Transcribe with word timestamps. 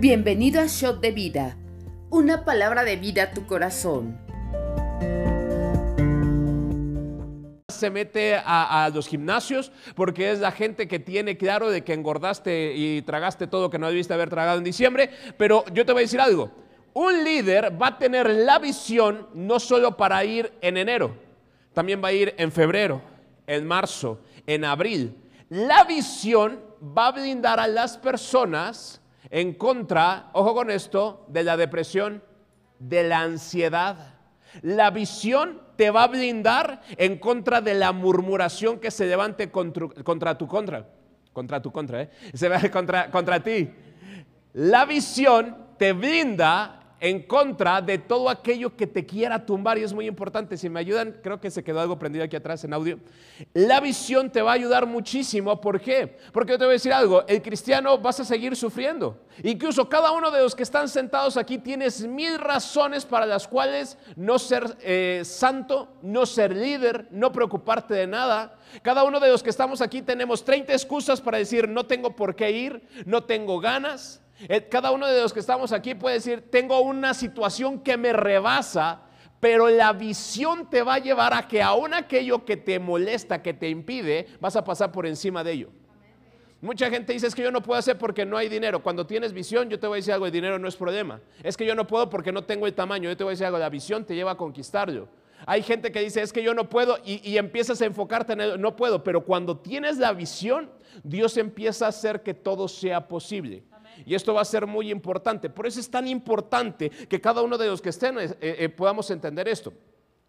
Bienvenido 0.00 0.62
a 0.62 0.66
Shot 0.66 1.02
de 1.02 1.10
Vida, 1.10 1.58
una 2.08 2.46
palabra 2.46 2.84
de 2.84 2.96
vida 2.96 3.24
a 3.24 3.30
tu 3.32 3.44
corazón. 3.44 4.18
se 7.68 7.90
mete 7.90 8.34
a, 8.34 8.90
los 8.94 9.06
gimnasios 9.06 9.70
porque 9.94 10.30
es 10.30 10.40
la 10.40 10.52
gente 10.52 10.88
que 10.88 11.00
tiene 11.00 11.36
claro 11.36 11.68
de 11.68 11.84
que 11.84 11.92
engordaste 11.92 12.72
y 12.74 13.02
tragaste 13.02 13.46
todo 13.46 13.68
que 13.68 13.78
no 13.78 13.88
debiste 13.88 14.14
haber 14.14 14.30
tragado 14.30 14.56
en 14.56 14.64
diciembre. 14.64 15.10
Pero 15.36 15.66
yo 15.74 15.84
te 15.84 15.92
voy 15.92 16.00
a 16.00 16.04
decir 16.04 16.20
algo. 16.20 16.50
Un 16.94 17.22
líder 17.22 17.80
va 17.80 17.88
a 17.88 17.98
tener 17.98 18.30
la 18.30 18.58
visión 18.58 19.28
no 19.34 19.60
solo 19.60 19.98
para 19.98 20.24
ir 20.24 20.50
en 20.62 20.78
enero, 20.78 21.14
también 21.74 22.02
va 22.02 22.08
a 22.08 22.12
ir 22.12 22.34
en 22.38 22.50
febrero, 22.50 23.02
en 23.46 23.66
marzo, 23.66 24.18
en 24.46 24.64
abril. 24.64 25.14
La 25.50 25.84
visión 25.84 26.58
va 26.82 27.08
a 27.08 27.12
blindar 27.12 27.60
a 27.60 27.68
las 27.68 27.98
personas 27.98 28.99
en 29.28 29.54
contra, 29.54 30.30
ojo 30.32 30.54
con 30.54 30.70
esto, 30.70 31.26
de 31.28 31.44
la 31.44 31.56
depresión, 31.56 32.22
de 32.78 33.02
la 33.02 33.20
ansiedad. 33.20 34.14
La 34.62 34.90
visión 34.90 35.60
te 35.76 35.90
va 35.90 36.04
a 36.04 36.08
blindar 36.08 36.82
en 36.96 37.18
contra 37.18 37.60
de 37.60 37.74
la 37.74 37.92
murmuración 37.92 38.78
que 38.78 38.90
se 38.90 39.06
levante 39.06 39.50
contra, 39.50 40.36
tu 40.38 40.46
contra. 40.46 40.88
Contra 41.32 41.62
tu 41.62 41.70
contra, 41.70 42.02
¿eh? 42.02 42.10
Se 42.34 42.48
va 42.48 42.60
contra, 42.72 43.10
contra 43.10 43.40
ti. 43.40 43.70
La 44.54 44.84
visión 44.84 45.56
te 45.78 45.92
blinda 45.92 46.79
en 47.00 47.22
contra 47.22 47.80
de 47.80 47.96
todo 47.98 48.28
aquello 48.28 48.76
que 48.76 48.86
te 48.86 49.06
quiera 49.06 49.44
tumbar 49.44 49.78
y 49.78 49.82
es 49.82 49.92
muy 49.92 50.06
importante. 50.06 50.56
Si 50.58 50.68
me 50.68 50.80
ayudan, 50.80 51.16
creo 51.22 51.40
que 51.40 51.50
se 51.50 51.64
quedó 51.64 51.80
algo 51.80 51.98
prendido 51.98 52.24
aquí 52.24 52.36
atrás 52.36 52.62
en 52.64 52.74
audio. 52.74 52.98
La 53.54 53.80
visión 53.80 54.30
te 54.30 54.42
va 54.42 54.50
a 54.50 54.54
ayudar 54.54 54.86
muchísimo. 54.86 55.60
¿Por 55.60 55.80
qué? 55.80 56.18
Porque 56.32 56.52
yo 56.52 56.58
te 56.58 56.64
voy 56.64 56.72
a 56.72 56.74
decir 56.74 56.92
algo, 56.92 57.26
el 57.26 57.40
cristiano 57.40 57.96
vas 57.98 58.20
a 58.20 58.24
seguir 58.24 58.54
sufriendo. 58.54 59.18
Incluso 59.42 59.88
cada 59.88 60.12
uno 60.12 60.30
de 60.30 60.42
los 60.42 60.54
que 60.54 60.62
están 60.62 60.88
sentados 60.88 61.38
aquí 61.38 61.56
tienes 61.58 62.06
mil 62.06 62.38
razones 62.38 63.06
para 63.06 63.24
las 63.24 63.48
cuales 63.48 63.96
no 64.14 64.38
ser 64.38 64.76
eh, 64.82 65.22
santo, 65.24 65.96
no 66.02 66.26
ser 66.26 66.54
líder, 66.54 67.08
no 67.10 67.32
preocuparte 67.32 67.94
de 67.94 68.06
nada. 68.06 68.58
Cada 68.82 69.04
uno 69.04 69.20
de 69.20 69.30
los 69.30 69.42
que 69.42 69.50
estamos 69.50 69.80
aquí 69.80 70.02
tenemos 70.02 70.44
30 70.44 70.74
excusas 70.74 71.20
para 71.20 71.38
decir 71.38 71.66
no 71.66 71.86
tengo 71.86 72.14
por 72.14 72.36
qué 72.36 72.50
ir, 72.50 72.82
no 73.06 73.24
tengo 73.24 73.58
ganas. 73.58 74.20
Eh, 74.48 74.68
cada 74.68 74.90
uno 74.90 75.06
de 75.06 75.20
los 75.20 75.32
que 75.32 75.40
estamos 75.40 75.72
aquí 75.72 75.94
puede 75.94 76.16
decir, 76.16 76.50
tengo 76.50 76.80
una 76.80 77.14
situación 77.14 77.80
que 77.80 77.96
me 77.96 78.12
rebasa, 78.12 79.02
pero 79.38 79.68
la 79.68 79.92
visión 79.92 80.68
te 80.68 80.82
va 80.82 80.94
a 80.94 80.98
llevar 80.98 81.34
a 81.34 81.48
que 81.48 81.62
aún 81.62 81.94
aquello 81.94 82.44
que 82.44 82.56
te 82.56 82.78
molesta, 82.78 83.42
que 83.42 83.54
te 83.54 83.68
impide, 83.68 84.26
vas 84.40 84.56
a 84.56 84.64
pasar 84.64 84.92
por 84.92 85.06
encima 85.06 85.42
de 85.42 85.52
ello. 85.52 85.70
Mucha 86.62 86.90
gente 86.90 87.14
dice, 87.14 87.26
es 87.26 87.34
que 87.34 87.42
yo 87.42 87.50
no 87.50 87.62
puedo 87.62 87.78
hacer 87.78 87.96
porque 87.96 88.26
no 88.26 88.36
hay 88.36 88.50
dinero. 88.50 88.82
Cuando 88.82 89.06
tienes 89.06 89.32
visión, 89.32 89.70
yo 89.70 89.80
te 89.80 89.86
voy 89.86 89.96
a 89.96 90.00
decir 90.00 90.12
algo, 90.12 90.26
el 90.26 90.32
dinero 90.32 90.58
no 90.58 90.68
es 90.68 90.76
problema. 90.76 91.20
Es 91.42 91.56
que 91.56 91.64
yo 91.64 91.74
no 91.74 91.86
puedo 91.86 92.10
porque 92.10 92.32
no 92.32 92.44
tengo 92.44 92.66
el 92.66 92.74
tamaño. 92.74 93.08
Yo 93.08 93.16
te 93.16 93.24
voy 93.24 93.30
a 93.30 93.32
decir 93.32 93.46
algo, 93.46 93.58
la 93.58 93.70
visión 93.70 94.04
te 94.04 94.14
lleva 94.14 94.32
a 94.32 94.36
conquistarlo. 94.36 95.08
Hay 95.46 95.62
gente 95.62 95.90
que 95.90 96.00
dice, 96.00 96.20
es 96.20 96.34
que 96.34 96.42
yo 96.42 96.52
no 96.52 96.68
puedo 96.68 96.98
y, 97.02 97.26
y 97.26 97.38
empiezas 97.38 97.80
a 97.80 97.86
enfocarte 97.86 98.34
en 98.34 98.40
el, 98.42 98.60
no 98.60 98.76
puedo, 98.76 99.02
pero 99.02 99.24
cuando 99.24 99.56
tienes 99.56 99.96
la 99.96 100.12
visión, 100.12 100.70
Dios 101.02 101.38
empieza 101.38 101.86
a 101.86 101.88
hacer 101.88 102.22
que 102.22 102.34
todo 102.34 102.68
sea 102.68 103.08
posible. 103.08 103.62
Y 104.06 104.14
esto 104.14 104.34
va 104.34 104.42
a 104.42 104.44
ser 104.44 104.66
muy 104.66 104.90
importante. 104.90 105.50
Por 105.50 105.66
eso 105.66 105.80
es 105.80 105.90
tan 105.90 106.06
importante 106.06 106.90
que 106.90 107.20
cada 107.20 107.42
uno 107.42 107.56
de 107.58 107.66
los 107.66 107.80
que 107.80 107.90
estén 107.90 108.18
eh, 108.18 108.36
eh, 108.40 108.68
podamos 108.68 109.10
entender 109.10 109.48
esto. 109.48 109.72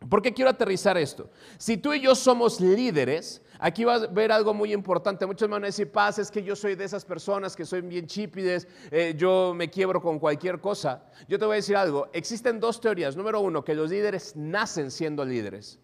¿Por 0.09 0.21
qué 0.21 0.33
quiero 0.33 0.49
aterrizar 0.49 0.97
esto? 0.97 1.29
Si 1.57 1.77
tú 1.77 1.93
y 1.93 2.01
yo 2.01 2.15
somos 2.15 2.59
líderes, 2.59 3.41
aquí 3.59 3.83
va 3.83 3.95
a 3.95 4.07
ver 4.07 4.31
algo 4.31 4.53
muy 4.53 4.73
importante. 4.73 5.27
Muchos 5.27 5.47
me 5.47 5.53
van 5.53 5.63
a 5.63 5.67
decir, 5.67 5.91
paz, 5.91 6.17
es 6.17 6.31
que 6.31 6.41
yo 6.41 6.55
soy 6.55 6.75
de 6.75 6.85
esas 6.85 7.05
personas 7.05 7.55
que 7.55 7.65
soy 7.65 7.81
bien 7.81 8.07
chípides, 8.07 8.67
eh, 8.89 9.13
yo 9.15 9.53
me 9.55 9.69
quiebro 9.69 10.01
con 10.01 10.17
cualquier 10.17 10.59
cosa. 10.59 11.03
Yo 11.27 11.37
te 11.37 11.45
voy 11.45 11.53
a 11.53 11.55
decir 11.57 11.75
algo. 11.75 12.09
Existen 12.13 12.59
dos 12.59 12.81
teorías. 12.81 13.15
Número 13.15 13.39
uno, 13.41 13.63
que 13.63 13.75
los 13.75 13.91
líderes 13.91 14.35
nacen 14.35 14.89
siendo 14.89 15.23
líderes. 15.23 15.79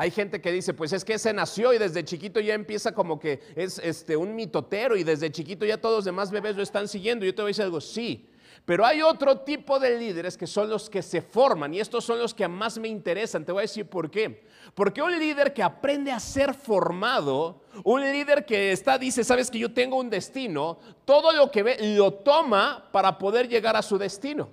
Hay 0.00 0.12
gente 0.12 0.40
que 0.40 0.52
dice, 0.52 0.74
pues 0.74 0.92
es 0.92 1.04
que 1.04 1.14
ese 1.14 1.32
nació 1.32 1.72
y 1.72 1.78
desde 1.78 2.04
chiquito 2.04 2.38
ya 2.38 2.54
empieza 2.54 2.92
como 2.92 3.18
que 3.18 3.40
es 3.56 3.80
este, 3.80 4.16
un 4.16 4.32
mitotero 4.32 4.96
y 4.96 5.02
desde 5.02 5.32
chiquito 5.32 5.66
ya 5.66 5.80
todos 5.80 5.96
los 5.96 6.04
demás 6.04 6.30
bebés 6.30 6.54
lo 6.54 6.62
están 6.62 6.86
siguiendo. 6.86 7.26
Yo 7.26 7.34
te 7.34 7.42
voy 7.42 7.48
a 7.48 7.50
decir 7.50 7.64
algo, 7.64 7.80
sí. 7.80 8.30
Pero 8.64 8.86
hay 8.86 9.02
otro 9.02 9.40
tipo 9.40 9.80
de 9.80 9.98
líderes 9.98 10.36
que 10.36 10.46
son 10.46 10.70
los 10.70 10.88
que 10.88 11.02
se 11.02 11.20
forman 11.20 11.74
y 11.74 11.80
estos 11.80 12.04
son 12.04 12.20
los 12.20 12.32
que 12.32 12.46
más 12.46 12.78
me 12.78 12.86
interesan. 12.86 13.44
Te 13.44 13.50
voy 13.50 13.58
a 13.58 13.62
decir 13.62 13.86
por 13.86 14.08
qué. 14.08 14.46
Porque 14.72 15.02
un 15.02 15.18
líder 15.18 15.52
que 15.52 15.64
aprende 15.64 16.12
a 16.12 16.20
ser 16.20 16.54
formado, 16.54 17.64
un 17.82 18.00
líder 18.00 18.46
que 18.46 18.70
está, 18.70 18.98
dice, 18.98 19.24
sabes 19.24 19.50
que 19.50 19.58
yo 19.58 19.74
tengo 19.74 19.96
un 19.96 20.10
destino, 20.10 20.78
todo 21.04 21.32
lo 21.32 21.50
que 21.50 21.64
ve 21.64 21.76
lo 21.96 22.14
toma 22.14 22.88
para 22.92 23.18
poder 23.18 23.48
llegar 23.48 23.74
a 23.74 23.82
su 23.82 23.98
destino. 23.98 24.48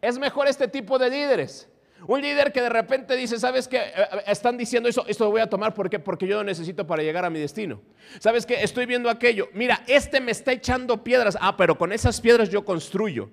Es 0.00 0.18
mejor 0.18 0.48
este 0.48 0.66
tipo 0.66 0.98
de 0.98 1.10
líderes. 1.10 1.68
Un 2.06 2.22
líder 2.22 2.52
que 2.52 2.60
de 2.60 2.68
repente 2.68 3.16
dice, 3.16 3.38
¿sabes 3.38 3.66
qué? 3.66 3.78
Eh, 3.78 3.92
eh, 3.96 4.22
están 4.28 4.56
diciendo 4.56 4.88
eso, 4.88 5.04
esto 5.06 5.24
lo 5.24 5.30
voy 5.30 5.40
a 5.40 5.48
tomar 5.48 5.74
porque 5.74 6.26
yo 6.26 6.36
lo 6.36 6.44
necesito 6.44 6.86
para 6.86 7.02
llegar 7.02 7.24
a 7.24 7.30
mi 7.30 7.40
destino. 7.40 7.80
¿Sabes 8.20 8.46
qué? 8.46 8.62
Estoy 8.62 8.86
viendo 8.86 9.10
aquello. 9.10 9.48
Mira, 9.52 9.82
este 9.86 10.20
me 10.20 10.30
está 10.30 10.52
echando 10.52 11.02
piedras. 11.02 11.36
Ah, 11.40 11.56
pero 11.56 11.76
con 11.76 11.92
esas 11.92 12.20
piedras 12.20 12.50
yo 12.50 12.64
construyo. 12.64 13.30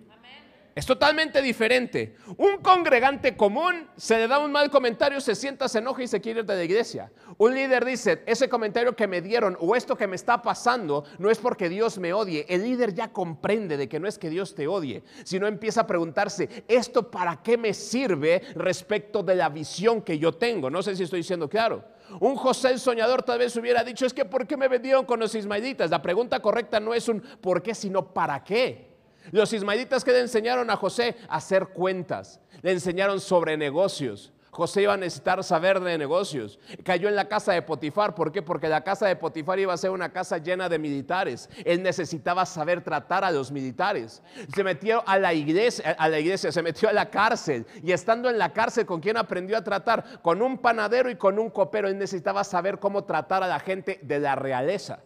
Es 0.76 0.86
totalmente 0.86 1.42
diferente. 1.42 2.18
Un 2.36 2.58
congregante 2.58 3.38
común 3.38 3.88
se 3.96 4.18
le 4.18 4.28
da 4.28 4.40
un 4.40 4.52
mal 4.52 4.70
comentario, 4.70 5.22
se 5.22 5.34
sienta, 5.34 5.70
se 5.70 5.80
enoja 5.80 6.04
y 6.04 6.08
se 6.08 6.20
quiere 6.20 6.42
ir 6.42 6.46
de 6.46 6.54
la 6.54 6.66
iglesia. 6.66 7.14
Un 7.38 7.56
líder 7.56 7.86
dice, 7.86 8.24
ese 8.26 8.50
comentario 8.50 8.94
que 8.94 9.08
me 9.08 9.22
dieron 9.22 9.58
o 9.62 9.74
esto 9.74 9.96
que 9.96 10.06
me 10.06 10.18
está 10.18 10.42
pasando 10.42 11.06
no 11.18 11.32
es 11.32 11.38
porque 11.38 11.70
Dios 11.70 11.98
me 11.98 12.12
odie. 12.12 12.46
El 12.50 12.64
líder 12.64 12.94
ya 12.94 13.14
comprende 13.14 13.78
de 13.78 13.88
que 13.88 14.02
no 14.02 14.08
es 14.10 14.20
que 14.20 14.30
Dios 14.30 14.54
te 14.54 14.68
odie, 14.68 15.02
sino 15.24 15.48
empieza 15.48 15.80
a 15.80 15.88
preguntarse, 15.88 16.66
¿esto 16.68 17.10
para 17.10 17.42
qué 17.42 17.58
me 17.58 17.74
sirve 17.74 18.42
respecto 18.56 19.24
de 19.24 19.36
la 19.36 19.48
visión 19.48 20.02
que 20.02 20.20
yo 20.20 20.34
tengo? 20.34 20.70
No 20.70 20.84
sé 20.84 20.98
si 20.98 21.04
estoy 21.04 21.22
diciendo 21.22 21.48
claro. 21.48 21.86
Un 22.20 22.36
José 22.36 22.72
el 22.72 22.82
soñador 22.82 23.24
tal 23.24 23.40
vez 23.40 23.56
hubiera 23.56 23.82
dicho, 23.86 24.06
es 24.06 24.14
que 24.14 24.26
¿por 24.26 24.46
qué 24.46 24.58
me 24.58 24.68
vendieron 24.68 25.06
con 25.06 25.22
los 25.22 25.36
ismaelitas? 25.36 25.90
La 25.90 26.02
pregunta 26.02 26.42
correcta 26.42 26.82
no 26.82 26.94
es 26.94 27.08
un 27.08 27.22
¿por 27.22 27.64
qué? 27.64 27.74
sino 27.74 28.14
¿para 28.14 28.44
qué? 28.44 28.95
Los 29.32 29.54
ismaelitas 29.54 30.04
que 30.04 30.12
le 30.12 30.22
enseñaron 30.22 30.70
a 30.70 30.76
José 30.76 31.16
a 31.28 31.38
hacer 31.38 31.68
cuentas, 31.68 32.40
le 32.62 32.72
enseñaron 32.72 33.20
sobre 33.20 33.58
negocios. 33.58 34.32
José 34.56 34.84
iba 34.84 34.94
a 34.94 34.98
necesitar 34.98 35.44
saber 35.44 35.82
de 35.82 35.98
negocios. 35.98 36.60
Cayó 36.86 37.10
en 37.10 37.16
la 37.18 37.28
casa 37.28 37.52
de 37.52 37.62
Potifar. 37.62 38.16
¿Por 38.16 38.32
qué? 38.32 38.42
Porque 38.42 38.70
la 38.70 38.86
casa 38.86 39.06
de 39.06 39.18
Potifar 39.18 39.60
iba 39.60 39.74
a 39.74 39.78
ser 39.78 39.90
una 39.90 40.14
casa 40.14 40.38
llena 40.38 40.70
de 40.70 40.80
militares. 40.80 41.50
Él 41.66 41.84
necesitaba 41.84 42.46
saber 42.46 42.82
tratar 42.82 43.26
a 43.26 43.32
los 43.32 43.52
militares. 43.52 44.24
Se 44.56 44.64
metió 44.64 45.04
a 45.06 45.20
la 45.20 45.34
iglesia, 45.34 45.98
a 46.00 46.08
la 46.08 46.20
iglesia, 46.20 46.54
se 46.54 46.62
metió 46.62 46.88
a 46.88 46.94
la 46.94 47.10
cárcel. 47.10 47.66
Y 47.84 47.92
estando 47.92 48.30
en 48.30 48.38
la 48.38 48.54
cárcel, 48.54 48.86
¿con 48.86 49.02
quién 49.02 49.18
aprendió 49.18 49.58
a 49.58 49.62
tratar? 49.62 50.22
Con 50.22 50.42
un 50.42 50.58
panadero 50.58 51.10
y 51.10 51.18
con 51.18 51.38
un 51.38 51.50
copero. 51.50 51.90
Él 51.90 51.98
necesitaba 51.98 52.46
saber 52.46 52.80
cómo 52.80 53.04
tratar 53.04 53.44
a 53.44 53.48
la 53.48 53.60
gente 53.60 54.00
de 54.04 54.20
la 54.22 54.36
realeza. 54.36 55.00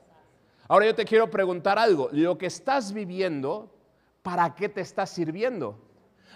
Ahora 0.67 0.85
yo 0.85 0.93
te 0.93 1.05
quiero 1.05 1.31
preguntar 1.31 1.79
algo. 1.79 2.09
Lo 2.11 2.37
que 2.37 2.45
estás 2.45 2.93
viviendo 2.93 3.78
¿para 4.21 4.53
qué 4.55 4.69
te 4.69 4.81
está 4.81 5.05
sirviendo? 5.05 5.77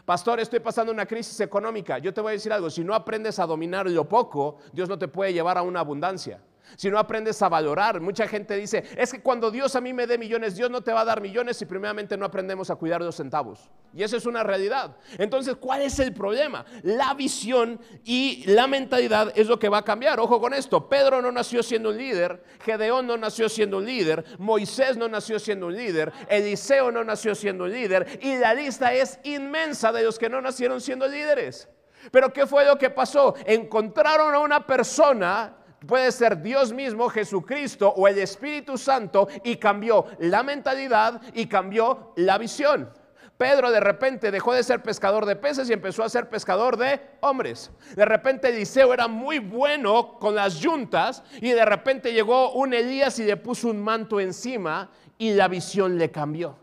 Pastor, 0.05 0.39
estoy 0.39 0.59
pasando 0.59 0.91
una 0.91 1.05
crisis 1.05 1.39
económica. 1.39 1.97
Yo 1.97 2.13
te 2.13 2.21
voy 2.21 2.31
a 2.31 2.33
decir 2.33 2.51
algo, 2.51 2.69
si 2.69 2.83
no 2.83 2.93
aprendes 2.93 3.39
a 3.39 3.45
dominar 3.45 3.89
lo 3.89 4.07
poco, 4.07 4.57
Dios 4.71 4.89
no 4.89 4.97
te 4.97 5.07
puede 5.07 5.33
llevar 5.33 5.57
a 5.57 5.61
una 5.61 5.79
abundancia 5.79 6.41
si 6.75 6.89
no 6.89 6.99
aprendes 6.99 7.41
a 7.41 7.49
valorar. 7.49 8.01
Mucha 8.01 8.27
gente 8.27 8.55
dice, 8.55 8.83
es 8.97 9.11
que 9.11 9.21
cuando 9.21 9.51
Dios 9.51 9.75
a 9.75 9.81
mí 9.81 9.93
me 9.93 10.07
dé 10.07 10.17
millones, 10.17 10.55
Dios 10.55 10.69
no 10.69 10.81
te 10.81 10.91
va 10.91 11.01
a 11.01 11.05
dar 11.05 11.21
millones 11.21 11.57
si 11.57 11.65
primeramente 11.65 12.17
no 12.17 12.25
aprendemos 12.25 12.69
a 12.69 12.75
cuidar 12.75 13.01
los 13.01 13.15
centavos. 13.15 13.69
Y 13.93 14.01
eso 14.01 14.17
es 14.17 14.25
una 14.25 14.43
realidad. 14.43 14.97
Entonces, 15.17 15.55
¿cuál 15.55 15.81
es 15.81 15.99
el 15.99 16.13
problema? 16.13 16.65
La 16.81 17.13
visión 17.13 17.79
y 18.03 18.43
la 18.47 18.65
mentalidad 18.67 19.31
es 19.35 19.47
lo 19.47 19.59
que 19.59 19.69
va 19.69 19.79
a 19.79 19.83
cambiar. 19.83 20.19
Ojo 20.19 20.41
con 20.41 20.53
esto, 20.53 20.89
Pedro 20.89 21.21
no 21.21 21.31
nació 21.31 21.61
siendo 21.61 21.89
un 21.89 21.97
líder, 21.97 22.43
Gedeón 22.63 23.05
no 23.05 23.17
nació 23.17 23.49
siendo 23.49 23.77
un 23.77 23.85
líder, 23.85 24.25
Moisés 24.39 24.97
no 24.97 25.07
nació 25.07 25.39
siendo 25.39 25.67
un 25.67 25.75
líder, 25.75 26.11
Eliseo 26.27 26.91
no 26.91 27.03
nació 27.03 27.35
siendo 27.35 27.65
un 27.65 27.71
líder, 27.71 28.19
y 28.21 28.35
la 28.37 28.53
lista 28.53 28.93
es 28.93 29.19
inmensa 29.23 29.91
de 29.91 30.03
los 30.03 30.17
que 30.17 30.29
no 30.29 30.41
nacieron 30.41 30.81
siendo 30.81 31.07
líderes. 31.07 31.69
Pero 32.11 32.33
¿qué 32.33 32.45
fue 32.45 32.65
lo 32.65 32.77
que 32.77 32.89
pasó? 32.89 33.35
Encontraron 33.45 34.33
a 34.33 34.39
una 34.39 34.65
persona 34.65 35.57
puede 35.87 36.11
ser 36.11 36.41
Dios 36.41 36.73
mismo, 36.73 37.09
Jesucristo 37.09 37.89
o 37.89 38.07
el 38.07 38.17
Espíritu 38.19 38.77
Santo 38.77 39.27
y 39.43 39.57
cambió 39.57 40.05
la 40.19 40.43
mentalidad 40.43 41.21
y 41.33 41.45
cambió 41.45 42.13
la 42.15 42.37
visión. 42.37 42.89
Pedro 43.37 43.71
de 43.71 43.79
repente 43.79 44.31
dejó 44.31 44.53
de 44.53 44.63
ser 44.63 44.83
pescador 44.83 45.25
de 45.25 45.35
peces 45.35 45.69
y 45.69 45.73
empezó 45.73 46.03
a 46.03 46.09
ser 46.09 46.29
pescador 46.29 46.77
de 46.77 47.01
hombres. 47.21 47.71
De 47.95 48.05
repente 48.05 48.49
Eliseo 48.49 48.93
era 48.93 49.07
muy 49.07 49.39
bueno 49.39 50.17
con 50.19 50.35
las 50.35 50.59
yuntas 50.59 51.23
y 51.41 51.49
de 51.51 51.65
repente 51.65 52.13
llegó 52.13 52.53
un 52.53 52.73
Elías 52.73 53.17
y 53.19 53.23
le 53.23 53.35
puso 53.37 53.69
un 53.69 53.81
manto 53.81 54.19
encima 54.19 54.89
y 55.17 55.33
la 55.33 55.47
visión 55.47 55.97
le 55.97 56.11
cambió. 56.11 56.55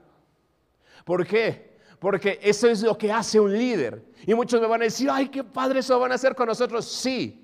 ¿Por 1.04 1.26
qué? 1.26 1.70
Porque 1.98 2.38
eso 2.42 2.68
es 2.68 2.82
lo 2.82 2.96
que 2.96 3.12
hace 3.12 3.38
un 3.38 3.52
líder. 3.52 4.02
Y 4.26 4.32
muchos 4.34 4.60
me 4.60 4.66
van 4.66 4.80
a 4.80 4.84
decir, 4.84 5.08
ay, 5.10 5.28
qué 5.28 5.44
padre 5.44 5.80
eso 5.80 5.98
van 5.98 6.12
a 6.12 6.14
hacer 6.14 6.34
con 6.34 6.46
nosotros. 6.46 6.86
Sí, 6.86 7.39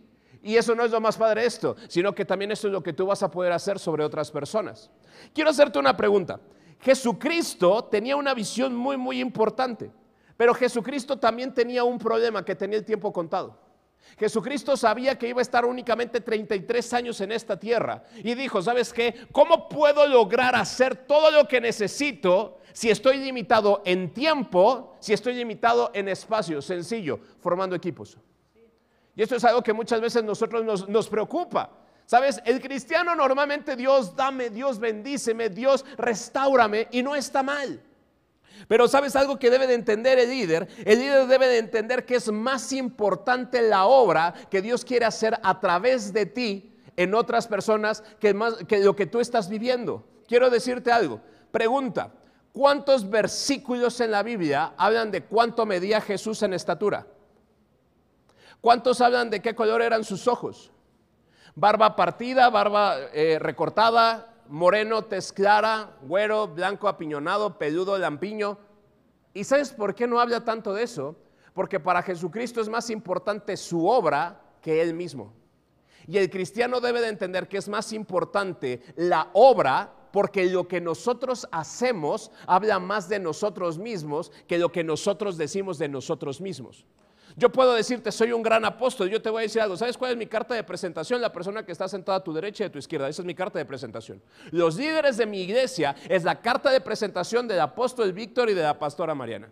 y 0.47 0.57
eso 0.57 0.77
no 0.77 0.85
es 0.85 0.93
lo 0.93 1.01
más 1.01 1.17
padre 1.17 1.45
esto, 1.45 1.75
sino 1.89 2.15
que 2.15 2.25
también 2.25 2.53
esto 2.53 2.69
es 2.69 2.73
lo 2.73 2.81
que 2.81 2.93
tú 2.93 3.05
vas 3.05 3.21
a 3.25 3.29
poder 3.29 3.51
hacer 3.51 3.81
sobre 3.81 4.05
otras 4.05 4.31
personas. 4.31 4.93
Quiero 5.35 5.51
hacerte 5.51 5.77
una 5.77 5.97
pregunta. 5.97 6.39
Jesucristo 6.81 7.83
tenía 7.87 8.15
una 8.15 8.33
visión 8.33 8.73
muy, 8.73 8.97
muy 8.97 9.19
importante. 9.19 9.91
Pero 10.37 10.55
Jesucristo 10.55 11.19
también 11.19 11.53
tenía 11.53 11.83
un 11.83 11.99
problema, 11.99 12.45
que 12.45 12.55
tenía 12.55 12.79
el 12.79 12.85
tiempo 12.85 13.13
contado. 13.13 13.59
Jesucristo 14.17 14.77
sabía 14.77 15.19
que 15.19 15.29
iba 15.29 15.41
a 15.41 15.43
estar 15.43 15.65
únicamente 15.65 16.21
33 16.21 16.93
años 16.93 17.21
en 17.21 17.33
esta 17.33 17.59
tierra 17.59 18.05
y 18.23 18.37
dijo, 18.37 18.63
¿sabes 18.63 18.93
qué? 18.93 19.27
¿Cómo 19.33 19.69
puedo 19.69 20.07
lograr 20.07 20.55
hacer 20.55 20.95
todo 20.95 21.33
lo 21.33 21.49
que 21.49 21.61
necesito 21.61 22.59
si 22.73 22.89
estoy 22.89 23.17
limitado 23.17 23.83
en 23.85 24.13
tiempo, 24.13 24.95
si 25.01 25.13
estoy 25.13 25.35
limitado 25.35 25.91
en 25.93 26.09
espacio? 26.09 26.63
Sencillo, 26.63 27.19
formando 27.41 27.75
equipos. 27.75 28.17
Y 29.17 29.23
esto 29.23 29.37
es 29.37 29.45
algo 29.45 29.63
que 29.63 29.73
muchas 29.73 30.01
veces 30.01 30.23
nosotros 30.23 30.87
nos, 30.87 31.09
preocupa. 31.09 31.71
¿Sabes? 32.05 32.41
El 32.45 32.61
cristiano 32.61 33.17
normalmente 33.17 33.75
Dios 33.75 34.15
dame, 34.15 34.51
Dios 34.51 34.79
bendíceme, 34.79 35.49
Dios 35.49 35.85
restaurame 35.97 36.87
y 36.93 37.03
no 37.03 37.17
está 37.17 37.43
mal. 37.43 37.83
Pero 38.69 38.87
sabes 38.87 39.17
algo 39.17 39.39
que 39.39 39.51
debe 39.51 39.67
de 39.67 39.75
entender 39.75 40.19
el 40.19 40.31
líder? 40.31 40.69
El 40.85 41.01
líder 41.01 41.27
debe 41.27 41.49
de 41.49 41.59
entender 41.59 42.05
que 42.05 42.17
es 42.17 42.31
más 42.31 42.73
importante 42.73 43.61
la 43.63 43.87
obra 43.87 44.35
que 44.51 44.63
Dios 44.63 44.85
quiere 44.85 45.07
hacer 45.07 45.39
a 45.43 45.59
través 45.59 46.13
de 46.13 46.27
ti 46.27 46.73
en 46.97 47.15
otras 47.15 47.49
personas 47.49 48.03
que, 48.21 48.35
más, 48.35 48.55
que 48.69 48.79
lo 48.79 48.95
que 48.95 49.07
tú 49.07 49.19
estás 49.19 49.49
viviendo. 49.49 50.05
Quiero 50.29 50.49
decirte 50.51 50.93
algo. 50.93 51.21
Pregunta, 51.51 52.13
¿cuántos 52.53 53.09
versículos 53.09 54.01
en 54.01 54.11
la 54.11 54.23
Biblia 54.23 54.75
hablan 54.77 55.11
de 55.11 55.25
cuánto 55.25 55.67
medía 55.67 56.01
Jesús 56.01 56.43
en 56.43 56.55
estatura? 56.55 57.07
¿Cuántos 58.61 59.01
hablan 59.01 59.31
de 59.31 59.41
qué 59.41 59.55
color 59.55 59.83
eran 59.83 60.05
sus 60.05 60.27
ojos? 60.27 60.71
Barba 61.55 61.97
partida, 61.97 62.51
barba 62.51 62.97
eh, 63.13 63.39
recortada, 63.39 64.35
moreno, 64.49 65.05
tez 65.05 65.33
clara, 65.33 65.97
güero, 66.03 66.49
blanco, 66.49 66.89
apiñonado, 66.89 67.59
peludo, 67.59 67.99
lampiño. 67.99 68.59
¿Y 69.35 69.45
sabes 69.45 69.73
por 69.73 69.95
qué 69.95 70.07
no 70.07 70.21
habla 70.21 70.45
tanto 70.45 70.75
de 70.75 70.83
eso? 70.83 71.17
Porque 71.55 71.81
para 71.81 72.03
Jesucristo 72.03 72.61
es 72.61 72.69
más 72.69 72.91
importante 72.91 73.57
su 73.57 73.87
obra 73.87 74.41
que 74.61 74.83
él 74.83 74.95
mismo. 74.95 75.33
Y 76.07 76.19
el 76.19 76.31
cristiano 76.31 76.81
debe 76.81 77.01
de 77.01 77.09
entender 77.09 77.49
que 77.49 77.59
es 77.59 77.69
más 77.69 77.93
importante 77.93 78.83
la 78.97 79.31
obra 79.33 79.93
porque 80.13 80.47
lo 80.47 80.69
que 80.69 80.81
nosotros 80.81 81.49
hacemos 81.51 82.31
habla 82.47 82.79
más 82.79 83.09
de 83.09 83.19
nosotros 83.19 83.79
mismos 83.79 84.33
que 84.47 84.59
lo 84.59 84.71
que 84.71 84.85
nosotros 84.85 85.37
decimos 85.37 85.79
de 85.79 85.89
nosotros 85.89 86.41
mismos. 86.41 86.87
Yo 87.39 87.51
puedo 87.53 87.75
decirte, 87.75 88.11
soy 88.11 88.33
un 88.33 88.43
gran 88.43 88.65
apóstol. 88.65 89.11
Yo 89.11 89.21
te 89.21 89.29
voy 89.29 89.41
a 89.41 89.43
decir 89.43 89.61
algo. 89.61 89.77
¿Sabes 89.77 89.99
cuál 89.99 90.13
es 90.13 90.17
mi 90.17 90.27
carta 90.27 90.55
de 90.55 90.65
presentación? 90.65 91.21
La 91.21 91.31
persona 91.31 91.65
que 91.65 91.71
está 91.71 91.87
sentada 91.87 92.19
a 92.19 92.25
tu 92.25 92.33
derecha 92.33 92.65
y 92.65 92.69
a 92.69 92.73
tu 92.73 92.79
izquierda. 92.79 93.11
Esa 93.11 93.21
es 93.21 93.27
mi 93.27 93.35
carta 93.35 93.59
de 93.59 93.67
presentación. 93.67 94.23
Los 94.51 94.77
líderes 94.77 95.19
de 95.19 95.27
mi 95.27 95.43
iglesia 95.43 95.95
es 96.09 96.25
la 96.25 96.41
carta 96.41 96.71
de 96.71 96.81
presentación 96.81 97.47
del 97.47 97.61
apóstol 97.61 98.15
Víctor 98.15 98.49
y 98.49 98.55
de 98.55 98.63
la 98.63 98.79
pastora 98.79 99.15
Mariana. 99.15 99.51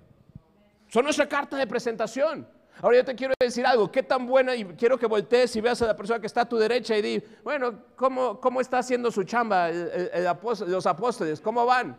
Son 0.89 1.05
nuestra 1.05 1.29
carta 1.29 1.59
de 1.59 1.67
presentación. 1.67 2.49
Ahora 2.81 2.97
yo 2.97 3.05
te 3.05 3.15
quiero 3.15 3.35
decir 3.39 3.67
algo, 3.67 3.93
qué 3.93 4.03
tan 4.03 4.27
buena, 4.27 4.57
y 4.57 4.65
quiero 4.65 4.99
que 4.99 5.07
voltees 5.07 5.55
y 5.55 5.61
veas 5.61 5.81
a 5.83 5.87
la 5.87 5.97
persona 5.97 6.19
que 6.21 6.27
está 6.27 6.41
a 6.41 6.49
tu 6.49 6.57
derecha 6.57 6.97
y 6.97 7.03
di, 7.03 7.23
bueno, 7.43 7.83
¿cómo, 7.97 8.41
cómo 8.41 8.61
está 8.61 8.79
haciendo 8.79 9.11
su 9.11 9.25
chamba 9.25 9.71
los 9.71 10.87
apóstoles? 10.87 11.41
¿Cómo 11.41 11.67
van? 11.67 11.97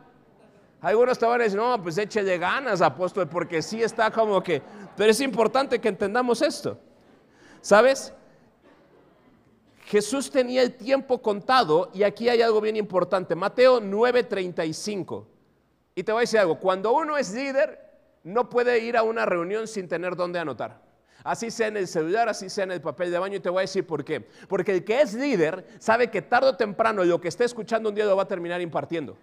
Algunos 0.86 1.18
te 1.18 1.26
van 1.26 1.42
a 1.42 1.44
decir, 1.46 1.58
no, 1.58 1.82
pues 1.82 1.98
échele 1.98 2.38
ganas, 2.38 2.80
apóstol, 2.80 3.28
porque 3.28 3.64
sí 3.64 3.82
está 3.82 4.12
como 4.12 4.44
que... 4.44 4.62
Pero 4.96 5.10
es 5.10 5.20
importante 5.20 5.82
que 5.82 5.88
entendamos 5.88 6.44
esto. 6.44 6.78
¿Sabes? 7.60 8.14
Jesús 9.86 10.30
tenía 10.30 10.62
el 10.62 10.76
tiempo 10.76 11.24
contado 11.24 11.90
y 11.92 12.04
aquí 12.04 12.30
hay 12.30 12.44
algo 12.44 12.62
bien 12.62 12.76
importante. 12.76 13.34
Mateo 13.34 13.82
9:35. 13.82 15.26
Y 15.96 16.04
te 16.04 16.12
voy 16.12 16.20
a 16.20 16.22
decir 16.22 16.40
algo, 16.40 16.60
cuando 16.60 16.94
uno 16.94 17.18
es 17.18 17.34
líder, 17.34 17.80
no 18.24 18.48
puede 18.48 18.78
ir 18.78 18.96
a 18.96 19.02
una 19.02 19.26
reunión 19.26 19.68
sin 19.68 19.88
tener 19.88 20.16
dónde 20.16 20.38
anotar. 20.38 20.80
Así 21.24 21.50
sea 21.50 21.66
en 21.66 21.78
el 21.78 21.88
celular, 21.88 22.30
así 22.30 22.48
sea 22.48 22.66
en 22.66 22.74
el 22.74 22.82
papel 22.82 23.10
de 23.10 23.18
baño, 23.18 23.38
y 23.38 23.40
te 23.40 23.50
voy 23.50 23.58
a 23.58 23.62
decir 23.62 23.88
por 23.88 24.06
qué. 24.06 24.22
Porque 24.48 24.72
el 24.72 24.84
que 24.84 25.02
es 25.02 25.16
líder 25.16 25.66
sabe 25.80 26.12
que 26.12 26.22
tarde 26.22 26.50
o 26.50 26.56
temprano 26.56 27.04
lo 27.04 27.20
que 27.20 27.30
esté 27.30 27.44
escuchando 27.44 27.90
un 27.90 27.96
día 27.96 28.06
lo 28.06 28.16
va 28.16 28.22
a 28.22 28.28
terminar 28.28 28.62
impartiendo. 28.62 29.18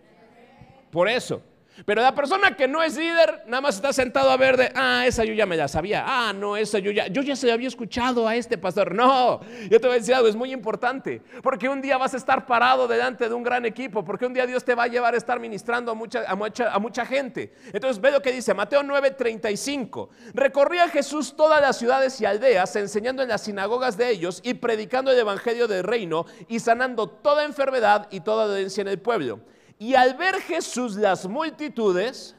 Por 0.90 1.08
eso. 1.08 1.40
Pero 1.86 2.02
la 2.02 2.14
persona 2.14 2.54
que 2.54 2.68
no 2.68 2.82
es 2.82 2.96
líder, 2.96 3.44
nada 3.46 3.62
más 3.62 3.76
está 3.76 3.92
sentado 3.92 4.30
a 4.30 4.36
ver 4.36 4.56
de, 4.56 4.72
ah, 4.74 5.04
esa 5.06 5.24
yo 5.24 5.32
ya 5.32 5.46
me 5.46 5.56
la 5.56 5.68
sabía, 5.68 6.04
ah, 6.06 6.32
no, 6.32 6.56
esa 6.56 6.78
yo 6.78 6.90
ya, 6.90 7.06
yo 7.06 7.22
ya 7.22 7.34
se 7.34 7.50
había 7.50 7.68
escuchado 7.68 8.28
a 8.28 8.36
este 8.36 8.58
pastor. 8.58 8.94
No, 8.94 9.40
yo 9.70 9.80
te 9.80 9.88
voy 9.88 9.96
a 9.96 10.28
es 10.28 10.36
muy 10.36 10.52
importante, 10.52 11.22
porque 11.42 11.68
un 11.68 11.80
día 11.80 11.96
vas 11.96 12.14
a 12.14 12.16
estar 12.16 12.46
parado 12.46 12.86
delante 12.86 13.28
de 13.28 13.34
un 13.34 13.42
gran 13.42 13.64
equipo, 13.64 14.04
porque 14.04 14.26
un 14.26 14.34
día 14.34 14.46
Dios 14.46 14.64
te 14.64 14.74
va 14.74 14.84
a 14.84 14.86
llevar 14.88 15.14
a 15.14 15.16
estar 15.16 15.40
ministrando 15.40 15.92
a 15.92 15.94
mucha, 15.94 16.24
a 16.28 16.34
mucha, 16.34 16.72
a 16.72 16.78
mucha 16.78 17.06
gente. 17.06 17.52
Entonces 17.72 18.00
ve 18.00 18.10
lo 18.10 18.20
que 18.20 18.32
dice 18.32 18.52
Mateo 18.54 18.82
9:35. 18.82 20.08
Recorría 20.34 20.88
Jesús 20.88 21.34
todas 21.36 21.60
las 21.60 21.78
ciudades 21.78 22.20
y 22.20 22.26
aldeas, 22.26 22.76
enseñando 22.76 23.22
en 23.22 23.28
las 23.28 23.42
sinagogas 23.42 23.96
de 23.96 24.10
ellos 24.10 24.40
y 24.44 24.54
predicando 24.54 25.10
el 25.10 25.18
evangelio 25.18 25.66
del 25.66 25.84
reino 25.84 26.26
y 26.48 26.60
sanando 26.60 27.08
toda 27.08 27.44
enfermedad 27.44 28.08
y 28.10 28.20
toda 28.20 28.46
dolencia 28.46 28.82
en 28.82 28.88
el 28.88 28.98
pueblo. 28.98 29.40
Y 29.82 29.96
al 29.96 30.14
ver 30.14 30.36
Jesús 30.36 30.94
las 30.94 31.26
multitudes, 31.26 32.36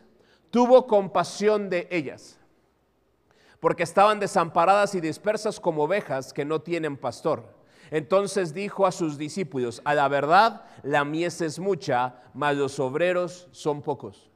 tuvo 0.50 0.88
compasión 0.88 1.70
de 1.70 1.90
ellas, 1.92 2.40
porque 3.60 3.84
estaban 3.84 4.18
desamparadas 4.18 4.96
y 4.96 5.02
dispersas 5.02 5.60
como 5.60 5.84
ovejas 5.84 6.32
que 6.32 6.46
no 6.46 6.62
tienen 6.62 6.96
pastor. 6.96 7.44
Entonces 7.92 8.54
dijo 8.54 8.86
a 8.88 8.94
sus 8.94 9.18
discípulos, 9.18 9.82
a 9.84 9.94
la 9.94 10.08
verdad, 10.08 10.64
la 10.84 11.04
mies 11.04 11.42
es 11.42 11.60
mucha, 11.60 12.16
mas 12.34 12.56
los 12.56 12.80
obreros 12.80 13.50
son 13.52 13.82
pocos. 13.82 14.32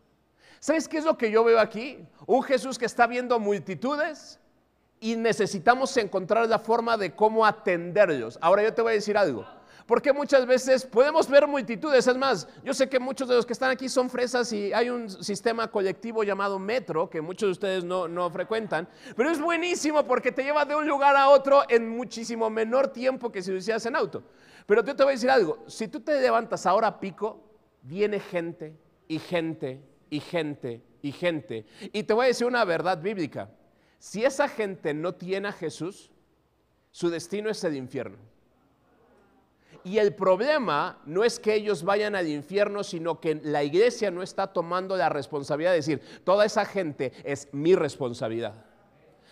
¿Sabes 0.60 0.90
qué 0.90 0.98
es 0.98 1.06
lo 1.06 1.18
que 1.18 1.32
yo 1.32 1.46
veo 1.46 1.62
aquí? 1.62 2.06
Un 2.26 2.44
Jesús 2.44 2.78
que 2.78 2.88
está 2.88 3.08
viendo 3.08 3.40
multitudes 3.40 4.38
y 5.00 5.16
necesitamos 5.16 5.96
encontrar 5.96 6.46
la 6.50 6.60
forma 6.60 6.98
de 6.98 7.16
cómo 7.16 7.46
atenderlos. 7.46 8.38
Ahora 8.42 8.64
yo 8.64 8.74
te 8.74 8.82
voy 8.82 8.92
a 8.92 8.96
decir 8.96 9.18
algo. 9.18 9.46
Porque 9.88 10.12
muchas 10.12 10.46
veces 10.46 10.86
podemos 10.86 11.30
ver 11.30 11.48
multitudes. 11.48 12.06
Es 12.06 12.18
más, 12.18 12.46
yo 12.62 12.74
sé 12.74 12.90
que 12.90 13.00
muchos 13.00 13.28
de 13.30 13.36
los 13.36 13.46
que 13.46 13.54
están 13.54 13.72
aquí 13.72 13.88
son 13.88 14.10
fresas 14.10 14.52
y 14.52 14.74
hay 14.74 14.90
un 14.90 15.10
sistema 15.10 15.72
colectivo 15.72 16.24
llamado 16.24 16.60
metro 16.60 17.10
que 17.10 17.22
muchos 17.22 17.48
de 17.48 17.52
ustedes 17.54 17.84
no, 17.86 18.06
no 18.06 18.30
frecuentan. 18.30 18.88
Pero 19.16 19.32
es 19.32 19.40
buenísimo 19.40 20.04
porque 20.04 20.34
te 20.34 20.44
lleva 20.44 20.66
de 20.66 20.76
un 20.76 20.86
lugar 20.86 21.16
a 21.16 21.30
otro 21.30 21.64
en 21.70 21.88
muchísimo 21.88 22.50
menor 22.50 22.90
tiempo 22.90 23.32
que 23.32 23.42
si 23.42 23.50
lo 23.50 23.58
hicieras 23.58 23.86
en 23.86 23.96
auto. 23.96 24.24
Pero 24.66 24.84
yo 24.84 24.94
te 24.94 25.04
voy 25.04 25.12
a 25.12 25.16
decir 25.16 25.30
algo. 25.30 25.64
Si 25.68 25.88
tú 25.88 26.02
te 26.02 26.20
levantas 26.20 26.66
ahora 26.66 26.88
a 26.88 27.00
pico, 27.00 27.42
viene 27.82 28.20
gente 28.20 28.76
y 29.08 29.20
gente 29.20 29.82
y 30.10 30.20
gente 30.20 30.84
y 31.02 31.14
gente. 31.14 31.66
Y 31.94 32.04
te 32.04 32.14
voy 32.14 32.26
a 32.26 32.28
decir 32.28 32.46
una 32.46 32.66
verdad 32.66 33.02
bíblica. 33.02 33.50
Si 34.00 34.26
esa 34.26 34.50
gente 34.50 34.94
no 34.94 35.16
tiene 35.16 35.48
a 35.48 35.54
Jesús, 35.54 36.12
su 36.92 37.10
destino 37.10 37.50
es 37.50 37.64
el 37.64 37.78
infierno. 37.78 38.18
Y 39.88 40.00
el 40.00 40.14
problema 40.14 40.98
no 41.06 41.24
es 41.24 41.40
que 41.40 41.56
ellos 41.56 41.82
vayan 41.82 42.14
al 42.14 42.28
infierno, 42.28 42.84
sino 42.84 43.22
que 43.22 43.36
la 43.36 43.64
iglesia 43.64 44.12
no 44.12 44.22
está 44.22 44.48
tomando 44.48 44.98
la 44.98 45.08
responsabilidad 45.08 45.72
de 45.72 45.78
decir, 45.78 46.02
toda 46.26 46.44
esa 46.44 46.66
gente 46.66 47.14
es 47.24 47.48
mi 47.54 47.74
responsabilidad. 47.74 48.66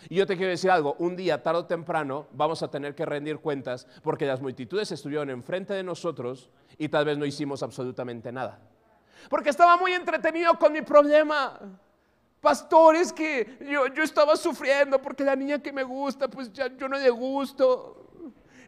Y 0.08 0.14
yo 0.14 0.26
te 0.26 0.34
quiero 0.34 0.48
decir 0.48 0.70
algo, 0.70 0.96
un 0.98 1.14
día, 1.14 1.42
tarde 1.42 1.60
o 1.60 1.66
temprano, 1.66 2.26
vamos 2.32 2.62
a 2.62 2.70
tener 2.70 2.94
que 2.94 3.04
rendir 3.04 3.36
cuentas 3.36 3.86
porque 4.02 4.24
las 4.24 4.40
multitudes 4.40 4.90
estuvieron 4.92 5.28
enfrente 5.28 5.74
de 5.74 5.82
nosotros 5.82 6.48
y 6.78 6.88
tal 6.88 7.04
vez 7.04 7.18
no 7.18 7.26
hicimos 7.26 7.62
absolutamente 7.62 8.32
nada. 8.32 8.58
Porque 9.28 9.50
estaba 9.50 9.76
muy 9.76 9.92
entretenido 9.92 10.58
con 10.58 10.72
mi 10.72 10.80
problema. 10.80 11.60
Pastores 12.40 13.12
que 13.12 13.58
yo, 13.70 13.88
yo 13.88 14.02
estaba 14.02 14.36
sufriendo 14.36 15.02
porque 15.02 15.22
la 15.22 15.36
niña 15.36 15.58
que 15.58 15.70
me 15.70 15.82
gusta, 15.82 16.28
pues 16.28 16.50
ya 16.50 16.74
yo 16.74 16.88
no 16.88 16.96
le 16.96 17.10
gusto 17.10 18.06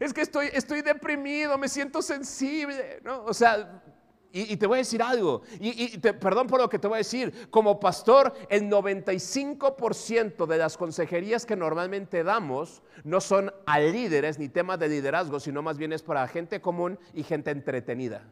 es 0.00 0.12
que 0.12 0.22
estoy, 0.22 0.48
estoy 0.52 0.82
deprimido, 0.82 1.58
me 1.58 1.68
siento 1.68 2.02
sensible, 2.02 3.00
¿no? 3.04 3.24
O 3.24 3.34
sea, 3.34 3.82
y, 4.30 4.56
te 4.58 4.66
voy 4.66 4.76
a 4.76 4.78
decir 4.78 5.02
algo, 5.02 5.40
y, 5.58 5.96
perdón 5.98 6.48
por 6.48 6.60
lo 6.60 6.68
que 6.68 6.78
te 6.78 6.86
voy 6.86 6.96
a 6.96 6.98
decir, 6.98 7.48
como 7.48 7.80
pastor, 7.80 8.34
el 8.50 8.64
95% 8.64 10.46
de 10.46 10.58
las 10.58 10.76
consejerías 10.76 11.46
que 11.46 11.56
normalmente 11.56 12.22
damos 12.22 12.82
no 13.04 13.22
son 13.22 13.52
a 13.64 13.80
líderes 13.80 14.38
ni 14.38 14.50
temas 14.50 14.78
de 14.78 14.88
liderazgo, 14.88 15.40
sino 15.40 15.62
más 15.62 15.78
bien 15.78 15.94
es 15.94 16.02
para 16.02 16.28
gente 16.28 16.60
común 16.60 16.98
y 17.14 17.22
gente 17.22 17.50
entretenida. 17.50 18.22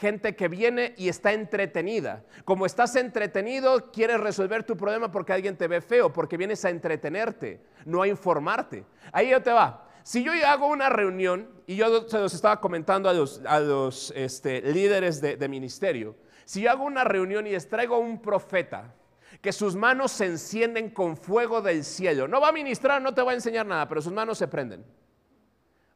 Gente 0.00 0.34
que 0.34 0.48
viene 0.48 0.94
y 0.96 1.08
está 1.08 1.32
entretenida. 1.32 2.24
Como 2.44 2.64
estás 2.64 2.96
entretenido, 2.96 3.90
quieres 3.90 4.20
resolver 4.20 4.64
tu 4.64 4.76
problema 4.76 5.10
porque 5.10 5.32
alguien 5.34 5.56
te 5.56 5.68
ve 5.68 5.80
feo, 5.80 6.12
porque 6.12 6.36
vienes 6.36 6.64
a 6.64 6.70
entretenerte, 6.70 7.60
no 7.84 8.00
a 8.00 8.08
informarte. 8.08 8.84
Ahí 9.12 9.30
ya 9.30 9.42
te 9.42 9.50
va. 9.50 9.87
Si 10.08 10.24
yo 10.24 10.32
hago 10.46 10.68
una 10.68 10.88
reunión, 10.88 11.50
y 11.66 11.76
yo 11.76 12.08
se 12.08 12.18
los 12.18 12.32
estaba 12.32 12.62
comentando 12.62 13.10
a 13.10 13.12
los, 13.60 14.10
este, 14.16 14.62
líderes 14.62 15.20
de, 15.20 15.36
de 15.36 15.48
ministerio, 15.50 16.16
si 16.46 16.62
yo 16.62 16.70
hago 16.70 16.84
una 16.84 17.04
reunión 17.04 17.46
y 17.46 17.50
les 17.50 17.68
traigo 17.68 17.98
un 17.98 18.22
profeta, 18.22 18.94
que 19.42 19.52
sus 19.52 19.76
manos 19.76 20.12
se 20.12 20.24
encienden 20.24 20.88
con 20.88 21.14
fuego 21.14 21.60
del 21.60 21.84
cielo, 21.84 22.26
no 22.26 22.40
va 22.40 22.48
a 22.48 22.52
ministrar, 22.52 23.02
no 23.02 23.12
te 23.12 23.20
va 23.20 23.32
a 23.32 23.34
enseñar 23.34 23.66
nada, 23.66 23.86
pero 23.86 24.00
sus 24.00 24.14
manos 24.14 24.38
se 24.38 24.48
prenden. 24.48 24.82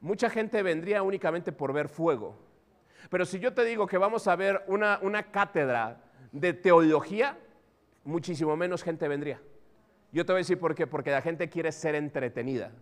Mucha 0.03 0.29
gente 0.29 0.63
vendría 0.63 1.03
únicamente 1.03 1.51
por 1.51 1.73
ver 1.73 1.89
fuego. 1.89 2.37
Pero 3.09 3.25
si 3.25 3.39
yo 3.39 3.55
te 3.55 3.65
digo 3.65 3.87
que 3.87 3.97
vamos 3.97 4.29
a 4.29 4.37
ver 4.37 4.63
una, 4.67 4.99
una 5.01 5.23
cátedra 5.31 6.03
de 6.33 6.53
teología, 6.53 7.39
muchísimo 8.05 8.59
menos 8.59 8.83
gente 8.83 9.09
vendría. 9.09 9.41
Yo 10.13 10.27
te 10.27 10.33
voy 10.33 10.41
a 10.41 10.45
decir 10.45 10.59
por 10.59 10.75
qué, 10.75 10.87
porque 10.87 11.11
la 11.11 11.23
gente 11.23 11.49
quiere 11.49 11.73
ser 11.73 11.95
entretenida. 11.95 12.73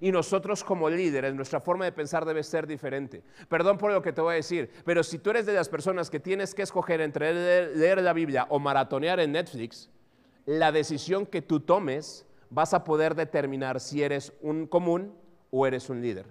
Y 0.00 0.12
nosotros 0.12 0.64
como 0.64 0.88
líderes, 0.88 1.34
nuestra 1.34 1.60
forma 1.60 1.84
de 1.84 1.92
pensar 1.92 2.24
debe 2.24 2.42
ser 2.42 2.66
diferente. 2.66 3.22
Perdón 3.48 3.78
por 3.78 3.92
lo 3.92 4.02
que 4.02 4.12
te 4.12 4.20
voy 4.20 4.32
a 4.32 4.36
decir, 4.36 4.70
pero 4.84 5.02
si 5.02 5.18
tú 5.18 5.30
eres 5.30 5.46
de 5.46 5.52
las 5.52 5.68
personas 5.68 6.10
que 6.10 6.20
tienes 6.20 6.54
que 6.54 6.62
escoger 6.62 7.00
entre 7.00 7.32
leer, 7.74 8.02
la 8.02 8.12
Biblia 8.12 8.46
o 8.50 8.58
maratonear 8.58 9.20
en 9.20 9.32
Netflix, 9.32 9.90
la 10.46 10.72
decisión 10.72 11.26
que 11.26 11.42
tú 11.42 11.60
tomes 11.60 12.26
vas 12.50 12.74
a 12.74 12.84
poder 12.84 13.14
determinar 13.14 13.80
si 13.80 14.02
eres 14.02 14.32
un 14.42 14.66
común 14.66 15.14
o 15.50 15.66
eres 15.66 15.88
un 15.90 16.00
líder. 16.00 16.26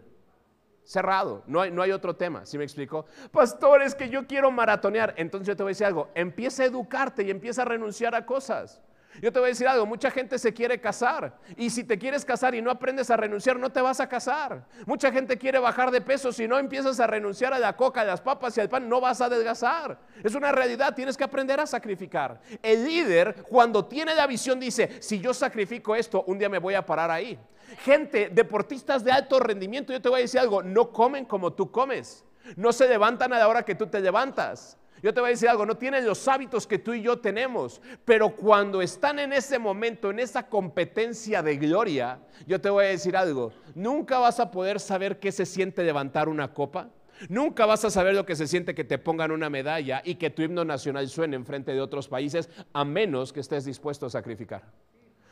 Cerrado, 0.83 1.43
no 1.47 1.61
hay, 1.61 1.71
no 1.71 1.81
hay 1.81 1.91
otro 1.91 2.15
tema, 2.15 2.45
¿sí 2.45 2.57
me 2.57 2.65
explico? 2.65 3.05
Pastor, 3.31 3.81
es 3.81 3.95
que 3.95 4.09
yo 4.09 4.27
quiero 4.27 4.51
maratonear, 4.51 5.13
entonces 5.17 5.47
yo 5.47 5.55
te 5.55 5.63
voy 5.63 5.69
a 5.69 5.71
decir 5.71 5.87
algo, 5.87 6.09
empieza 6.13 6.63
a 6.63 6.65
educarte 6.65 7.23
y 7.23 7.31
empieza 7.31 7.61
a 7.61 7.65
renunciar 7.65 8.13
a 8.15 8.25
cosas. 8.25 8.81
Yo 9.21 9.31
te 9.31 9.39
voy 9.39 9.47
a 9.47 9.49
decir 9.49 9.67
algo, 9.67 9.85
mucha 9.85 10.09
gente 10.09 10.39
se 10.39 10.53
quiere 10.53 10.79
casar 10.79 11.37
y 11.55 11.69
si 11.69 11.83
te 11.83 11.97
quieres 11.97 12.25
casar 12.25 12.55
y 12.55 12.61
no 12.61 12.71
aprendes 12.71 13.09
a 13.09 13.17
renunciar, 13.17 13.57
no 13.57 13.71
te 13.71 13.81
vas 13.81 13.99
a 13.99 14.09
casar. 14.09 14.65
Mucha 14.85 15.11
gente 15.11 15.37
quiere 15.37 15.59
bajar 15.59 15.91
de 15.91 16.01
peso, 16.01 16.31
si 16.31 16.47
no 16.47 16.57
empiezas 16.57 16.99
a 16.99 17.07
renunciar 17.07 17.53
a 17.53 17.59
la 17.59 17.75
coca, 17.75 18.01
a 18.01 18.05
las 18.05 18.21
papas 18.21 18.57
y 18.57 18.61
al 18.61 18.69
pan, 18.69 18.89
no 18.89 18.99
vas 18.99 19.21
a 19.21 19.25
adelgazar. 19.25 19.99
Es 20.23 20.35
una 20.35 20.51
realidad, 20.51 20.95
tienes 20.95 21.15
que 21.15 21.23
aprender 21.23 21.59
a 21.59 21.67
sacrificar. 21.67 22.41
El 22.61 22.85
líder, 22.85 23.43
cuando 23.49 23.85
tiene 23.85 24.15
la 24.15 24.27
visión, 24.27 24.59
dice, 24.59 25.01
si 25.01 25.19
yo 25.19 25.33
sacrifico 25.33 25.95
esto, 25.95 26.23
un 26.27 26.39
día 26.39 26.49
me 26.49 26.59
voy 26.59 26.73
a 26.73 26.85
parar 26.85 27.11
ahí. 27.11 27.39
Gente, 27.83 28.29
deportistas 28.31 29.03
de 29.03 29.11
alto 29.11 29.39
rendimiento, 29.39 29.93
yo 29.93 30.01
te 30.01 30.09
voy 30.09 30.19
a 30.19 30.21
decir 30.23 30.39
algo, 30.39 30.63
no 30.63 30.91
comen 30.91 31.25
como 31.25 31.53
tú 31.53 31.71
comes. 31.71 32.23
No 32.55 32.73
se 32.73 32.87
levantan 32.87 33.31
a 33.33 33.39
la 33.39 33.47
hora 33.47 33.63
que 33.63 33.75
tú 33.75 33.87
te 33.87 34.01
levantas. 34.01 34.77
Yo 35.03 35.13
te 35.13 35.19
voy 35.19 35.27
a 35.27 35.31
decir 35.31 35.49
algo, 35.49 35.65
no 35.65 35.75
tienen 35.75 36.05
los 36.05 36.25
hábitos 36.29 36.65
que 36.65 36.79
tú 36.79 36.93
y 36.93 37.01
yo 37.01 37.19
tenemos, 37.19 37.81
pero 38.05 38.33
cuando 38.37 38.81
están 38.81 39.19
en 39.19 39.33
ese 39.33 39.59
momento, 39.59 40.09
en 40.09 40.19
esa 40.19 40.47
competencia 40.47 41.43
de 41.43 41.57
gloria, 41.57 42.21
yo 42.47 42.61
te 42.61 42.69
voy 42.69 42.85
a 42.85 42.87
decir 42.87 43.17
algo, 43.17 43.51
nunca 43.75 44.17
vas 44.19 44.39
a 44.39 44.49
poder 44.49 44.79
saber 44.79 45.19
qué 45.19 45.33
se 45.33 45.45
siente 45.45 45.83
levantar 45.83 46.29
una 46.29 46.53
copa. 46.53 46.89
Nunca 47.27 47.65
vas 47.65 47.83
a 47.83 47.89
saber 47.89 48.15
lo 48.15 48.25
que 48.25 48.37
se 48.37 48.47
siente 48.47 48.73
que 48.73 48.85
te 48.85 48.97
pongan 48.97 49.31
una 49.31 49.49
medalla 49.49 50.01
y 50.05 50.15
que 50.15 50.29
tu 50.29 50.41
himno 50.41 50.63
nacional 50.63 51.09
suene 51.09 51.35
en 51.35 51.45
frente 51.45 51.73
de 51.73 51.81
otros 51.81 52.07
países, 52.07 52.49
a 52.71 52.85
menos 52.85 53.33
que 53.33 53.41
estés 53.41 53.65
dispuesto 53.65 54.05
a 54.05 54.09
sacrificar. 54.09 54.63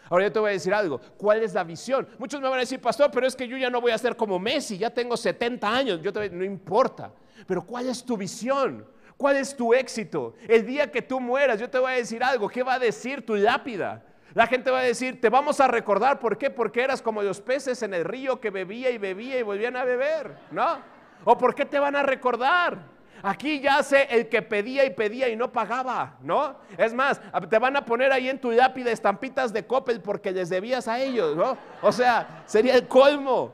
Ahora 0.09 0.25
yo 0.25 0.31
te 0.33 0.39
voy 0.39 0.49
a 0.49 0.53
decir 0.53 0.73
algo, 0.73 0.99
¿cuál 1.15 1.43
es 1.43 1.53
la 1.53 1.63
visión? 1.63 2.05
Muchos 2.19 2.41
me 2.41 2.49
van 2.49 2.57
a 2.57 2.61
decir, 2.61 2.81
pastor, 2.81 3.09
pero 3.09 3.25
es 3.25 3.37
que 3.37 3.47
yo 3.47 3.55
ya 3.55 3.69
no 3.69 3.79
voy 3.79 3.93
a 3.93 3.97
ser 3.97 4.17
como 4.17 4.37
Messi, 4.37 4.77
ya 4.77 4.89
tengo 4.89 5.15
70 5.15 5.73
años, 5.73 6.01
yo 6.01 6.11
te 6.11 6.29
no 6.29 6.43
importa, 6.43 7.13
pero 7.47 7.65
¿cuál 7.65 7.87
es 7.87 8.03
tu 8.03 8.17
visión? 8.17 8.85
¿Cuál 9.21 9.37
es 9.37 9.55
tu 9.55 9.71
éxito? 9.71 10.33
El 10.47 10.65
día 10.65 10.89
que 10.89 10.99
tú 10.99 11.19
mueras, 11.19 11.59
yo 11.59 11.69
te 11.69 11.77
voy 11.77 11.91
a 11.91 11.95
decir 11.95 12.23
algo. 12.23 12.49
¿Qué 12.49 12.63
va 12.63 12.73
a 12.73 12.79
decir 12.79 13.23
tu 13.23 13.35
lápida? 13.35 14.01
La 14.33 14.47
gente 14.47 14.71
va 14.71 14.79
a 14.79 14.81
decir, 14.81 15.21
te 15.21 15.29
vamos 15.29 15.59
a 15.59 15.67
recordar, 15.67 16.19
¿por 16.19 16.39
qué? 16.39 16.49
Porque 16.49 16.81
eras 16.81 17.03
como 17.03 17.21
los 17.21 17.39
peces 17.39 17.83
en 17.83 17.93
el 17.93 18.03
río 18.03 18.41
que 18.41 18.49
bebía 18.49 18.89
y 18.89 18.97
bebía 18.97 19.37
y 19.37 19.43
volvían 19.43 19.77
a 19.77 19.83
beber, 19.83 20.35
¿no? 20.49 20.79
¿O 21.23 21.37
por 21.37 21.53
qué 21.53 21.65
te 21.65 21.77
van 21.77 21.95
a 21.95 22.01
recordar? 22.01 22.79
Aquí 23.21 23.59
yace 23.59 24.07
el 24.09 24.27
que 24.27 24.41
pedía 24.41 24.85
y 24.85 24.89
pedía 24.89 25.29
y 25.29 25.35
no 25.35 25.51
pagaba, 25.51 26.17
¿no? 26.23 26.55
Es 26.75 26.91
más, 26.91 27.21
te 27.47 27.59
van 27.59 27.75
a 27.75 27.85
poner 27.85 28.11
ahí 28.11 28.27
en 28.27 28.41
tu 28.41 28.49
lápida 28.49 28.89
estampitas 28.89 29.53
de 29.53 29.67
Coppel 29.67 30.01
porque 30.01 30.31
les 30.31 30.49
debías 30.49 30.87
a 30.87 30.99
ellos, 30.99 31.37
¿no? 31.37 31.55
O 31.83 31.91
sea, 31.91 32.41
sería 32.47 32.73
el 32.73 32.87
colmo. 32.87 33.53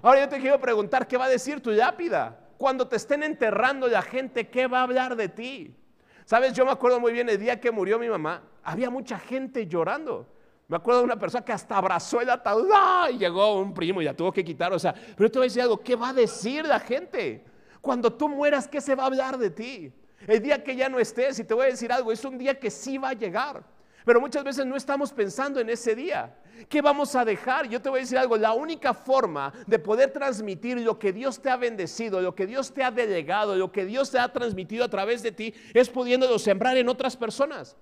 Ahora 0.00 0.20
yo 0.20 0.30
te 0.30 0.40
quiero 0.40 0.58
preguntar, 0.58 1.06
¿qué 1.06 1.18
va 1.18 1.26
a 1.26 1.28
decir 1.28 1.62
tu 1.62 1.72
lápida? 1.72 2.47
Cuando 2.58 2.88
te 2.88 2.96
estén 2.96 3.22
enterrando 3.22 3.86
la 3.86 4.02
gente, 4.02 4.48
¿qué 4.48 4.66
va 4.66 4.80
a 4.80 4.82
hablar 4.82 5.16
de 5.16 5.28
ti? 5.28 5.74
Sabes, 6.24 6.52
yo 6.52 6.66
me 6.66 6.72
acuerdo 6.72 7.00
muy 7.00 7.12
bien 7.12 7.28
el 7.28 7.38
día 7.38 7.58
que 7.58 7.70
murió 7.70 7.98
mi 7.98 8.08
mamá, 8.08 8.42
había 8.62 8.90
mucha 8.90 9.18
gente 9.18 9.66
llorando. 9.66 10.26
Me 10.66 10.76
acuerdo 10.76 11.00
de 11.00 11.06
una 11.06 11.18
persona 11.18 11.42
que 11.42 11.52
hasta 11.52 11.78
abrazó 11.78 12.20
el 12.20 12.28
ataúd 12.28 12.68
y 13.12 13.16
llegó 13.16 13.58
un 13.58 13.72
primo 13.72 14.02
y 14.02 14.04
la 14.04 14.12
tuvo 14.12 14.30
que 14.32 14.44
quitar. 14.44 14.70
O 14.74 14.78
sea, 14.78 14.94
pero 15.16 15.30
te 15.30 15.38
voy 15.38 15.46
a 15.46 15.48
decir 15.48 15.62
algo, 15.62 15.80
¿qué 15.80 15.96
va 15.96 16.10
a 16.10 16.12
decir 16.12 16.66
la 16.66 16.80
gente? 16.80 17.44
Cuando 17.80 18.12
tú 18.12 18.28
mueras, 18.28 18.68
¿qué 18.68 18.80
se 18.80 18.94
va 18.94 19.04
a 19.04 19.06
hablar 19.06 19.38
de 19.38 19.48
ti? 19.48 19.92
El 20.26 20.42
día 20.42 20.62
que 20.62 20.76
ya 20.76 20.88
no 20.88 20.98
estés, 20.98 21.38
y 21.38 21.44
te 21.44 21.54
voy 21.54 21.66
a 21.66 21.70
decir 21.70 21.90
algo, 21.92 22.12
es 22.12 22.22
un 22.24 22.36
día 22.36 22.58
que 22.58 22.70
sí 22.70 22.98
va 22.98 23.10
a 23.10 23.14
llegar. 23.14 23.62
Pero 24.08 24.22
muchas 24.22 24.42
veces 24.42 24.64
no 24.64 24.74
estamos 24.74 25.12
pensando 25.12 25.60
en 25.60 25.68
ese 25.68 25.94
día. 25.94 26.34
¿Qué 26.70 26.80
vamos 26.80 27.14
a 27.14 27.26
dejar? 27.26 27.68
Yo 27.68 27.82
te 27.82 27.90
voy 27.90 27.98
a 27.98 28.00
decir 28.00 28.16
algo, 28.16 28.38
la 28.38 28.54
única 28.54 28.94
forma 28.94 29.52
de 29.66 29.78
poder 29.78 30.14
transmitir 30.14 30.80
lo 30.80 30.98
que 30.98 31.12
Dios 31.12 31.42
te 31.42 31.50
ha 31.50 31.58
bendecido, 31.58 32.22
lo 32.22 32.34
que 32.34 32.46
Dios 32.46 32.72
te 32.72 32.82
ha 32.82 32.90
delegado, 32.90 33.54
lo 33.54 33.70
que 33.70 33.84
Dios 33.84 34.10
te 34.10 34.18
ha 34.18 34.32
transmitido 34.32 34.82
a 34.82 34.88
través 34.88 35.22
de 35.22 35.30
ti, 35.32 35.52
es 35.74 35.90
pudiéndolo 35.90 36.38
sembrar 36.38 36.78
en 36.78 36.88
otras 36.88 37.18
personas. 37.18 37.76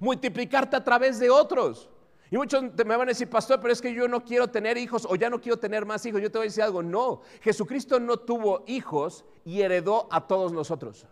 Multiplicarte 0.00 0.74
a 0.74 0.82
través 0.82 1.20
de 1.20 1.30
otros. 1.30 1.88
Y 2.32 2.36
muchos 2.36 2.60
me 2.60 2.96
van 2.96 3.02
a 3.02 3.12
decir, 3.12 3.30
pastor, 3.30 3.60
pero 3.60 3.72
es 3.72 3.80
que 3.80 3.94
yo 3.94 4.08
no 4.08 4.24
quiero 4.24 4.48
tener 4.48 4.76
hijos 4.76 5.06
o 5.08 5.14
ya 5.14 5.30
no 5.30 5.40
quiero 5.40 5.56
tener 5.56 5.86
más 5.86 6.04
hijos. 6.04 6.20
Yo 6.20 6.32
te 6.32 6.38
voy 6.38 6.46
a 6.46 6.50
decir 6.50 6.64
algo, 6.64 6.82
no, 6.82 7.20
Jesucristo 7.42 8.00
no 8.00 8.16
tuvo 8.16 8.64
hijos 8.66 9.24
y 9.44 9.60
heredó 9.60 10.08
a 10.10 10.26
todos 10.26 10.52
nosotros. 10.52 11.06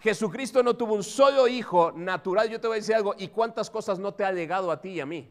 Jesucristo 0.00 0.62
no 0.62 0.76
tuvo 0.76 0.94
un 0.94 1.04
solo 1.04 1.48
hijo 1.48 1.92
natural. 1.92 2.48
Yo 2.48 2.60
te 2.60 2.66
voy 2.66 2.76
a 2.76 2.80
decir 2.80 2.94
algo, 2.94 3.14
¿y 3.18 3.28
cuántas 3.28 3.70
cosas 3.70 3.98
no 3.98 4.14
te 4.14 4.24
ha 4.24 4.32
legado 4.32 4.70
a 4.70 4.80
ti 4.80 4.90
y 4.90 5.00
a 5.00 5.06
mí? 5.06 5.28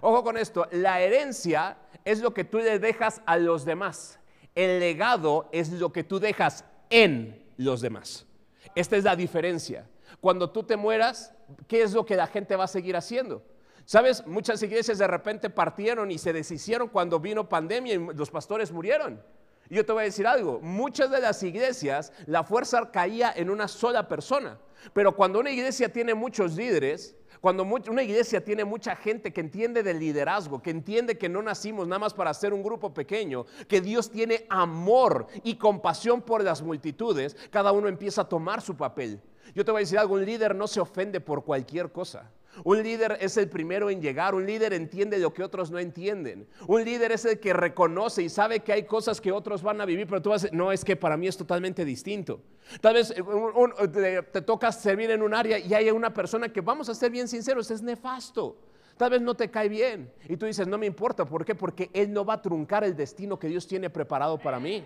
Ojo 0.00 0.22
con 0.22 0.36
esto, 0.36 0.66
la 0.70 1.00
herencia 1.00 1.76
es 2.04 2.20
lo 2.20 2.32
que 2.32 2.44
tú 2.44 2.58
le 2.58 2.78
dejas 2.78 3.20
a 3.26 3.36
los 3.36 3.64
demás. 3.64 4.18
El 4.54 4.80
legado 4.80 5.48
es 5.52 5.72
lo 5.72 5.92
que 5.92 6.04
tú 6.04 6.20
dejas 6.20 6.64
en 6.90 7.44
los 7.56 7.80
demás. 7.80 8.26
Esta 8.74 8.96
es 8.96 9.04
la 9.04 9.16
diferencia. 9.16 9.88
Cuando 10.20 10.50
tú 10.50 10.62
te 10.62 10.76
mueras, 10.76 11.34
¿qué 11.66 11.82
es 11.82 11.92
lo 11.92 12.04
que 12.04 12.16
la 12.16 12.26
gente 12.26 12.56
va 12.56 12.64
a 12.64 12.68
seguir 12.68 12.96
haciendo? 12.96 13.42
Sabes, 13.84 14.26
muchas 14.26 14.62
iglesias 14.62 14.98
de 14.98 15.06
repente 15.06 15.48
partieron 15.48 16.10
y 16.10 16.18
se 16.18 16.32
deshicieron 16.32 16.88
cuando 16.88 17.18
vino 17.20 17.48
pandemia 17.48 17.94
y 17.94 17.98
los 18.14 18.30
pastores 18.30 18.70
murieron. 18.70 19.22
Y 19.70 19.74
yo 19.74 19.84
te 19.84 19.92
voy 19.92 20.02
a 20.02 20.04
decir 20.04 20.26
algo, 20.26 20.60
muchas 20.60 21.10
de 21.10 21.20
las 21.20 21.42
iglesias 21.42 22.12
la 22.26 22.42
fuerza 22.42 22.90
caía 22.90 23.32
en 23.36 23.50
una 23.50 23.68
sola 23.68 24.08
persona, 24.08 24.58
pero 24.92 25.14
cuando 25.14 25.40
una 25.40 25.50
iglesia 25.50 25.92
tiene 25.92 26.14
muchos 26.14 26.54
líderes, 26.54 27.16
cuando 27.40 27.62
una 27.62 28.02
iglesia 28.02 28.42
tiene 28.42 28.64
mucha 28.64 28.96
gente 28.96 29.32
que 29.32 29.40
entiende 29.40 29.82
del 29.82 30.00
liderazgo, 30.00 30.62
que 30.62 30.70
entiende 30.70 31.18
que 31.18 31.28
no 31.28 31.42
nacimos 31.42 31.86
nada 31.86 32.00
más 32.00 32.14
para 32.14 32.34
ser 32.34 32.52
un 32.52 32.62
grupo 32.62 32.92
pequeño, 32.92 33.46
que 33.68 33.80
Dios 33.80 34.10
tiene 34.10 34.46
amor 34.48 35.26
y 35.44 35.56
compasión 35.56 36.22
por 36.22 36.42
las 36.42 36.62
multitudes, 36.62 37.36
cada 37.50 37.72
uno 37.72 37.88
empieza 37.88 38.22
a 38.22 38.28
tomar 38.28 38.60
su 38.60 38.76
papel. 38.76 39.20
Yo 39.54 39.64
te 39.64 39.70
voy 39.70 39.80
a 39.80 39.84
decir 39.84 39.98
algo, 39.98 40.14
un 40.14 40.24
líder 40.24 40.54
no 40.54 40.66
se 40.66 40.80
ofende 40.80 41.20
por 41.20 41.44
cualquier 41.44 41.92
cosa. 41.92 42.30
Un 42.64 42.82
líder 42.82 43.18
es 43.20 43.36
el 43.36 43.48
primero 43.48 43.90
en 43.90 44.00
llegar, 44.00 44.34
un 44.34 44.46
líder 44.46 44.72
entiende 44.72 45.18
lo 45.18 45.32
que 45.32 45.44
otros 45.44 45.70
no 45.70 45.78
entienden. 45.78 46.48
Un 46.66 46.84
líder 46.84 47.12
es 47.12 47.24
el 47.24 47.38
que 47.38 47.52
reconoce 47.52 48.22
y 48.22 48.28
sabe 48.28 48.60
que 48.60 48.72
hay 48.72 48.84
cosas 48.84 49.20
que 49.20 49.30
otros 49.30 49.62
van 49.62 49.80
a 49.80 49.84
vivir, 49.84 50.06
pero 50.06 50.22
tú 50.22 50.30
vas 50.30 50.52
no, 50.52 50.72
es 50.72 50.84
que 50.84 50.96
para 50.96 51.16
mí 51.16 51.28
es 51.28 51.36
totalmente 51.36 51.84
distinto. 51.84 52.40
Tal 52.80 52.94
vez 52.94 53.12
eh, 53.16 54.22
te, 54.32 54.42
toca 54.42 54.72
servir 54.72 55.10
en 55.10 55.22
un 55.22 55.34
área 55.34 55.58
y 55.58 55.72
hay 55.74 55.90
una 55.90 56.12
persona 56.12 56.52
que, 56.52 56.60
vamos 56.60 56.88
a 56.88 56.94
ser 56.94 57.10
bien 57.10 57.28
sinceros, 57.28 57.70
es 57.70 57.82
nefasto. 57.82 58.56
Tal 58.96 59.10
vez 59.10 59.22
no 59.22 59.36
te 59.36 59.48
cae 59.48 59.68
bien 59.68 60.12
y 60.28 60.36
tú 60.36 60.46
dices, 60.46 60.66
no 60.66 60.76
me 60.76 60.86
importa, 60.86 61.24
¿por 61.24 61.44
qué? 61.44 61.54
Porque 61.54 61.88
Él 61.92 62.12
no 62.12 62.24
va 62.24 62.34
a 62.34 62.42
truncar 62.42 62.82
el 62.82 62.96
destino 62.96 63.38
que 63.38 63.46
Dios 63.46 63.68
tiene 63.68 63.88
preparado 63.88 64.38
para 64.38 64.58
mí. 64.58 64.84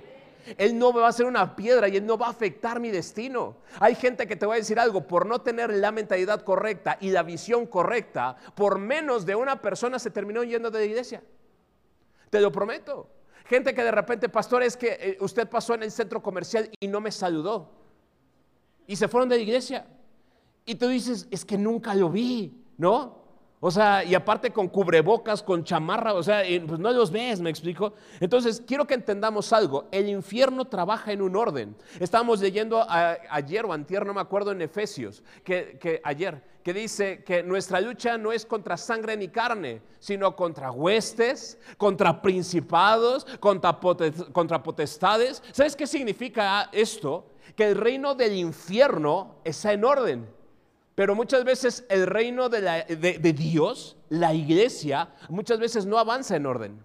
Él 0.59 0.79
no 0.79 0.93
me 0.93 1.01
va 1.01 1.09
a 1.09 1.13
ser 1.13 1.27
una 1.27 1.57
piedra 1.57 1.89
y 1.89 1.97
Él 1.97 2.07
no 2.07 2.19
va 2.19 2.27
a 2.27 2.31
afectar 2.31 2.81
mi 2.81 2.91
destino. 2.91 3.57
Hay 3.81 3.95
gente 3.95 4.27
que 4.27 4.37
te 4.37 4.47
va 4.47 4.55
a 4.55 4.57
decir 4.57 4.79
algo, 4.79 5.07
por 5.07 5.27
no 5.27 5.41
tener 5.41 5.73
la 5.73 5.93
mentalidad 5.93 6.43
correcta 6.43 6.99
y 7.01 7.11
la 7.11 7.23
visión 7.23 7.67
correcta, 7.67 8.37
por 8.55 8.79
menos 8.79 9.27
de 9.27 9.35
una 9.35 9.61
persona 9.61 9.99
se 9.99 10.11
terminó 10.11 10.43
yendo 10.43 10.71
de 10.71 10.79
la 10.81 10.85
iglesia. 10.85 11.23
Te 12.31 12.41
lo 12.41 12.51
prometo. 12.51 13.09
Gente 13.45 13.75
que 13.75 13.83
de 13.83 13.91
repente, 13.91 14.29
pastor, 14.29 14.63
es 14.63 14.77
que 14.77 14.97
eh, 15.01 15.17
usted 15.21 15.49
pasó 15.49 15.75
en 15.75 15.83
el 15.83 15.91
centro 15.91 16.23
comercial 16.23 16.71
y 16.81 16.89
no 16.89 17.01
me 17.01 17.13
saludó. 17.13 17.71
Y 18.87 18.97
se 18.97 19.09
fueron 19.09 19.29
de 19.29 19.37
la 19.37 19.43
iglesia. 19.43 19.87
Y 20.65 20.77
tú 20.77 20.89
dices, 20.89 21.27
es 21.31 21.45
que 21.45 21.59
nunca 21.59 21.95
lo 21.95 22.09
vi, 22.09 22.65
¿no? 22.79 23.22
O 23.65 23.71
sea, 23.71 24.03
y 24.03 24.13
aparte 24.17 24.51
con 24.51 24.69
cubrebocas, 24.69 25.41
con 25.41 25.63
chamarra, 25.63 26.15
o 26.15 26.23
sea, 26.25 26.43
pues 26.67 26.81
no 26.81 26.91
los 26.91 27.13
ves, 27.13 27.41
me 27.41 27.49
explico. 27.49 27.93
Entonces, 28.19 28.61
quiero 28.67 28.89
que 28.89 28.95
entendamos 28.95 29.53
algo. 29.53 29.87
El 29.93 30.09
infierno 30.09 30.65
trabaja 30.65 31.13
en 31.13 31.23
un 31.23 31.37
orden. 31.37 31.77
Estábamos 32.01 32.41
leyendo 32.41 32.85
ayer 32.89 33.65
o 33.65 33.73
antier, 33.73 34.05
no 34.05 34.15
me 34.15 34.21
acuerdo, 34.21 34.51
en 34.51 34.63
Efesios, 34.63 35.23
que, 35.45 36.01
ayer, 36.03 36.43
que 36.65 36.75
dice 36.75 37.23
que 37.23 37.45
nuestra 37.45 37.81
lucha 37.81 38.19
no 38.19 38.33
es 38.33 38.45
contra 38.45 38.77
sangre 38.77 39.17
ni 39.17 39.29
carne, 39.29 39.81
sino 40.01 40.35
contra 40.35 40.73
huestes, 40.73 41.57
contra 41.77 42.21
principados, 42.21 43.25
contra, 43.39 43.79
contra 44.33 44.61
potestades. 44.61 45.41
¿Sabes 45.53 45.77
qué 45.77 45.87
significa 45.87 46.69
esto? 46.73 47.27
Que 47.55 47.69
el 47.69 47.77
reino 47.77 48.17
del 48.17 48.35
infierno 48.35 49.37
está 49.45 49.73
en 49.73 49.85
orden. 49.85 50.42
Pero 51.03 51.17
muchas 51.17 51.43
veces 51.43 51.85
el 51.89 52.07
reino 52.07 52.49
de, 52.49 53.35
Dios, 53.37 53.97
la 54.09 54.33
iglesia, 54.35 55.09
muchas 55.31 55.59
veces 55.59 55.85
no 55.85 55.99
avanza 55.99 56.37
en 56.37 56.47
orden. 56.47 56.81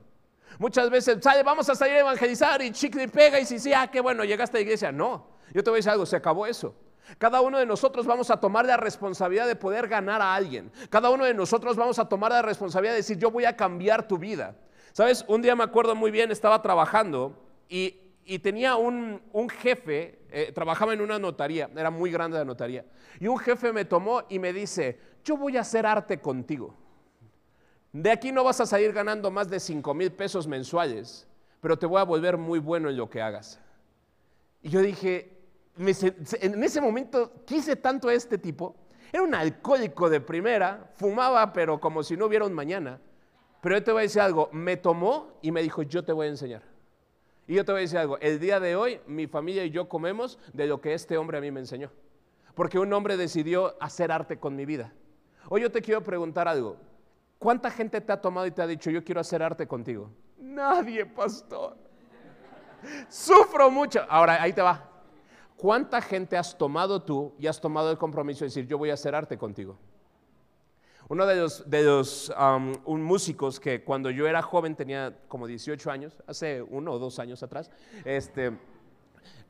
Muchas 0.58 0.90
veces, 0.90 1.20
sale, 1.22 1.44
vamos 1.44 1.70
a 1.70 1.76
salir 1.76 1.98
a 1.98 2.00
evangelizar 2.00 2.60
y 2.64 2.72
chicle 2.72 3.04
y 3.04 3.08
pega 3.08 3.40
y 3.40 3.46
si 3.46 3.60
sí, 3.60 3.74
ah, 3.74 3.92
qué 3.92 4.02
bueno, 4.02 4.24
llegaste 4.24 4.58
a 4.58 4.60
la 4.60 4.62
iglesia. 4.64 4.92
No, 4.92 5.28
yo 5.54 5.64
te 5.64 5.70
voy 5.70 5.78
a 5.78 5.82
decir 5.82 5.92
algo, 5.92 6.08
se 6.08 6.16
acabó 6.16 6.48
eso. 6.48 6.74
Cada 7.20 7.42
uno 7.42 7.60
de 7.60 7.68
nosotros 7.68 8.08
vamos 8.08 8.32
a 8.32 8.40
tomar 8.40 8.66
la 8.66 8.78
responsabilidad 8.78 9.46
de 9.46 9.56
poder 9.56 9.88
ganar 9.88 10.20
a 10.24 10.34
alguien. 10.34 10.72
Cada 10.90 11.12
uno 11.12 11.24
de 11.24 11.36
nosotros 11.36 11.76
vamos 11.76 12.00
a 12.00 12.10
tomar 12.10 12.32
la 12.32 12.42
responsabilidad 12.42 12.94
de 12.94 13.02
decir, 13.02 13.20
yo 13.20 13.30
voy 13.30 13.46
a 13.46 13.56
cambiar 13.56 14.08
tu 14.08 14.18
vida. 14.18 14.56
Sabes, 14.94 15.26
un 15.28 15.44
día 15.44 15.56
me 15.56 15.64
acuerdo 15.64 15.94
muy 15.94 16.10
bien, 16.10 16.32
estaba 16.32 16.60
trabajando 16.64 17.38
y, 17.70 18.07
tenía 18.40 18.76
un, 18.76 19.22
jefe, 19.62 20.20
eh, 20.30 20.52
trabajaba 20.54 20.94
en 20.94 21.02
una 21.02 21.18
notaría, 21.18 21.70
era 21.76 21.90
muy 21.90 22.12
grande 22.12 22.38
la 22.38 22.46
notaría, 22.46 22.86
y 23.20 23.28
un 23.28 23.38
jefe 23.38 23.72
me 23.72 23.86
tomó 23.86 24.24
y 24.30 24.38
me 24.38 24.52
dice, 24.52 25.00
yo 25.24 25.38
voy 25.38 25.56
a 25.58 25.62
hacer 25.62 25.86
arte 25.86 26.20
contigo. 26.20 26.76
De 27.94 28.12
aquí 28.12 28.32
no 28.32 28.44
vas 28.44 28.60
a 28.60 28.66
salir 28.66 28.92
ganando 28.92 29.32
más 29.32 29.50
de 29.50 29.60
5 29.60 29.94
mil 29.94 30.12
pesos 30.12 30.46
mensuales, 30.46 31.26
pero 31.62 31.80
te 31.80 31.86
voy 31.86 32.00
a 32.02 32.04
volver 32.04 32.38
muy 32.38 32.60
bueno 32.60 32.90
en 32.90 32.98
lo 32.98 33.10
que 33.10 33.22
hagas. 33.22 33.60
Y 34.62 34.70
yo 34.70 34.82
dije, 34.82 35.38
en 35.78 36.64
ese 36.64 36.82
momento 36.82 37.46
quise 37.46 37.76
tanto 37.76 38.10
a 38.10 38.14
este 38.14 38.38
tipo. 38.38 38.76
Era 39.12 39.24
un 39.24 39.34
alcohólico 39.34 40.10
de 40.10 40.20
primera, 40.20 40.92
fumaba, 40.96 41.54
pero 41.54 41.80
como 41.80 42.04
si 42.04 42.18
no 42.18 42.26
hubiera 42.26 42.46
un 42.46 42.54
mañana. 42.54 43.00
Pero 43.62 43.78
yo 43.78 43.84
te 43.84 43.92
voy 43.92 44.00
a 44.00 44.04
decir 44.04 44.22
algo, 44.22 44.50
me 44.52 44.78
tomó 44.78 45.40
y 45.42 45.52
me 45.52 45.62
dijo, 45.62 45.82
yo 45.84 46.04
te 46.04 46.12
voy 46.12 46.28
a 46.28 46.30
enseñar. 46.30 46.77
Y 47.48 47.56
yo 47.56 47.64
te 47.64 47.72
voy 47.72 47.80
a 47.80 47.82
decir 47.82 47.98
algo, 47.98 48.18
el 48.20 48.40
día 48.40 48.60
de 48.60 48.76
hoy 48.76 49.00
mi 49.08 49.26
familia 49.26 49.64
y 49.64 49.70
yo 49.70 49.88
comemos 49.88 50.38
de 50.54 50.68
lo 50.68 50.82
que 50.82 50.94
este 50.94 51.18
hombre 51.18 51.38
a 51.38 51.42
mí 51.42 51.50
me 51.50 51.62
enseñó. 51.62 51.90
Porque 52.54 52.78
un 52.78 52.92
hombre 52.92 53.16
decidió 53.16 53.82
hacer 53.82 54.12
arte 54.12 54.38
con 54.38 54.56
mi 54.56 54.66
vida. 54.66 54.94
Hoy 55.50 55.62
yo 55.62 55.72
te 55.72 55.82
quiero 55.82 56.04
preguntar 56.04 56.48
algo. 56.48 56.76
¿Cuánta 57.40 57.72
gente 57.72 58.02
te 58.02 58.12
ha 58.12 58.20
tomado 58.20 58.48
y 58.48 58.52
te 58.52 58.62
ha 58.62 58.68
dicho, 58.68 58.90
yo 58.90 59.04
quiero 59.04 59.22
hacer 59.22 59.42
arte 59.42 59.66
contigo? 59.66 60.12
Nadie, 60.38 61.06
pastor. 61.06 61.78
Sufro 63.08 63.72
mucho. 63.72 64.02
Ahora, 64.10 64.42
ahí 64.42 64.52
te 64.52 64.62
va. 64.62 64.90
¿Cuánta 65.56 66.02
gente 66.02 66.36
has 66.36 66.58
tomado 66.58 67.02
tú 67.02 67.34
y 67.40 67.48
has 67.48 67.62
tomado 67.62 67.92
el 67.92 67.98
compromiso 67.98 68.40
de 68.42 68.48
decir, 68.48 68.68
yo 68.68 68.78
voy 68.78 68.90
a 68.90 68.96
hacer 68.96 69.16
arte 69.16 69.38
contigo? 69.38 69.78
Uno 71.10 71.26
de 71.26 71.36
los, 71.36 71.70
de 71.70 71.84
los 71.84 72.34
um, 72.38 73.00
músicos 73.00 73.60
que 73.60 73.84
cuando 73.84 74.10
yo 74.10 74.28
era 74.28 74.42
joven 74.42 74.76
tenía 74.76 75.18
como 75.28 75.48
18 75.48 75.90
años, 75.90 76.22
hace 76.28 76.62
uno 76.62 76.92
o 76.92 77.00
dos 77.00 77.20
años 77.20 77.42
atrás, 77.44 77.72
este, 78.04 78.58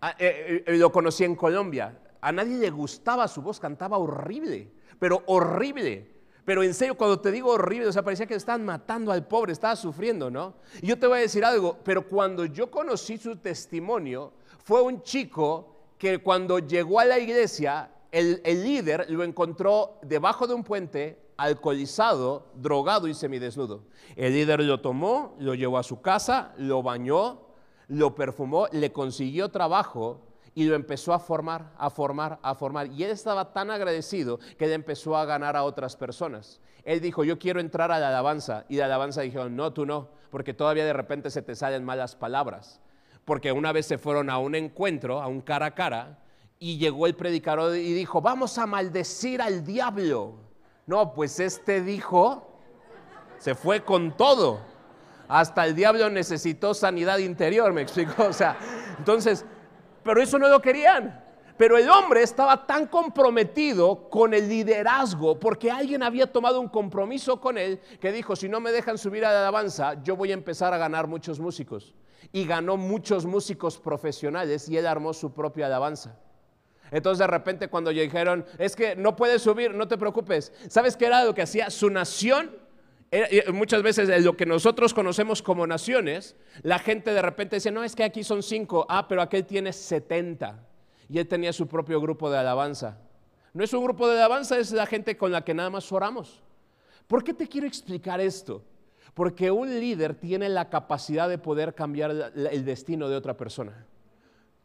ah, 0.01 0.15
eh, 0.19 0.63
eh, 0.65 0.77
lo 0.77 0.91
conocí 0.91 1.23
en 1.23 1.35
Colombia. 1.35 1.97
A 2.21 2.31
nadie 2.31 2.57
le 2.57 2.69
gustaba 2.69 3.27
su 3.27 3.41
voz, 3.41 3.59
cantaba 3.59 3.97
horrible, 3.97 4.71
pero 4.99 5.23
horrible. 5.25 6.17
Pero 6.45 6.63
en 6.63 6.73
serio, 6.73 6.95
cuando 6.95 7.19
te 7.19 7.31
digo 7.31 7.51
horrible, 7.51 7.87
o 7.87 7.91
sea, 7.91 8.03
parecía 8.03 8.25
que 8.25 8.35
estaban 8.35 8.63
matando 8.63 9.11
al 9.11 9.27
pobre, 9.27 9.51
estaba 9.51 9.75
sufriendo, 9.75 10.29
¿no? 10.29 10.53
Y 10.81 10.87
yo 10.87 10.97
te 10.97 11.07
voy 11.07 11.17
a 11.17 11.21
decir 11.21 11.43
algo, 11.43 11.77
pero 11.83 12.07
cuando 12.07 12.45
yo 12.45 12.71
conocí 12.71 13.17
su 13.17 13.35
testimonio, 13.35 14.31
fue 14.63 14.81
un 14.81 15.01
chico 15.01 15.75
que 15.97 16.19
cuando 16.19 16.59
llegó 16.59 16.99
a 16.99 17.05
la 17.05 17.19
iglesia, 17.19 17.89
el, 18.11 18.41
líder 18.43 19.09
lo 19.09 19.23
encontró 19.23 19.99
debajo 20.03 20.47
de 20.47 20.53
un 20.53 20.63
puente, 20.63 21.17
alcoholizado, 21.37 22.47
drogado 22.55 23.07
y 23.07 23.13
semidesnudo. 23.13 23.83
El 24.15 24.33
líder 24.33 24.61
lo 24.61 24.81
tomó, 24.81 25.35
lo 25.39 25.55
llevó 25.55 25.77
a 25.77 25.83
su 25.83 26.01
casa, 26.01 26.53
lo 26.57 26.83
bañó, 26.83 27.41
lo 27.87 28.15
perfumó, 28.15 28.67
le 28.71 28.91
consiguió 28.91 29.49
trabajo 29.49 30.21
y 30.53 30.65
lo 30.65 30.75
empezó 30.75 31.13
a 31.13 31.19
formar, 31.19 31.71
a 31.77 31.89
formar, 31.89 32.39
a 32.41 32.55
formar. 32.55 32.87
Y 32.87 33.03
él 33.03 33.11
estaba 33.11 33.53
tan 33.53 33.69
agradecido 33.69 34.39
que 34.57 34.65
él 34.65 34.73
empezó 34.73 35.15
a 35.15 35.25
ganar 35.25 35.55
a 35.55 35.63
otras 35.63 35.95
personas. 35.95 36.59
Él 36.83 36.99
dijo, 36.99 37.23
yo 37.23 37.37
quiero 37.37 37.59
entrar 37.59 37.91
a 37.91 37.99
la 37.99 38.09
alabanza. 38.09 38.65
Y 38.67 38.77
la 38.77 38.85
alabanza 38.85 39.21
dijo, 39.21 39.47
no, 39.49 39.71
tú 39.71 39.85
no, 39.85 40.09
porque 40.31 40.53
todavía 40.53 40.85
de 40.85 40.93
repente 40.93 41.29
se 41.29 41.41
te 41.41 41.55
salen 41.55 41.85
malas 41.85 42.15
palabras 42.15 42.81
porque 43.27 43.51
una 43.51 43.73
vez 43.73 43.85
se 43.85 43.97
fueron 43.97 44.29
a 44.29 44.37
un 44.37 44.55
encuentro, 44.55 45.21
a 45.21 45.27
un 45.27 45.41
cara 45.41 45.65
a 45.65 45.75
cara, 45.75 46.17
y 46.59 46.77
llegó 46.77 47.07
el 47.07 47.15
predicador 47.17 47.75
y 47.75 47.91
dijo, 47.91 48.21
vamos 48.21 48.57
a 48.57 48.65
maldecir 48.65 49.41
al 49.41 49.65
diablo. 49.65 50.46
No, 50.87 51.13
pues 51.13 51.41
este 51.41 51.81
dijo, 51.81 52.47
se 53.37 53.55
fue 53.55 53.83
con 53.83 54.15
todo. 54.15 54.61
Hasta 55.27 55.65
el 55.65 55.75
diablo 55.75 56.09
necesitó 56.09 56.73
sanidad 56.73 57.17
interior, 57.17 57.73
me 57.73 57.81
explico. 57.81 58.23
O 58.29 58.33
sea, 58.33 58.57
entonces, 58.97 59.45
pero 60.01 60.21
eso 60.21 60.39
no 60.39 60.47
lo 60.47 60.61
querían. 60.61 61.23
Pero 61.57 61.77
el 61.77 61.89
hombre 61.89 62.21
estaba 62.21 62.65
tan 62.65 62.87
comprometido 62.87 64.09
con 64.09 64.33
el 64.33 64.47
liderazgo 64.47 65.39
porque 65.39 65.71
alguien 65.71 66.03
había 66.03 66.31
tomado 66.31 66.61
un 66.61 66.69
compromiso 66.69 67.41
con 67.41 67.57
él 67.57 67.81
que 67.99 68.11
dijo, 68.13 68.35
si 68.35 68.47
no 68.47 68.61
me 68.61 68.71
dejan 68.71 68.97
subir 68.97 69.25
a 69.25 69.33
la 69.33 69.39
alabanza, 69.39 70.01
yo 70.03 70.15
voy 70.15 70.31
a 70.31 70.35
empezar 70.35 70.73
a 70.73 70.77
ganar 70.77 71.07
muchos 71.07 71.39
músicos. 71.39 71.95
Y 72.31 72.45
ganó 72.45 72.77
muchos 72.77 73.25
músicos 73.25 73.77
profesionales 73.77 74.69
y 74.69 74.77
él 74.77 74.87
armó 74.87 75.13
su 75.13 75.33
propia 75.33 75.65
alabanza. 75.65 76.17
Entonces 76.91 77.19
de 77.19 77.27
repente 77.27 77.67
cuando 77.67 77.91
dijeron, 77.91 78.45
es 78.57 78.75
que 78.75 78.95
no 78.95 79.15
puedes 79.15 79.41
subir, 79.41 79.73
no 79.73 79.87
te 79.87 79.97
preocupes. 79.97 80.53
¿Sabes 80.69 80.95
qué 80.95 81.05
era 81.07 81.23
lo 81.23 81.33
que 81.33 81.41
hacía? 81.41 81.69
Su 81.69 81.89
nación 81.89 82.51
muchas 83.53 83.81
veces 83.83 84.23
lo 84.23 84.35
que 84.35 84.45
nosotros 84.45 84.93
conocemos 84.93 85.41
como 85.41 85.65
naciones, 85.65 86.35
la 86.61 86.79
gente 86.79 87.13
de 87.13 87.21
repente 87.21 87.55
dice, 87.55 87.71
no, 87.71 87.83
es 87.83 87.95
que 87.95 88.03
aquí 88.03 88.23
son 88.23 88.43
cinco, 88.43 88.85
ah, 88.89 89.07
pero 89.07 89.21
aquel 89.21 89.45
tiene 89.45 89.71
setenta 89.71 90.59
y 91.09 91.19
él 91.19 91.27
tenía 91.27 91.53
su 91.53 91.67
propio 91.67 92.01
grupo 92.01 92.29
de 92.29 92.37
alabanza. 92.37 92.97
No 93.53 93.63
es 93.63 93.73
un 93.73 93.83
grupo 93.83 94.07
de 94.07 94.17
alabanza, 94.17 94.57
es 94.57 94.71
la 94.71 94.85
gente 94.85 95.17
con 95.17 95.31
la 95.31 95.43
que 95.43 95.53
nada 95.53 95.69
más 95.69 95.91
oramos. 95.91 96.41
¿Por 97.07 97.23
qué 97.23 97.33
te 97.33 97.47
quiero 97.47 97.65
explicar 97.65 98.19
esto? 98.19 98.61
Porque 99.13 99.49
un 99.49 99.79
líder 99.79 100.13
tiene 100.15 100.49
la 100.49 100.69
capacidad 100.69 101.29
de 101.29 101.37
poder 101.37 101.73
cambiar 101.73 102.11
el 102.11 102.65
destino 102.65 103.07
de 103.07 103.15
otra 103.15 103.35
persona. 103.37 103.85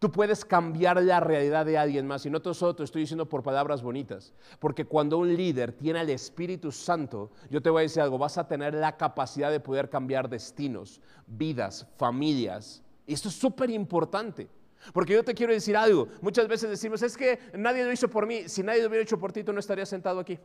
Tú 0.02 0.10
puedes 0.10 0.44
cambiar 0.44 1.00
la 1.00 1.20
realidad 1.20 1.64
de 1.64 1.78
alguien 1.78 2.08
más. 2.08 2.26
Y 2.26 2.30
no 2.30 2.40
solo 2.54 2.74
te 2.74 2.82
estoy 2.82 3.02
diciendo 3.02 3.28
por 3.28 3.44
palabras 3.44 3.84
bonitas. 3.84 4.32
Porque 4.58 4.84
cuando 4.84 5.16
un 5.16 5.32
líder 5.32 5.70
tiene 5.70 6.00
el 6.00 6.10
Espíritu 6.10 6.72
Santo, 6.72 7.30
yo 7.50 7.62
te 7.62 7.70
voy 7.70 7.78
a 7.78 7.82
decir 7.82 8.02
algo, 8.02 8.18
vas 8.18 8.36
a 8.36 8.48
tener 8.48 8.74
la 8.74 8.96
capacidad 8.96 9.48
de 9.48 9.60
poder 9.60 9.88
cambiar 9.88 10.28
destinos, 10.28 11.00
vidas, 11.28 11.86
familias. 11.98 12.82
Y 13.06 13.14
esto 13.14 13.28
es 13.28 13.36
súper 13.36 13.70
importante. 13.70 14.48
Porque 14.92 15.12
yo 15.12 15.22
te 15.22 15.34
quiero 15.34 15.52
decir 15.52 15.76
algo. 15.76 16.08
Muchas 16.20 16.48
veces 16.48 16.68
decimos, 16.68 17.00
es 17.02 17.16
que 17.16 17.38
nadie 17.54 17.84
lo 17.84 17.92
hizo 17.92 18.08
por 18.08 18.26
mí. 18.26 18.48
Si 18.48 18.64
nadie 18.64 18.82
lo 18.82 18.88
hubiera 18.88 19.04
hecho 19.04 19.20
por 19.20 19.30
ti, 19.30 19.44
tú 19.44 19.52
no 19.52 19.60
estarías 19.60 19.88
sentado 19.88 20.18
aquí. 20.18 20.36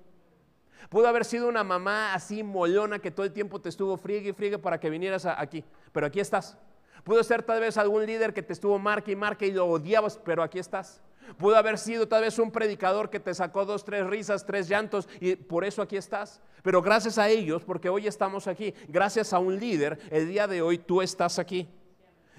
Pudo 0.91 1.07
haber 1.07 1.25
sido 1.25 1.49
una 1.49 1.63
mamá 1.63 2.13
así 2.13 2.43
molona 2.43 2.99
que 2.99 3.09
todo 3.09 3.25
el 3.25 3.33
tiempo 3.33 3.59
te 3.59 3.69
estuvo 3.69 3.97
friegue 3.97 4.29
y 4.29 4.33
friegue 4.33 4.59
para 4.59 4.79
que 4.79 4.91
vinieras 4.91 5.25
aquí. 5.25 5.65
Pero 5.91 6.05
aquí 6.05 6.19
estás. 6.19 6.59
Pudo 7.07 7.23
ser 7.23 7.41
tal 7.41 7.61
vez 7.61 7.77
algún 7.77 8.05
líder 8.05 8.33
que 8.33 8.43
te 8.43 8.51
estuvo 8.51 8.77
marque 8.77 9.13
y 9.13 9.15
marque 9.15 9.47
y 9.47 9.53
lo 9.53 9.65
odiabas, 9.65 10.19
pero 10.25 10.43
aquí 10.43 10.59
estás. 10.59 11.01
Pudo 11.37 11.55
haber 11.55 11.77
sido 11.77 12.05
tal 12.05 12.23
vez 12.23 12.37
un 12.37 12.51
predicador 12.51 13.09
que 13.09 13.21
te 13.21 13.33
sacó 13.33 13.63
dos, 13.63 13.85
tres 13.85 14.05
risas, 14.05 14.45
tres 14.45 14.67
llantos 14.67 15.07
y 15.21 15.37
por 15.37 15.63
eso 15.63 15.81
aquí 15.81 15.95
estás. 15.95 16.41
Pero 16.63 16.81
gracias 16.81 17.17
a 17.17 17.29
ellos, 17.29 17.63
porque 17.63 17.87
hoy 17.87 18.07
estamos 18.07 18.45
aquí, 18.45 18.73
gracias 18.89 19.31
a 19.31 19.39
un 19.39 19.57
líder, 19.57 19.97
el 20.11 20.27
día 20.27 20.47
de 20.47 20.61
hoy 20.61 20.79
tú 20.79 21.01
estás 21.01 21.39
aquí. 21.39 21.69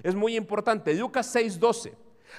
Es 0.02 0.14
muy 0.14 0.36
importante. 0.36 0.92
Lucas 0.92 1.34
6:12. 1.34 1.94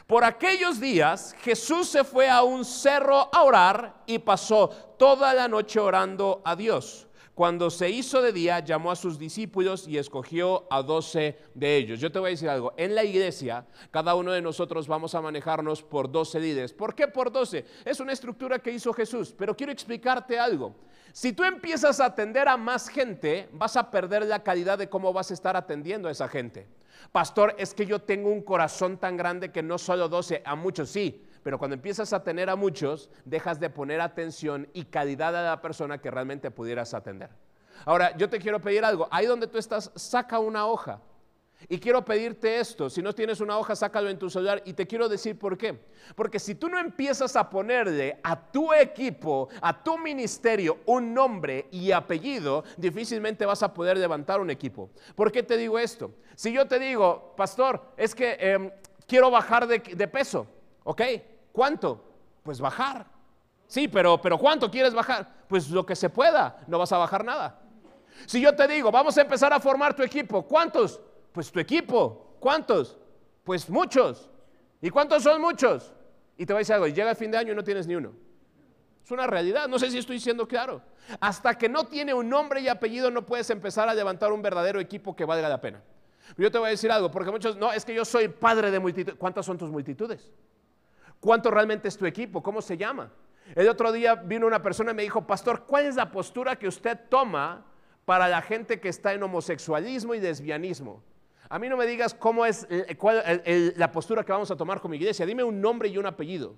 Por 0.06 0.24
aquellos 0.24 0.80
días 0.80 1.36
Jesús 1.42 1.90
se 1.90 2.04
fue 2.04 2.30
a 2.30 2.44
un 2.44 2.64
cerro 2.64 3.28
a 3.34 3.42
orar 3.42 4.04
y 4.06 4.20
pasó 4.20 4.70
toda 5.00 5.34
la 5.34 5.48
noche 5.48 5.80
orando 5.80 6.44
a 6.46 6.56
Dios. 6.56 7.08
Cuando 7.40 7.70
se 7.70 7.90
hizo 7.90 8.22
de 8.22 8.34
día, 8.34 8.60
llamó 8.60 8.92
a 8.92 8.98
sus 8.98 9.18
discípulos 9.18 9.88
y 9.88 9.98
escogió 9.98 10.68
a 10.70 10.84
doce 10.84 11.38
de 11.56 11.78
ellos. 11.78 12.02
Yo 12.02 12.12
te 12.12 12.20
voy 12.20 12.28
a 12.28 12.32
decir 12.32 12.50
algo, 12.50 12.74
en 12.76 12.94
la 12.94 13.06
iglesia, 13.06 13.66
cada 13.92 14.14
uno 14.16 14.34
de 14.34 14.42
nosotros 14.42 14.90
vamos 14.90 15.16
a 15.16 15.22
manejarnos 15.22 15.82
por 15.82 16.12
doce 16.12 16.38
líderes. 16.38 16.74
¿Por 16.74 16.94
qué 16.94 17.08
por 17.08 17.32
doce? 17.32 17.64
Es 17.86 18.02
una 18.02 18.12
estructura 18.12 18.60
que 18.60 18.74
hizo 18.74 18.92
Jesús, 18.92 19.34
pero 19.38 19.56
quiero 19.56 19.72
explicarte 19.72 20.38
algo. 20.38 20.76
Si 21.14 21.32
tú 21.32 21.46
empiezas 21.46 22.02
a 22.02 22.08
atender 22.08 22.50
a 22.50 22.58
más 22.58 22.90
gente, 22.90 23.48
vas 23.54 23.78
a 23.78 23.90
perder 23.90 24.26
la 24.26 24.44
calidad 24.44 24.78
de 24.78 24.90
cómo 24.90 25.14
vas 25.14 25.32
a 25.32 25.34
estar 25.34 25.56
atendiendo 25.56 26.10
a 26.10 26.12
esa 26.12 26.28
gente. 26.28 26.68
Pastor, 27.14 27.56
es 27.58 27.74
que 27.74 27.86
yo 27.86 28.00
tengo 28.00 28.30
un 28.30 28.42
corazón 28.42 28.98
tan 28.98 29.16
grande 29.16 29.54
que 29.54 29.64
no 29.64 29.78
solo 29.78 30.10
12, 30.10 30.42
a 30.46 30.58
muchos 30.58 30.90
sí, 30.90 31.24
pero 31.44 31.58
cuando 31.58 31.76
empiezas 31.76 32.14
a 32.14 32.24
tener 32.24 32.50
a 32.50 32.56
muchos, 32.56 33.10
dejas 33.26 33.60
de 33.60 33.70
poner 33.70 34.02
atención 34.02 34.68
y 34.74 34.86
calidad 34.86 35.36
a 35.36 35.44
la 35.44 35.62
persona 35.62 36.00
que 36.00 36.12
realmente 36.12 36.52
pudieras 36.52 36.94
atender. 36.94 37.30
Ahora, 37.86 38.16
yo 38.18 38.30
te 38.30 38.40
quiero 38.40 38.60
pedir 38.60 38.84
algo, 38.84 39.08
ahí 39.12 39.26
donde 39.26 39.48
tú 39.48 39.58
estás, 39.58 39.92
saca 39.96 40.40
una 40.40 40.66
hoja 40.68 41.02
y 41.68 41.78
quiero 41.80 42.06
pedirte 42.06 42.60
esto, 42.60 42.90
si 42.90 43.02
no 43.02 43.14
tienes 43.14 43.42
una 43.42 43.58
hoja, 43.58 43.76
sácalo 43.76 44.10
en 44.10 44.18
tu 44.18 44.30
celular 44.30 44.62
y 44.66 44.74
te 44.74 44.88
quiero 44.88 45.10
decir 45.10 45.38
por 45.38 45.58
qué. 45.58 45.78
Porque 46.16 46.40
si 46.40 46.56
tú 46.56 46.70
no 46.70 46.80
empiezas 46.80 47.36
a 47.36 47.50
ponerle 47.50 48.18
a 48.24 48.50
tu 48.52 48.72
equipo, 48.74 49.50
a 49.62 49.84
tu 49.84 49.98
ministerio, 49.98 50.80
un 50.86 51.14
nombre 51.14 51.68
y 51.72 51.92
apellido, 51.92 52.64
difícilmente 52.78 53.46
vas 53.46 53.62
a 53.62 53.74
poder 53.74 53.98
levantar 53.98 54.40
un 54.40 54.50
equipo. 54.50 54.90
¿Por 55.16 55.32
qué 55.32 55.44
te 55.44 55.58
digo 55.58 55.78
esto? 55.78 56.12
Si 56.36 56.54
yo 56.54 56.66
te 56.66 56.80
digo, 56.80 57.34
pastor, 57.36 57.82
es 57.98 58.16
que 58.16 58.38
em, 58.40 58.72
quiero 59.06 59.30
bajar 59.30 59.68
de, 59.68 60.08
peso, 60.08 60.48
¿ok? 60.84 61.02
¿Cuánto? 61.52 62.04
Pues 62.44 62.60
bajar. 62.60 63.06
Sí, 63.68 63.88
pero, 63.88 64.20
pero 64.22 64.38
¿cuánto 64.38 64.70
quieres 64.72 64.94
bajar? 64.94 65.46
Pues 65.48 65.70
lo 65.70 65.86
que 65.86 65.96
se 65.96 66.10
pueda, 66.10 66.58
no 66.68 66.80
vas 66.80 66.92
a 66.92 66.98
bajar 66.98 67.24
nada. 67.24 67.62
Si 68.26 68.42
yo 68.42 68.56
te 68.56 68.68
digo, 68.68 68.92
vamos 68.92 69.18
a 69.18 69.22
empezar 69.22 69.54
a 69.54 69.60
formar 69.60 69.96
tu 69.96 70.04
equipo, 70.04 70.44
¿cuántos? 70.44 71.00
Pues 71.32 71.52
tu 71.52 71.60
equipo. 71.60 72.36
¿Cuántos? 72.40 72.98
Pues 73.44 73.70
muchos. 73.70 74.30
¿Y 74.82 74.90
cuántos 74.90 75.24
son 75.24 75.42
muchos? 75.42 75.94
Y 76.38 76.46
te 76.46 76.54
voy 76.54 76.60
a 76.60 76.62
decir 76.62 76.76
algo, 76.76 76.88
llega 76.88 77.12
el 77.12 77.16
fin 77.16 77.32
de 77.32 77.38
año 77.38 77.52
y 77.52 77.56
no 77.56 77.64
tienes 77.64 77.86
ni 77.86 77.96
uno. 77.96 78.14
Es 79.04 79.12
una 79.12 79.28
realidad, 79.28 79.68
no 79.68 79.80
sé 79.80 79.92
si 79.92 79.98
estoy 79.98 80.20
siendo 80.20 80.48
claro. 80.48 80.82
Hasta 81.20 81.58
que 81.58 81.68
no 81.68 81.86
tiene 81.86 82.14
un 82.14 82.30
nombre 82.30 82.62
y 82.62 82.68
apellido 82.68 83.12
no 83.12 83.26
puedes 83.26 83.50
empezar 83.50 83.90
a 83.90 83.94
levantar 83.94 84.32
un 84.32 84.42
verdadero 84.42 84.80
equipo 84.80 85.16
que 85.16 85.26
valga 85.26 85.50
la 85.50 85.60
pena. 85.60 85.82
Yo 86.38 86.52
te 86.52 86.60
voy 86.60 86.68
a 86.68 86.70
decir 86.72 86.92
algo, 86.92 87.10
porque 87.10 87.32
muchos, 87.32 87.58
no, 87.58 87.74
es 87.74 87.84
que 87.84 87.94
yo 87.94 88.06
soy 88.06 88.28
padre 88.28 88.72
de 88.72 88.80
multitud. 88.80 89.16
¿Cuántas 89.18 89.46
son 89.46 89.58
tus 89.58 89.70
multitudes? 89.70 90.32
¿Cuánto 91.20 91.52
realmente 91.52 91.88
es 91.88 91.98
tu 91.98 92.06
equipo? 92.06 92.42
¿Cómo 92.42 92.62
se 92.62 92.78
llama? 92.78 93.12
El 93.56 93.68
otro 93.68 93.92
día 93.92 94.16
vino 94.16 94.48
una 94.48 94.62
persona 94.62 94.92
y 94.92 94.94
me 94.94 95.04
dijo, 95.04 95.26
pastor, 95.26 95.66
¿cuál 95.66 95.86
es 95.86 95.96
la 95.96 96.12
postura 96.12 96.56
que 96.58 96.68
usted 96.68 96.98
toma 97.10 97.66
para 98.06 98.28
la 98.28 98.42
gente 98.42 98.80
que 98.80 98.90
está 98.90 99.14
en 99.14 99.24
homosexualismo 99.24 100.14
y 100.14 100.20
lesbianismo? 100.20 101.04
A 101.50 101.58
mí 101.58 101.68
no 101.68 101.78
me 101.78 101.88
digas 101.88 102.14
cómo 102.14 102.46
es 102.46 102.68
la 103.76 103.92
postura 103.92 104.24
que 104.24 104.32
vamos 104.32 104.52
a 104.52 104.56
tomar 104.56 104.80
con 104.80 104.92
mi 104.92 104.98
iglesia. 104.98 105.26
Dime 105.26 105.44
un 105.44 105.60
nombre 105.60 105.90
y 105.90 105.98
un 105.98 106.06
apellido. 106.06 106.56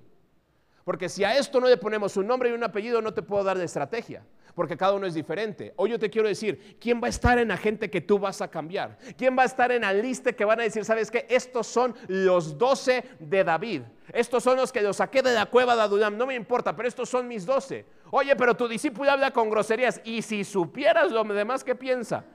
Porque 0.83 1.09
si 1.09 1.23
a 1.23 1.37
esto 1.37 1.59
no 1.59 1.67
le 1.67 1.77
ponemos 1.77 2.17
un 2.17 2.27
nombre 2.27 2.49
y 2.49 2.53
un 2.53 2.63
apellido, 2.63 3.01
no 3.01 3.13
te 3.13 3.21
puedo 3.21 3.43
dar 3.43 3.57
de 3.57 3.65
estrategia, 3.65 4.25
porque 4.55 4.75
cada 4.75 4.93
uno 4.93 5.05
es 5.05 5.13
diferente. 5.13 5.73
Hoy 5.75 5.91
yo 5.91 5.99
te 5.99 6.09
quiero 6.09 6.27
decir, 6.27 6.77
¿quién 6.79 7.01
va 7.01 7.07
a 7.07 7.09
estar 7.09 7.37
en 7.37 7.49
la 7.49 7.57
gente 7.57 7.89
que 7.89 8.01
tú 8.01 8.17
vas 8.17 8.41
a 8.41 8.49
cambiar? 8.49 8.97
¿Quién 9.17 9.37
va 9.37 9.43
a 9.43 9.45
estar 9.45 9.71
en 9.71 9.81
la 9.81 9.93
lista 9.93 10.33
que 10.33 10.43
van 10.43 10.59
a 10.59 10.63
decir, 10.63 10.83
sabes 10.83 11.11
qué? 11.11 11.25
Estos 11.29 11.67
son 11.67 11.95
los 12.07 12.57
doce 12.57 13.03
de 13.19 13.43
David. 13.43 13.83
Estos 14.11 14.43
son 14.43 14.57
los 14.57 14.71
que 14.71 14.81
los 14.81 14.97
saqué 14.97 15.21
de 15.21 15.33
la 15.33 15.45
cueva 15.45 15.75
de 15.75 15.83
Adulam. 15.83 16.17
No 16.17 16.25
me 16.25 16.35
importa, 16.35 16.75
pero 16.75 16.87
estos 16.87 17.09
son 17.09 17.27
mis 17.27 17.45
doce. 17.45 17.85
Oye, 18.09 18.35
pero 18.35 18.55
tu 18.55 18.67
discípulo 18.67 19.11
habla 19.11 19.31
con 19.31 19.49
groserías. 19.49 20.01
Y 20.03 20.21
si 20.21 20.43
supieras 20.43 21.11
lo 21.11 21.23
demás 21.23 21.63
que 21.63 21.75
piensa. 21.75 22.25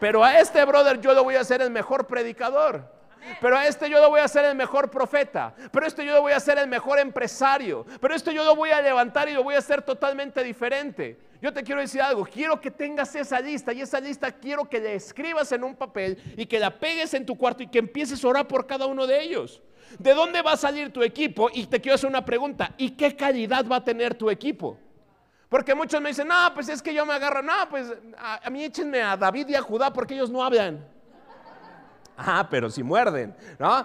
Pero 0.00 0.24
a 0.24 0.38
este 0.38 0.64
brother 0.64 1.00
yo 1.00 1.12
lo 1.12 1.24
voy 1.24 1.34
a 1.34 1.40
hacer 1.40 1.60
el 1.60 1.70
mejor 1.70 2.06
predicador. 2.06 2.97
Pero 3.40 3.56
a 3.56 3.66
este 3.66 3.88
yo 3.90 4.00
lo 4.00 4.10
voy 4.10 4.20
a 4.20 4.24
hacer 4.24 4.44
el 4.44 4.54
mejor 4.54 4.90
profeta. 4.90 5.54
Pero 5.72 5.86
este 5.86 6.04
yo 6.04 6.12
lo 6.12 6.22
voy 6.22 6.32
a 6.32 6.36
hacer 6.36 6.58
el 6.58 6.68
mejor 6.68 6.98
empresario. 6.98 7.86
Pero 8.00 8.14
este 8.14 8.34
yo 8.34 8.44
lo 8.44 8.56
voy 8.56 8.70
a 8.70 8.80
levantar 8.80 9.28
y 9.28 9.32
lo 9.32 9.42
voy 9.42 9.54
a 9.54 9.58
hacer 9.58 9.82
totalmente 9.82 10.42
diferente. 10.42 11.18
Yo 11.40 11.52
te 11.52 11.62
quiero 11.62 11.80
decir 11.80 12.02
algo, 12.02 12.24
quiero 12.24 12.60
que 12.60 12.70
tengas 12.70 13.14
esa 13.14 13.40
lista 13.40 13.72
y 13.72 13.80
esa 13.80 14.00
lista 14.00 14.32
quiero 14.32 14.68
que 14.68 14.80
la 14.80 14.90
escribas 14.90 15.52
en 15.52 15.62
un 15.62 15.76
papel 15.76 16.18
y 16.36 16.46
que 16.46 16.58
la 16.58 16.78
pegues 16.78 17.14
en 17.14 17.24
tu 17.24 17.38
cuarto 17.38 17.62
y 17.62 17.68
que 17.68 17.78
empieces 17.78 18.24
a 18.24 18.28
orar 18.28 18.48
por 18.48 18.66
cada 18.66 18.86
uno 18.86 19.06
de 19.06 19.22
ellos. 19.22 19.62
¿De 19.98 20.14
dónde 20.14 20.42
va 20.42 20.52
a 20.52 20.56
salir 20.56 20.92
tu 20.92 21.02
equipo? 21.02 21.48
Y 21.52 21.66
te 21.66 21.80
quiero 21.80 21.94
hacer 21.94 22.10
una 22.10 22.24
pregunta, 22.24 22.74
¿y 22.76 22.90
qué 22.90 23.14
calidad 23.14 23.64
va 23.66 23.76
a 23.76 23.84
tener 23.84 24.14
tu 24.14 24.28
equipo? 24.30 24.78
Porque 25.48 25.74
muchos 25.74 26.00
me 26.00 26.10
dicen, 26.10 26.28
no, 26.28 26.52
pues 26.54 26.68
es 26.68 26.82
que 26.82 26.92
yo 26.92 27.06
me 27.06 27.14
agarro, 27.14 27.40
no, 27.40 27.68
pues 27.70 27.86
a, 28.18 28.46
a 28.46 28.50
mí 28.50 28.64
échenme 28.64 29.00
a 29.00 29.16
David 29.16 29.48
y 29.48 29.54
a 29.54 29.62
Judá 29.62 29.92
porque 29.92 30.14
ellos 30.14 30.30
no 30.30 30.44
hablan. 30.44 30.84
Ah, 32.18 32.46
pero 32.50 32.68
si 32.68 32.82
muerden, 32.82 33.34
¿no? 33.58 33.84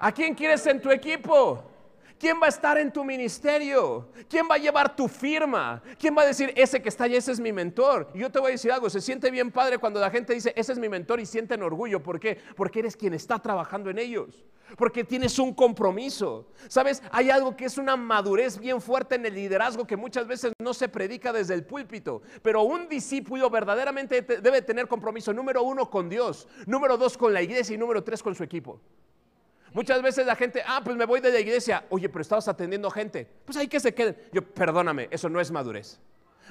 ¿A 0.00 0.12
quién 0.12 0.34
quieres 0.34 0.66
en 0.66 0.80
tu 0.80 0.90
equipo? 0.90 1.62
¿Quién 2.18 2.40
va 2.40 2.46
a 2.46 2.48
estar 2.48 2.78
en 2.78 2.92
tu 2.92 3.04
ministerio? 3.04 4.08
¿Quién 4.28 4.46
va 4.50 4.54
a 4.54 4.58
llevar 4.58 4.94
tu 4.94 5.08
firma? 5.08 5.82
¿Quién 5.98 6.16
va 6.16 6.22
a 6.22 6.26
decir, 6.26 6.52
ese 6.56 6.80
que 6.80 6.88
está 6.88 7.04
allá, 7.04 7.18
ese 7.18 7.32
es 7.32 7.40
mi 7.40 7.52
mentor? 7.52 8.10
Y 8.14 8.20
yo 8.20 8.30
te 8.30 8.38
voy 8.38 8.48
a 8.48 8.52
decir 8.52 8.70
algo, 8.72 8.88
se 8.88 9.00
siente 9.00 9.30
bien 9.30 9.50
padre 9.50 9.78
cuando 9.78 10.00
la 10.00 10.10
gente 10.10 10.32
dice, 10.32 10.52
ese 10.56 10.72
es 10.72 10.78
mi 10.78 10.88
mentor 10.88 11.20
y 11.20 11.26
sienten 11.26 11.62
orgullo. 11.62 12.02
¿Por 12.02 12.20
qué? 12.20 12.38
Porque 12.56 12.78
eres 12.78 12.96
quien 12.96 13.14
está 13.14 13.38
trabajando 13.40 13.90
en 13.90 13.98
ellos. 13.98 14.44
Porque 14.76 15.04
tienes 15.04 15.38
un 15.38 15.52
compromiso. 15.54 16.48
¿Sabes? 16.68 17.02
Hay 17.10 17.30
algo 17.30 17.56
que 17.56 17.66
es 17.66 17.78
una 17.78 17.96
madurez 17.96 18.58
bien 18.58 18.80
fuerte 18.80 19.16
en 19.16 19.26
el 19.26 19.34
liderazgo 19.34 19.86
que 19.86 19.96
muchas 19.96 20.26
veces 20.26 20.52
no 20.62 20.72
se 20.72 20.88
predica 20.88 21.32
desde 21.32 21.54
el 21.54 21.64
púlpito. 21.64 22.22
Pero 22.42 22.62
un 22.62 22.88
discípulo 22.88 23.50
verdaderamente 23.50 24.22
debe 24.22 24.62
tener 24.62 24.88
compromiso, 24.88 25.32
número 25.32 25.62
uno, 25.62 25.90
con 25.90 26.08
Dios. 26.08 26.48
Número 26.66 26.96
dos, 26.96 27.18
con 27.18 27.34
la 27.34 27.42
iglesia 27.42 27.74
y 27.74 27.78
número 27.78 28.02
tres, 28.02 28.22
con 28.22 28.34
su 28.34 28.42
equipo. 28.44 28.80
Muchas 29.74 30.00
veces 30.02 30.24
la 30.24 30.36
gente, 30.36 30.62
ah, 30.64 30.80
pues 30.84 30.96
me 30.96 31.04
voy 31.04 31.20
de 31.20 31.32
la 31.32 31.40
iglesia. 31.40 31.84
Oye, 31.90 32.08
pero 32.08 32.22
estabas 32.22 32.46
atendiendo 32.46 32.88
gente. 32.90 33.28
Pues 33.44 33.58
ahí 33.58 33.66
que 33.66 33.80
se 33.80 33.92
queden. 33.92 34.16
Yo, 34.32 34.40
perdóname, 34.40 35.08
eso 35.10 35.28
no 35.28 35.40
es 35.40 35.50
madurez. 35.50 36.00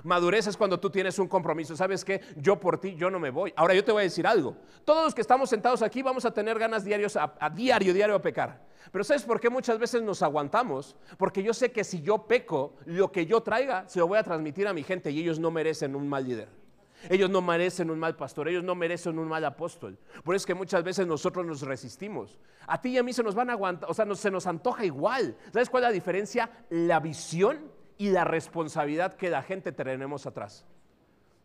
Madurez 0.04 0.48
es 0.48 0.58
cuando 0.58 0.78
tú 0.78 0.90
tienes 0.90 1.18
un 1.20 1.30
compromiso. 1.30 1.74
¿Sabes 1.78 2.04
qué? 2.04 2.20
Yo 2.36 2.60
por 2.60 2.82
ti, 2.82 2.96
yo 2.96 3.10
no 3.10 3.22
me 3.22 3.30
voy. 3.30 3.54
Ahora 3.56 3.74
yo 3.74 3.84
te 3.86 3.94
voy 3.94 4.02
a 4.02 4.04
decir 4.04 4.28
algo. 4.28 4.58
Todos 4.84 5.06
los 5.06 5.16
que 5.16 5.22
estamos 5.22 5.50
sentados 5.50 5.82
aquí 5.82 6.02
vamos 6.02 6.26
a 6.26 6.32
tener 6.32 6.60
ganas 6.60 6.84
diarios 6.84 7.16
a, 7.16 7.34
a, 7.40 7.50
diario, 7.50 7.94
diario 7.94 8.16
a 8.16 8.22
pecar. 8.22 8.62
Pero 8.92 9.06
¿sabes 9.06 9.24
por 9.24 9.40
qué 9.40 9.50
muchas 9.50 9.80
veces 9.80 10.02
nos 10.02 10.22
aguantamos? 10.22 10.98
Porque 11.18 11.42
yo 11.42 11.54
sé 11.54 11.72
que 11.72 11.86
si 11.86 12.02
yo 12.02 12.28
peco, 12.28 12.76
lo 12.86 13.10
que 13.10 13.26
yo 13.26 13.42
traiga 13.42 13.88
se 13.88 14.00
lo 14.00 14.08
voy 14.08 14.18
a 14.18 14.24
transmitir 14.24 14.68
a 14.68 14.74
mi 14.74 14.84
gente 14.84 15.12
y 15.12 15.22
ellos 15.22 15.40
no 15.40 15.50
merecen 15.50 15.96
un 15.96 16.10
mal 16.10 16.28
líder. 16.28 16.63
Ellos 17.10 17.30
no 17.30 17.42
merecen 17.42 17.90
un 17.90 18.00
mal 18.00 18.16
pastor, 18.16 18.48
ellos 18.48 18.64
no 18.64 18.76
merecen 18.76 19.20
un 19.20 19.28
mal 19.28 19.44
apóstol. 19.46 19.98
Por 20.24 20.36
eso 20.36 20.44
es 20.44 20.46
que 20.46 20.54
muchas 20.54 20.84
veces 20.84 21.06
nosotros 21.06 21.46
nos 21.46 21.62
resistimos. 21.62 22.40
A 22.68 22.82
ti 22.82 22.90
y 22.90 22.98
a 22.98 23.04
mí 23.04 23.14
se 23.14 23.24
nos 23.24 23.36
van 23.36 23.50
a 23.50 23.54
aguantar, 23.54 23.90
o 23.90 23.94
sea, 23.94 24.06
se 24.16 24.32
nos 24.32 24.48
antoja 24.48 24.86
igual. 24.86 25.36
¿Sabes 25.52 25.70
cuál 25.70 25.84
es 25.84 25.90
la 25.90 25.94
diferencia? 25.94 26.50
La 26.70 27.00
visión 27.00 27.72
y 27.98 28.10
la 28.10 28.24
responsabilidad 28.24 29.14
que 29.16 29.30
la 29.30 29.42
gente 29.42 29.72
tenemos 29.72 30.26
atrás. 30.26 30.66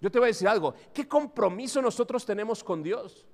Yo 0.01 0.11
te 0.11 0.19
voy 0.19 0.27
a 0.27 0.29
decir 0.29 0.49
algo, 0.49 0.75
¿qué 0.93 1.09
compromiso 1.09 1.83
nosotros 1.83 2.25
tenemos 2.25 2.63
con 2.63 2.83
Dios? 2.83 3.27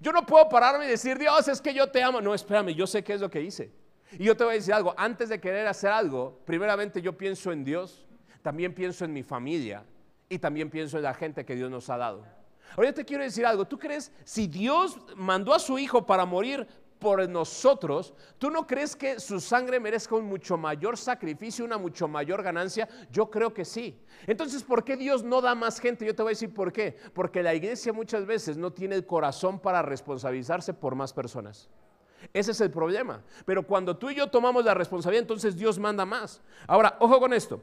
Yo 0.00 0.12
no 0.12 0.26
puedo 0.26 0.48
pararme 0.48 0.86
y 0.86 0.88
decir, 0.88 1.16
Dios, 1.18 1.48
es 1.48 1.60
que 1.60 1.72
yo 1.72 1.90
te 1.90 2.02
amo. 2.02 2.20
No, 2.20 2.34
espérame, 2.34 2.74
yo 2.74 2.86
sé 2.86 3.02
qué 3.02 3.14
es 3.14 3.20
lo 3.20 3.30
que 3.30 3.40
hice. 3.40 3.72
Y 4.12 4.24
yo 4.24 4.36
te 4.36 4.44
voy 4.44 4.52
a 4.52 4.56
decir 4.56 4.74
algo, 4.74 4.94
antes 4.96 5.28
de 5.28 5.40
querer 5.40 5.66
hacer 5.66 5.90
algo, 5.90 6.40
primeramente 6.44 7.00
yo 7.00 7.16
pienso 7.16 7.52
en 7.52 7.64
Dios, 7.64 8.06
también 8.42 8.74
pienso 8.74 9.04
en 9.04 9.12
mi 9.12 9.22
familia, 9.22 9.84
y 10.28 10.38
también 10.38 10.70
pienso 10.70 10.96
en 10.96 11.04
la 11.04 11.14
gente 11.14 11.44
que 11.44 11.54
Dios 11.54 11.70
nos 11.70 11.88
ha 11.90 11.96
dado. 11.96 12.24
Ahora 12.76 12.90
yo 12.90 12.94
te 12.94 13.04
quiero 13.04 13.24
decir 13.24 13.46
algo, 13.46 13.66
¿tú 13.66 13.78
crees 13.78 14.12
si 14.24 14.46
Dios 14.46 14.98
mandó 15.16 15.54
a 15.54 15.58
su 15.58 15.78
Hijo 15.78 16.04
para 16.04 16.26
morir 16.26 16.66
por 16.98 17.28
nosotros, 17.28 18.12
¿tú 18.38 18.50
no 18.50 18.66
crees 18.66 18.96
que 18.96 19.20
su 19.20 19.40
sangre 19.40 19.80
merezca 19.80 20.16
un 20.16 20.24
mucho 20.24 20.56
mayor 20.56 20.96
sacrificio, 20.96 21.64
una 21.64 21.78
mucho 21.78 22.08
mayor 22.08 22.42
ganancia? 22.42 22.88
Yo 23.10 23.30
creo 23.30 23.54
que 23.54 23.64
sí. 23.64 23.98
Entonces, 24.26 24.62
¿por 24.62 24.84
qué 24.84 24.96
Dios 24.96 25.22
no 25.22 25.40
da 25.40 25.54
más 25.54 25.80
gente? 25.80 26.04
Yo 26.04 26.14
te 26.14 26.22
voy 26.22 26.30
a 26.30 26.32
decir 26.32 26.52
por 26.52 26.72
qué. 26.72 26.96
Porque 27.14 27.42
la 27.42 27.54
iglesia 27.54 27.92
muchas 27.92 28.26
veces 28.26 28.56
no 28.56 28.72
tiene 28.72 28.96
el 28.96 29.06
corazón 29.06 29.58
para 29.58 29.82
responsabilizarse 29.82 30.74
por 30.74 30.94
más 30.94 31.12
personas. 31.12 31.68
Ese 32.32 32.50
es 32.50 32.60
el 32.60 32.70
problema. 32.70 33.22
Pero 33.44 33.66
cuando 33.66 33.96
tú 33.96 34.10
y 34.10 34.16
yo 34.16 34.26
tomamos 34.26 34.64
la 34.64 34.74
responsabilidad, 34.74 35.22
entonces 35.22 35.56
Dios 35.56 35.78
manda 35.78 36.04
más. 36.04 36.42
Ahora, 36.66 36.96
ojo 36.98 37.20
con 37.20 37.32
esto. 37.32 37.60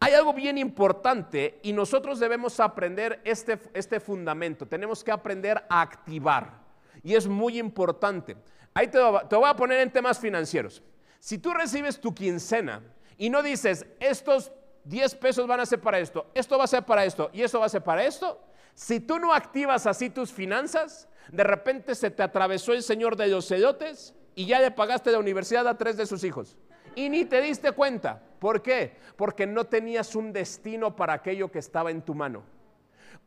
Hay 0.00 0.12
algo 0.12 0.34
bien 0.34 0.58
importante 0.58 1.60
y 1.62 1.72
nosotros 1.72 2.20
debemos 2.20 2.60
aprender 2.60 3.20
este, 3.24 3.58
este 3.72 4.00
fundamento. 4.00 4.66
Tenemos 4.66 5.02
que 5.02 5.12
aprender 5.12 5.64
a 5.68 5.80
activar. 5.80 6.62
Y 7.02 7.14
es 7.14 7.26
muy 7.26 7.58
importante. 7.58 8.36
Ahí 8.74 8.88
te, 8.88 8.98
te 9.28 9.36
voy 9.36 9.48
a 9.48 9.56
poner 9.56 9.80
en 9.80 9.92
temas 9.92 10.18
financieros. 10.18 10.82
Si 11.20 11.38
tú 11.38 11.52
recibes 11.54 12.00
tu 12.00 12.14
quincena 12.14 12.82
y 13.16 13.30
no 13.30 13.42
dices, 13.42 13.86
estos 14.00 14.52
10 14.84 15.14
pesos 15.14 15.46
van 15.46 15.60
a 15.60 15.66
ser 15.66 15.80
para 15.80 15.98
esto, 15.98 16.26
esto 16.34 16.58
va 16.58 16.64
a 16.64 16.68
ser 16.68 16.84
para 16.84 17.04
esto 17.04 17.30
y 17.32 17.42
esto 17.42 17.60
va 17.60 17.66
a 17.66 17.70
ser 17.70 17.82
para 17.82 18.04
esto, 18.04 18.40
si 18.74 19.00
tú 19.00 19.18
no 19.18 19.32
activas 19.32 19.86
así 19.86 20.10
tus 20.10 20.32
finanzas, 20.32 21.08
de 21.30 21.44
repente 21.44 21.94
se 21.94 22.10
te 22.10 22.22
atravesó 22.22 22.72
el 22.72 22.82
señor 22.82 23.16
de 23.16 23.28
los 23.28 23.46
celotes 23.48 24.14
y 24.34 24.46
ya 24.46 24.60
le 24.60 24.70
pagaste 24.70 25.12
la 25.12 25.18
universidad 25.18 25.66
a 25.66 25.78
tres 25.78 25.96
de 25.96 26.06
sus 26.06 26.24
hijos. 26.24 26.56
Y 26.94 27.08
ni 27.08 27.24
te 27.24 27.40
diste 27.40 27.72
cuenta. 27.72 28.20
¿Por 28.38 28.62
qué? 28.62 28.96
Porque 29.16 29.46
no 29.46 29.64
tenías 29.64 30.14
un 30.14 30.32
destino 30.32 30.94
para 30.94 31.14
aquello 31.14 31.50
que 31.50 31.58
estaba 31.58 31.90
en 31.90 32.02
tu 32.02 32.14
mano. 32.14 32.42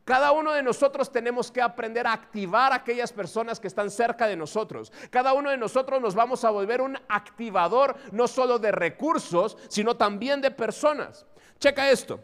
Cada 0.04 0.32
uno 0.32 0.52
de 0.52 0.62
nosotros 0.62 1.12
tenemos 1.12 1.52
que 1.52 1.60
aprender 1.60 2.06
a 2.06 2.14
activar 2.14 2.72
a 2.72 2.76
aquellas 2.76 3.12
personas 3.12 3.60
que 3.60 3.68
están 3.68 3.90
cerca 3.90 4.26
de 4.26 4.36
nosotros. 4.36 4.90
Cada 5.10 5.34
uno 5.34 5.50
de 5.50 5.58
nosotros 5.58 6.00
nos 6.00 6.14
vamos 6.14 6.44
a 6.44 6.50
volver 6.50 6.80
un 6.80 6.96
activador 7.08 7.94
no 8.12 8.26
solo 8.26 8.58
de 8.58 8.72
recursos, 8.72 9.58
sino 9.68 9.98
también 9.98 10.40
de 10.40 10.50
personas. 10.50 11.26
Checa 11.58 11.90
esto. 11.90 12.20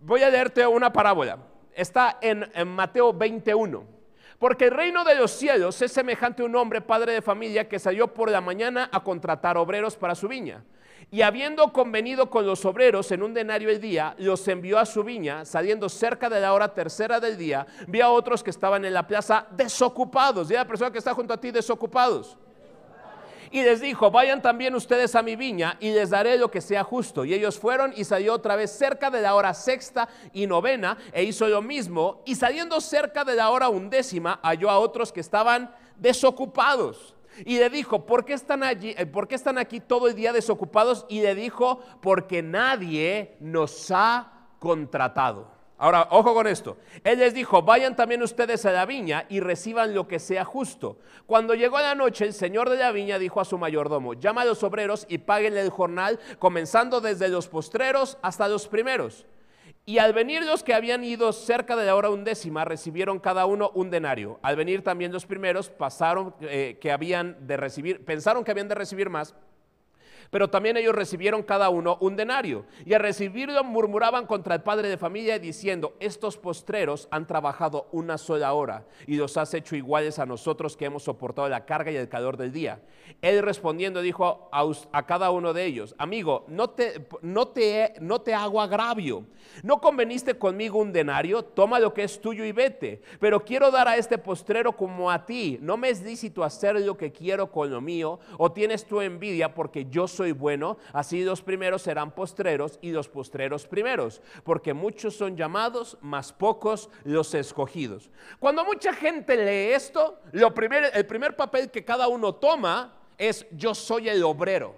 Voy 0.00 0.22
a 0.22 0.30
leerte 0.30 0.64
una 0.64 0.92
parábola. 0.92 1.38
Está 1.74 2.18
en, 2.20 2.48
en 2.54 2.68
Mateo 2.68 3.12
21. 3.12 3.84
Porque 4.38 4.66
el 4.66 4.70
reino 4.70 5.02
de 5.02 5.16
los 5.16 5.32
cielos 5.32 5.82
es 5.82 5.90
semejante 5.90 6.42
a 6.42 6.46
un 6.46 6.54
hombre, 6.54 6.82
padre 6.82 7.14
de 7.14 7.22
familia, 7.22 7.68
que 7.68 7.80
salió 7.80 8.14
por 8.14 8.30
la 8.30 8.40
mañana 8.40 8.88
a 8.92 9.02
contratar 9.02 9.56
obreros 9.56 9.96
para 9.96 10.14
su 10.14 10.28
viña. 10.28 10.62
Y 11.10 11.22
habiendo 11.22 11.72
convenido 11.72 12.30
con 12.30 12.46
los 12.46 12.64
obreros 12.64 13.10
en 13.12 13.22
un 13.22 13.34
denario 13.34 13.70
el 13.70 13.80
día, 13.80 14.14
los 14.18 14.46
envió 14.48 14.78
a 14.78 14.86
su 14.86 15.04
viña, 15.04 15.44
saliendo 15.44 15.88
cerca 15.88 16.28
de 16.28 16.40
la 16.40 16.52
hora 16.52 16.74
tercera 16.74 17.20
del 17.20 17.36
día, 17.36 17.66
vio 17.86 18.04
a 18.04 18.10
otros 18.10 18.42
que 18.42 18.50
estaban 18.50 18.84
en 18.84 18.94
la 18.94 19.06
plaza 19.06 19.46
desocupados. 19.52 20.50
Y 20.50 20.54
a 20.54 20.58
la 20.58 20.66
persona 20.66 20.90
que 20.90 20.98
está 20.98 21.14
junto 21.14 21.34
a 21.34 21.40
ti 21.40 21.50
desocupados. 21.50 22.36
Y 23.54 23.62
les 23.62 23.80
dijo, 23.80 24.10
vayan 24.10 24.42
también 24.42 24.74
ustedes 24.74 25.14
a 25.14 25.22
mi 25.22 25.36
viña 25.36 25.76
y 25.78 25.92
les 25.92 26.10
daré 26.10 26.36
lo 26.36 26.50
que 26.50 26.60
sea 26.60 26.82
justo. 26.82 27.24
Y 27.24 27.34
ellos 27.34 27.56
fueron 27.56 27.92
y 27.94 28.02
salió 28.02 28.34
otra 28.34 28.56
vez 28.56 28.72
cerca 28.72 29.10
de 29.10 29.20
la 29.20 29.36
hora 29.36 29.54
sexta 29.54 30.08
y 30.32 30.48
novena 30.48 30.98
e 31.12 31.22
hizo 31.22 31.46
lo 31.46 31.62
mismo. 31.62 32.22
Y 32.26 32.34
saliendo 32.34 32.80
cerca 32.80 33.24
de 33.24 33.36
la 33.36 33.50
hora 33.50 33.68
undécima, 33.68 34.40
halló 34.42 34.70
a 34.70 34.80
otros 34.80 35.12
que 35.12 35.20
estaban 35.20 35.72
desocupados. 35.96 37.13
Y 37.44 37.58
le 37.58 37.70
dijo, 37.70 38.06
¿por 38.06 38.24
qué 38.24 38.34
están 38.34 38.62
allí? 38.62 38.94
Eh, 38.96 39.06
¿Por 39.06 39.28
qué 39.28 39.34
están 39.34 39.58
aquí 39.58 39.80
todo 39.80 40.08
el 40.08 40.14
día 40.14 40.32
desocupados? 40.32 41.06
Y 41.08 41.22
le 41.22 41.34
dijo, 41.34 41.80
porque 42.00 42.42
nadie 42.42 43.36
nos 43.40 43.90
ha 43.90 44.48
contratado. 44.58 45.54
Ahora, 45.76 46.08
ojo 46.10 46.34
con 46.34 46.46
esto. 46.46 46.76
Él 47.02 47.18
les 47.18 47.34
dijo, 47.34 47.62
vayan 47.62 47.96
también 47.96 48.22
ustedes 48.22 48.64
a 48.64 48.72
la 48.72 48.86
viña 48.86 49.26
y 49.28 49.40
reciban 49.40 49.94
lo 49.94 50.06
que 50.06 50.20
sea 50.20 50.44
justo. 50.44 50.98
Cuando 51.26 51.54
llegó 51.54 51.78
la 51.80 51.94
noche, 51.94 52.24
el 52.24 52.32
señor 52.32 52.70
de 52.70 52.76
la 52.76 52.92
viña 52.92 53.18
dijo 53.18 53.40
a 53.40 53.44
su 53.44 53.58
mayordomo, 53.58 54.14
llama 54.14 54.42
a 54.42 54.44
los 54.44 54.62
obreros 54.62 55.04
y 55.08 55.18
páguenle 55.18 55.60
el 55.60 55.70
jornal, 55.70 56.20
comenzando 56.38 57.00
desde 57.00 57.28
los 57.28 57.48
postreros 57.48 58.18
hasta 58.22 58.48
los 58.48 58.68
primeros. 58.68 59.26
Y 59.86 59.98
al 59.98 60.14
venir 60.14 60.42
los 60.44 60.62
que 60.62 60.72
habían 60.72 61.04
ido 61.04 61.30
cerca 61.32 61.76
de 61.76 61.84
la 61.84 61.94
hora 61.94 62.08
undécima, 62.08 62.64
recibieron 62.64 63.18
cada 63.20 63.44
uno 63.44 63.70
un 63.74 63.90
denario. 63.90 64.38
Al 64.40 64.56
venir 64.56 64.82
también 64.82 65.12
los 65.12 65.26
primeros, 65.26 65.68
pasaron 65.68 66.34
eh, 66.40 66.78
que 66.80 66.90
habían 66.90 67.46
de 67.46 67.58
recibir, 67.58 68.02
pensaron 68.02 68.44
que 68.44 68.50
habían 68.50 68.68
de 68.68 68.74
recibir 68.74 69.10
más, 69.10 69.34
pero 70.34 70.50
también 70.50 70.76
ellos 70.76 70.96
recibieron 70.96 71.44
cada 71.44 71.68
uno 71.68 71.96
un 72.00 72.16
denario. 72.16 72.64
Y 72.84 72.92
al 72.92 73.02
recibirlo 73.02 73.62
murmuraban 73.62 74.26
contra 74.26 74.56
el 74.56 74.62
padre 74.62 74.88
de 74.88 74.96
familia 74.96 75.38
diciendo, 75.38 75.94
estos 76.00 76.38
postreros 76.38 77.06
han 77.12 77.28
trabajado 77.28 77.86
una 77.92 78.18
sola 78.18 78.52
hora 78.52 78.84
y 79.06 79.14
los 79.14 79.36
has 79.36 79.54
hecho 79.54 79.76
iguales 79.76 80.18
a 80.18 80.26
nosotros 80.26 80.76
que 80.76 80.86
hemos 80.86 81.04
soportado 81.04 81.48
la 81.48 81.64
carga 81.64 81.92
y 81.92 81.96
el 81.96 82.08
calor 82.08 82.36
del 82.36 82.50
día. 82.50 82.80
Él 83.22 83.42
respondiendo 83.42 84.02
dijo 84.02 84.48
a, 84.50 85.06
cada 85.06 85.30
uno 85.30 85.52
de 85.52 85.66
ellos, 85.66 85.94
amigo, 85.98 86.44
no 86.48 86.70
te, 86.70 87.06
no, 87.22 87.46
te, 87.46 87.94
no 88.00 88.20
te 88.20 88.34
hago 88.34 88.60
agravio. 88.60 89.26
¿No 89.62 89.80
conveniste 89.80 90.34
conmigo 90.34 90.80
un 90.80 90.92
denario? 90.92 91.44
Toma 91.44 91.78
lo 91.78 91.94
que 91.94 92.02
es 92.02 92.20
tuyo 92.20 92.44
y 92.44 92.50
vete. 92.50 93.02
Pero 93.20 93.44
quiero 93.44 93.70
dar 93.70 93.86
a 93.86 93.96
este 93.96 94.18
postrero 94.18 94.72
como 94.72 95.12
a 95.12 95.24
ti. 95.24 95.58
No 95.60 95.76
me 95.76 95.90
es 95.90 96.02
lícito 96.02 96.42
hacer 96.42 96.80
lo 96.80 96.96
que 96.96 97.12
quiero 97.12 97.52
con 97.52 97.70
lo 97.70 97.80
mío 97.80 98.18
o 98.36 98.50
tienes 98.50 98.84
tu 98.84 99.00
envidia 99.00 99.54
porque 99.54 99.86
yo 99.88 100.08
soy 100.08 100.23
bueno, 100.32 100.78
así 100.92 101.24
los 101.24 101.42
primeros 101.42 101.82
serán 101.82 102.12
postreros 102.12 102.78
y 102.82 102.90
los 102.92 103.08
postreros 103.08 103.66
primeros, 103.66 104.22
porque 104.42 104.74
muchos 104.74 105.14
son 105.16 105.36
llamados, 105.36 105.98
más 106.00 106.32
pocos 106.32 106.90
los 107.04 107.34
escogidos. 107.34 108.10
Cuando 108.38 108.64
mucha 108.64 108.92
gente 108.92 109.36
lee 109.36 109.74
esto, 109.74 110.20
lo 110.32 110.52
el 110.54 111.06
primer 111.06 111.36
papel 111.36 111.70
que 111.70 111.84
cada 111.84 112.08
uno 112.08 112.34
toma 112.34 112.94
es 113.18 113.46
yo 113.52 113.74
soy 113.74 114.08
el 114.08 114.22
obrero. 114.22 114.74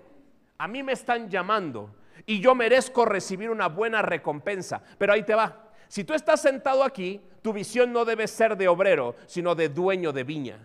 A 0.58 0.68
mí 0.68 0.82
me 0.82 0.92
están 0.92 1.28
llamando 1.28 1.90
y 2.24 2.40
yo 2.40 2.54
merezco 2.54 3.04
recibir 3.04 3.50
una 3.50 3.68
buena 3.68 4.02
recompensa. 4.02 4.82
Pero 4.98 5.12
ahí 5.12 5.22
te 5.22 5.34
va. 5.34 5.70
Si 5.88 6.04
tú 6.04 6.14
estás 6.14 6.42
sentado 6.42 6.82
aquí, 6.82 7.20
tu 7.42 7.52
visión 7.52 7.92
no 7.92 8.04
debe 8.04 8.26
ser 8.26 8.56
de 8.56 8.68
obrero, 8.68 9.14
sino 9.26 9.54
de 9.54 9.68
dueño 9.68 10.12
de 10.12 10.24
viña. 10.24 10.58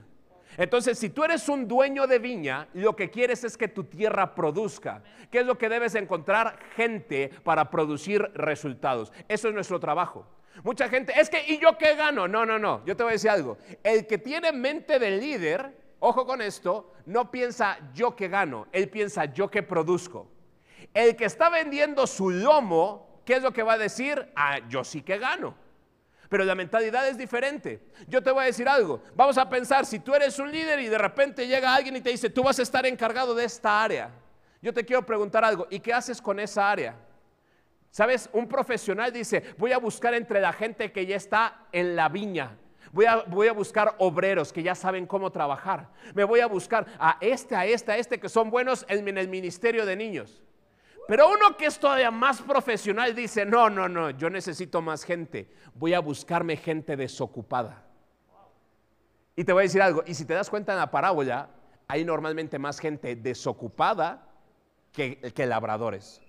Entonces, 0.57 0.99
si 0.99 1.09
tú 1.09 1.23
eres 1.23 1.47
un 1.49 1.67
dueño 1.67 2.07
de 2.07 2.19
viña, 2.19 2.67
lo 2.73 2.95
que 2.95 3.09
quieres 3.09 3.43
es 3.43 3.57
que 3.57 3.67
tu 3.67 3.85
tierra 3.85 4.35
produzca. 4.35 5.01
¿Qué 5.29 5.39
es 5.39 5.45
lo 5.45 5.57
que 5.57 5.69
debes 5.69 5.95
encontrar? 5.95 6.59
Gente 6.75 7.31
para 7.43 7.69
producir 7.69 8.21
resultados. 8.33 9.11
Eso 9.27 9.47
es 9.47 9.53
nuestro 9.53 9.79
trabajo. 9.79 10.27
Mucha 10.63 10.89
gente, 10.89 11.13
es 11.15 11.29
que, 11.29 11.43
¿y 11.47 11.59
yo 11.59 11.77
qué 11.77 11.95
gano? 11.95 12.27
No, 12.27 12.45
no, 12.45 12.59
no, 12.59 12.83
yo 12.85 12.95
te 12.95 13.03
voy 13.03 13.11
a 13.11 13.13
decir 13.13 13.29
algo. 13.29 13.57
El 13.83 14.05
que 14.05 14.17
tiene 14.17 14.51
mente 14.51 14.99
de 14.99 15.11
líder, 15.11 15.73
ojo 15.99 16.25
con 16.25 16.41
esto, 16.41 16.93
no 17.05 17.31
piensa 17.31 17.77
yo 17.93 18.15
que 18.15 18.27
gano, 18.27 18.67
él 18.73 18.89
piensa 18.89 19.25
yo 19.25 19.49
que 19.49 19.63
produzco. 19.63 20.29
El 20.93 21.15
que 21.15 21.25
está 21.25 21.49
vendiendo 21.49 22.05
su 22.05 22.29
lomo, 22.29 23.21
¿qué 23.25 23.35
es 23.35 23.43
lo 23.43 23.53
que 23.53 23.63
va 23.63 23.73
a 23.73 23.77
decir? 23.77 24.29
Ah, 24.35 24.59
yo 24.67 24.83
sí 24.83 25.01
que 25.01 25.17
gano 25.17 25.55
pero 26.31 26.45
la 26.45 26.55
mentalidad 26.55 27.05
es 27.09 27.17
diferente. 27.17 27.81
Yo 28.07 28.23
te 28.23 28.31
voy 28.31 28.43
a 28.43 28.45
decir 28.45 28.69
algo. 28.69 29.03
Vamos 29.15 29.37
a 29.37 29.49
pensar, 29.49 29.85
si 29.85 29.99
tú 29.99 30.15
eres 30.15 30.39
un 30.39 30.49
líder 30.49 30.79
y 30.79 30.87
de 30.87 30.97
repente 30.97 31.45
llega 31.45 31.75
alguien 31.75 31.97
y 31.97 31.99
te 31.99 32.09
dice, 32.09 32.29
tú 32.29 32.41
vas 32.41 32.57
a 32.57 32.61
estar 32.61 32.85
encargado 32.85 33.35
de 33.35 33.43
esta 33.43 33.83
área. 33.83 34.09
Yo 34.61 34.73
te 34.73 34.85
quiero 34.85 35.05
preguntar 35.05 35.43
algo, 35.43 35.67
¿y 35.69 35.81
qué 35.81 35.93
haces 35.93 36.21
con 36.21 36.39
esa 36.39 36.71
área? 36.71 36.95
Sabes, 37.89 38.29
un 38.31 38.47
profesional 38.47 39.11
dice, 39.11 39.43
voy 39.57 39.73
a 39.73 39.77
buscar 39.77 40.13
entre 40.13 40.39
la 40.39 40.53
gente 40.53 40.93
que 40.93 41.05
ya 41.05 41.17
está 41.17 41.65
en 41.73 41.97
la 41.97 42.07
viña. 42.07 42.55
Voy 42.93 43.07
a, 43.07 43.17
voy 43.27 43.49
a, 43.49 43.51
buscar 43.51 43.95
obreros 43.97 44.53
que 44.53 44.63
ya 44.63 44.73
saben 44.73 45.05
cómo 45.05 45.33
trabajar. 45.33 45.89
Me 46.15 46.23
voy 46.23 46.39
a 46.39 46.47
buscar 46.47 46.85
a 46.97 47.17
este, 47.19 47.57
a 47.57 47.65
este, 47.65 47.91
a 47.91 47.97
este 47.97 48.21
que 48.21 48.29
son 48.29 48.49
buenos 48.49 48.85
en 48.87 49.17
el 49.17 49.27
ministerio 49.27 49.85
de 49.85 49.97
niños. 49.97 50.41
Pero 51.07 51.29
uno 51.29 51.57
que 51.57 51.65
es 51.65 51.79
todavía 51.79 52.11
más 52.11 52.41
profesional 52.41 53.13
dice, 53.15 53.45
no, 53.45 53.69
no, 53.69 53.89
no, 53.89 54.11
yo 54.11 54.29
necesito 54.29 54.81
más 54.81 55.03
gente. 55.03 55.51
Voy 55.73 55.93
a 55.93 55.99
buscarme 55.99 56.55
gente 56.55 56.95
desocupada. 56.95 57.83
Y 59.35 59.43
te 59.43 59.53
voy 59.53 59.61
a 59.61 59.63
decir 59.63 59.81
algo, 59.81 60.03
y 60.05 60.13
si 60.13 60.25
te 60.25 60.33
das 60.33 60.49
cuenta 60.49 60.73
en 60.73 60.77
la 60.77 60.91
parábola, 60.91 61.49
hay 61.87 62.05
normalmente 62.05 62.59
más 62.59 62.79
gente 62.79 63.15
desocupada 63.15 64.27
que, 64.91 65.19
que 65.19 65.45
labradores. 65.45 66.21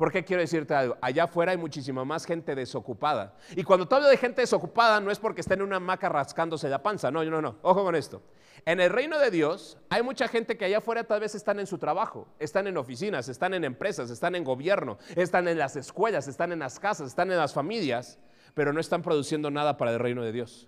¿Por 0.00 0.10
qué 0.10 0.24
quiero 0.24 0.40
decirte 0.40 0.72
algo? 0.72 0.96
Allá 1.02 1.24
afuera 1.24 1.52
hay 1.52 1.58
muchísima 1.58 2.06
más 2.06 2.24
gente 2.24 2.54
desocupada. 2.54 3.34
Y 3.54 3.62
cuando 3.62 3.86
te 3.86 3.94
hablo 3.96 4.08
de 4.08 4.16
gente 4.16 4.40
desocupada, 4.40 4.98
no 4.98 5.10
es 5.10 5.18
porque 5.18 5.42
estén 5.42 5.58
en 5.58 5.66
una 5.66 5.76
hamaca 5.76 6.08
rascándose 6.08 6.70
la 6.70 6.82
panza. 6.82 7.10
No, 7.10 7.22
no, 7.22 7.42
no. 7.42 7.58
Ojo 7.60 7.84
con 7.84 7.94
esto. 7.94 8.22
En 8.64 8.80
el 8.80 8.88
reino 8.88 9.18
de 9.18 9.30
Dios 9.30 9.76
hay 9.90 10.02
mucha 10.02 10.26
gente 10.26 10.56
que 10.56 10.64
allá 10.64 10.78
afuera 10.78 11.04
tal 11.04 11.20
vez 11.20 11.34
están 11.34 11.60
en 11.60 11.66
su 11.66 11.76
trabajo, 11.76 12.26
están 12.38 12.66
en 12.66 12.78
oficinas, 12.78 13.28
están 13.28 13.52
en 13.52 13.62
empresas, 13.62 14.08
están 14.08 14.34
en 14.36 14.42
gobierno, 14.42 14.96
están 15.16 15.46
en 15.48 15.58
las 15.58 15.76
escuelas, 15.76 16.28
están 16.28 16.52
en 16.52 16.60
las 16.60 16.80
casas, 16.80 17.08
están 17.08 17.30
en 17.30 17.36
las 17.36 17.52
familias, 17.52 18.18
pero 18.54 18.72
no 18.72 18.80
están 18.80 19.02
produciendo 19.02 19.50
nada 19.50 19.76
para 19.76 19.92
el 19.92 19.98
reino 19.98 20.22
de 20.22 20.32
Dios. 20.32 20.66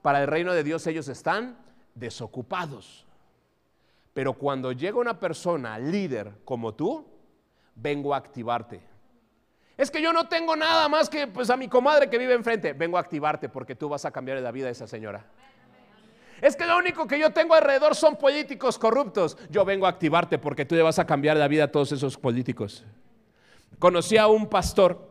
Para 0.00 0.22
el 0.22 0.26
reino 0.26 0.54
de 0.54 0.64
Dios 0.64 0.86
ellos 0.86 1.08
están 1.08 1.58
desocupados. 1.94 3.06
Pero 4.14 4.32
cuando 4.32 4.72
llega 4.72 4.96
una 4.98 5.20
persona 5.20 5.78
líder 5.78 6.32
como 6.46 6.72
tú, 6.72 7.09
vengo 7.74 8.14
a 8.14 8.18
activarte. 8.18 8.80
Es 9.76 9.90
que 9.90 10.02
yo 10.02 10.12
no 10.12 10.28
tengo 10.28 10.56
nada 10.56 10.88
más 10.88 11.08
que 11.08 11.26
pues 11.26 11.48
a 11.48 11.56
mi 11.56 11.66
comadre 11.66 12.10
que 12.10 12.18
vive 12.18 12.34
enfrente. 12.34 12.74
Vengo 12.74 12.98
a 12.98 13.00
activarte 13.00 13.48
porque 13.48 13.74
tú 13.74 13.88
vas 13.88 14.04
a 14.04 14.10
cambiar 14.10 14.38
la 14.38 14.50
vida 14.50 14.66
de 14.66 14.72
esa 14.72 14.86
señora. 14.86 15.24
Es 16.40 16.56
que 16.56 16.66
lo 16.66 16.76
único 16.78 17.06
que 17.06 17.18
yo 17.18 17.30
tengo 17.30 17.54
alrededor 17.54 17.94
son 17.94 18.16
políticos 18.16 18.78
corruptos. 18.78 19.36
Yo 19.50 19.64
vengo 19.64 19.86
a 19.86 19.90
activarte 19.90 20.38
porque 20.38 20.64
tú 20.64 20.74
le 20.74 20.82
vas 20.82 20.98
a 20.98 21.06
cambiar 21.06 21.36
la 21.36 21.48
vida 21.48 21.64
a 21.64 21.68
todos 21.72 21.92
esos 21.92 22.16
políticos. 22.16 22.84
Conocí 23.78 24.16
a 24.16 24.26
un 24.26 24.48
pastor 24.48 25.10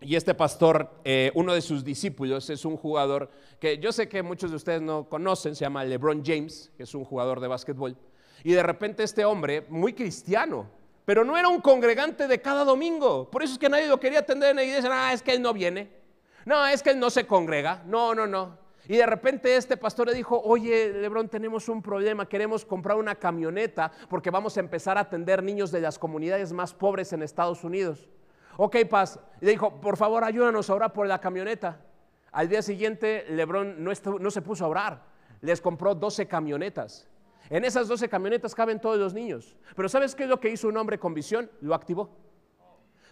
y 0.00 0.16
este 0.16 0.34
pastor, 0.34 1.00
eh, 1.04 1.32
uno 1.34 1.54
de 1.54 1.62
sus 1.62 1.82
discípulos, 1.82 2.50
es 2.50 2.64
un 2.64 2.76
jugador 2.76 3.30
que 3.58 3.78
yo 3.78 3.92
sé 3.92 4.08
que 4.08 4.22
muchos 4.22 4.50
de 4.50 4.56
ustedes 4.56 4.82
no 4.82 5.08
conocen, 5.08 5.56
se 5.56 5.64
llama 5.64 5.84
LeBron 5.84 6.22
James, 6.24 6.70
que 6.76 6.82
es 6.82 6.94
un 6.94 7.04
jugador 7.04 7.40
de 7.40 7.48
básquetbol. 7.48 7.96
Y 8.44 8.52
de 8.52 8.62
repente 8.62 9.02
este 9.02 9.24
hombre, 9.24 9.66
muy 9.68 9.94
cristiano, 9.94 10.68
pero 11.06 11.24
no 11.24 11.38
era 11.38 11.48
un 11.48 11.60
congregante 11.60 12.26
de 12.26 12.42
cada 12.42 12.64
domingo. 12.64 13.30
Por 13.30 13.42
eso 13.44 13.54
es 13.54 13.58
que 13.58 13.68
nadie 13.68 13.86
lo 13.86 14.00
quería 14.00 14.18
atender 14.18 14.50
en 14.50 14.56
la 14.56 14.64
iglesia. 14.64 14.90
Ah, 14.92 15.12
es 15.12 15.22
que 15.22 15.32
él 15.32 15.40
no 15.40 15.54
viene. 15.54 15.88
No, 16.44 16.66
es 16.66 16.82
que 16.82 16.90
él 16.90 16.98
no 16.98 17.10
se 17.10 17.26
congrega. 17.26 17.82
No, 17.86 18.12
no, 18.12 18.26
no. 18.26 18.58
Y 18.88 18.96
de 18.96 19.06
repente 19.06 19.56
este 19.56 19.76
pastor 19.76 20.08
le 20.08 20.14
dijo, 20.14 20.40
oye, 20.42 20.92
Lebrón, 20.92 21.28
tenemos 21.28 21.68
un 21.68 21.80
problema, 21.80 22.28
queremos 22.28 22.64
comprar 22.64 22.96
una 22.96 23.14
camioneta 23.14 23.90
porque 24.08 24.30
vamos 24.30 24.56
a 24.56 24.60
empezar 24.60 24.98
a 24.98 25.02
atender 25.02 25.42
niños 25.42 25.70
de 25.70 25.80
las 25.80 25.98
comunidades 25.98 26.52
más 26.52 26.74
pobres 26.74 27.12
en 27.12 27.22
Estados 27.22 27.62
Unidos. 27.62 28.08
Ok, 28.56 28.76
Paz. 28.90 29.20
Y 29.40 29.44
le 29.44 29.52
dijo, 29.52 29.80
por 29.80 29.96
favor, 29.96 30.24
ayúdanos 30.24 30.68
a 30.70 30.74
orar 30.74 30.92
por 30.92 31.06
la 31.06 31.20
camioneta. 31.20 31.80
Al 32.32 32.48
día 32.48 32.62
siguiente, 32.62 33.26
Lebrón 33.30 33.76
no, 33.78 33.92
no 34.20 34.30
se 34.30 34.42
puso 34.42 34.64
a 34.64 34.68
orar. 34.68 35.04
Les 35.40 35.60
compró 35.60 35.94
12 35.94 36.26
camionetas. 36.26 37.08
En 37.50 37.64
esas 37.64 37.88
12 37.88 38.08
camionetas 38.08 38.54
caben 38.54 38.80
todos 38.80 38.98
los 38.98 39.14
niños. 39.14 39.56
Pero 39.74 39.88
¿sabes 39.88 40.14
qué 40.14 40.24
es 40.24 40.28
lo 40.28 40.40
que 40.40 40.50
hizo 40.50 40.68
un 40.68 40.76
hombre 40.76 40.98
con 40.98 41.14
visión? 41.14 41.50
Lo 41.60 41.74
activó. 41.74 42.10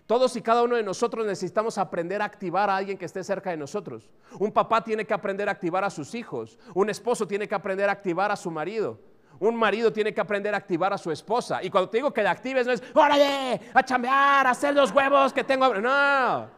Todos 0.07 0.37
y 0.37 0.43
cada 0.43 0.63
uno 0.63 0.77
de 0.77 0.83
nosotros 0.83 1.25
necesitamos 1.25 1.79
aprender 1.79 2.21
a 2.21 2.27
activar 2.27 2.69
a 2.69 2.77
alguien 2.77 2.99
que 2.99 3.07
esté 3.07 3.25
cerca 3.25 3.51
de 3.51 3.57
nosotros. 3.57 4.11
Un 4.39 4.53
papá 4.53 4.85
tiene 4.85 5.07
que 5.07 5.15
aprender 5.15 5.49
a 5.49 5.53
activar 5.53 5.83
a 5.83 5.89
sus 5.89 6.15
hijos. 6.15 6.59
Un 6.75 6.91
esposo 6.91 7.27
tiene 7.27 7.49
que 7.49 7.55
aprender 7.55 7.89
a 7.89 7.93
activar 7.93 8.31
a 8.31 8.37
su 8.37 8.51
marido. 8.51 8.99
Un 9.41 9.57
marido 9.57 9.93
tiene 9.93 10.13
que 10.13 10.21
aprender 10.21 10.55
a 10.55 10.59
activar 10.59 10.93
a 10.93 10.99
su 10.99 11.11
esposa. 11.11 11.63
Y 11.63 11.71
cuando 11.71 11.89
te 11.89 11.99
digo 11.99 12.13
que 12.13 12.23
la 12.23 12.33
actives, 12.33 12.67
no 12.67 12.73
es, 12.73 12.83
órale, 12.93 13.61
a 13.73 13.83
chambear, 13.83 14.47
a 14.47 14.51
hacer 14.51 14.75
los 14.75 14.93
huevos 14.93 15.33
que 15.33 15.43
tengo. 15.43 15.75
No. 15.75 16.49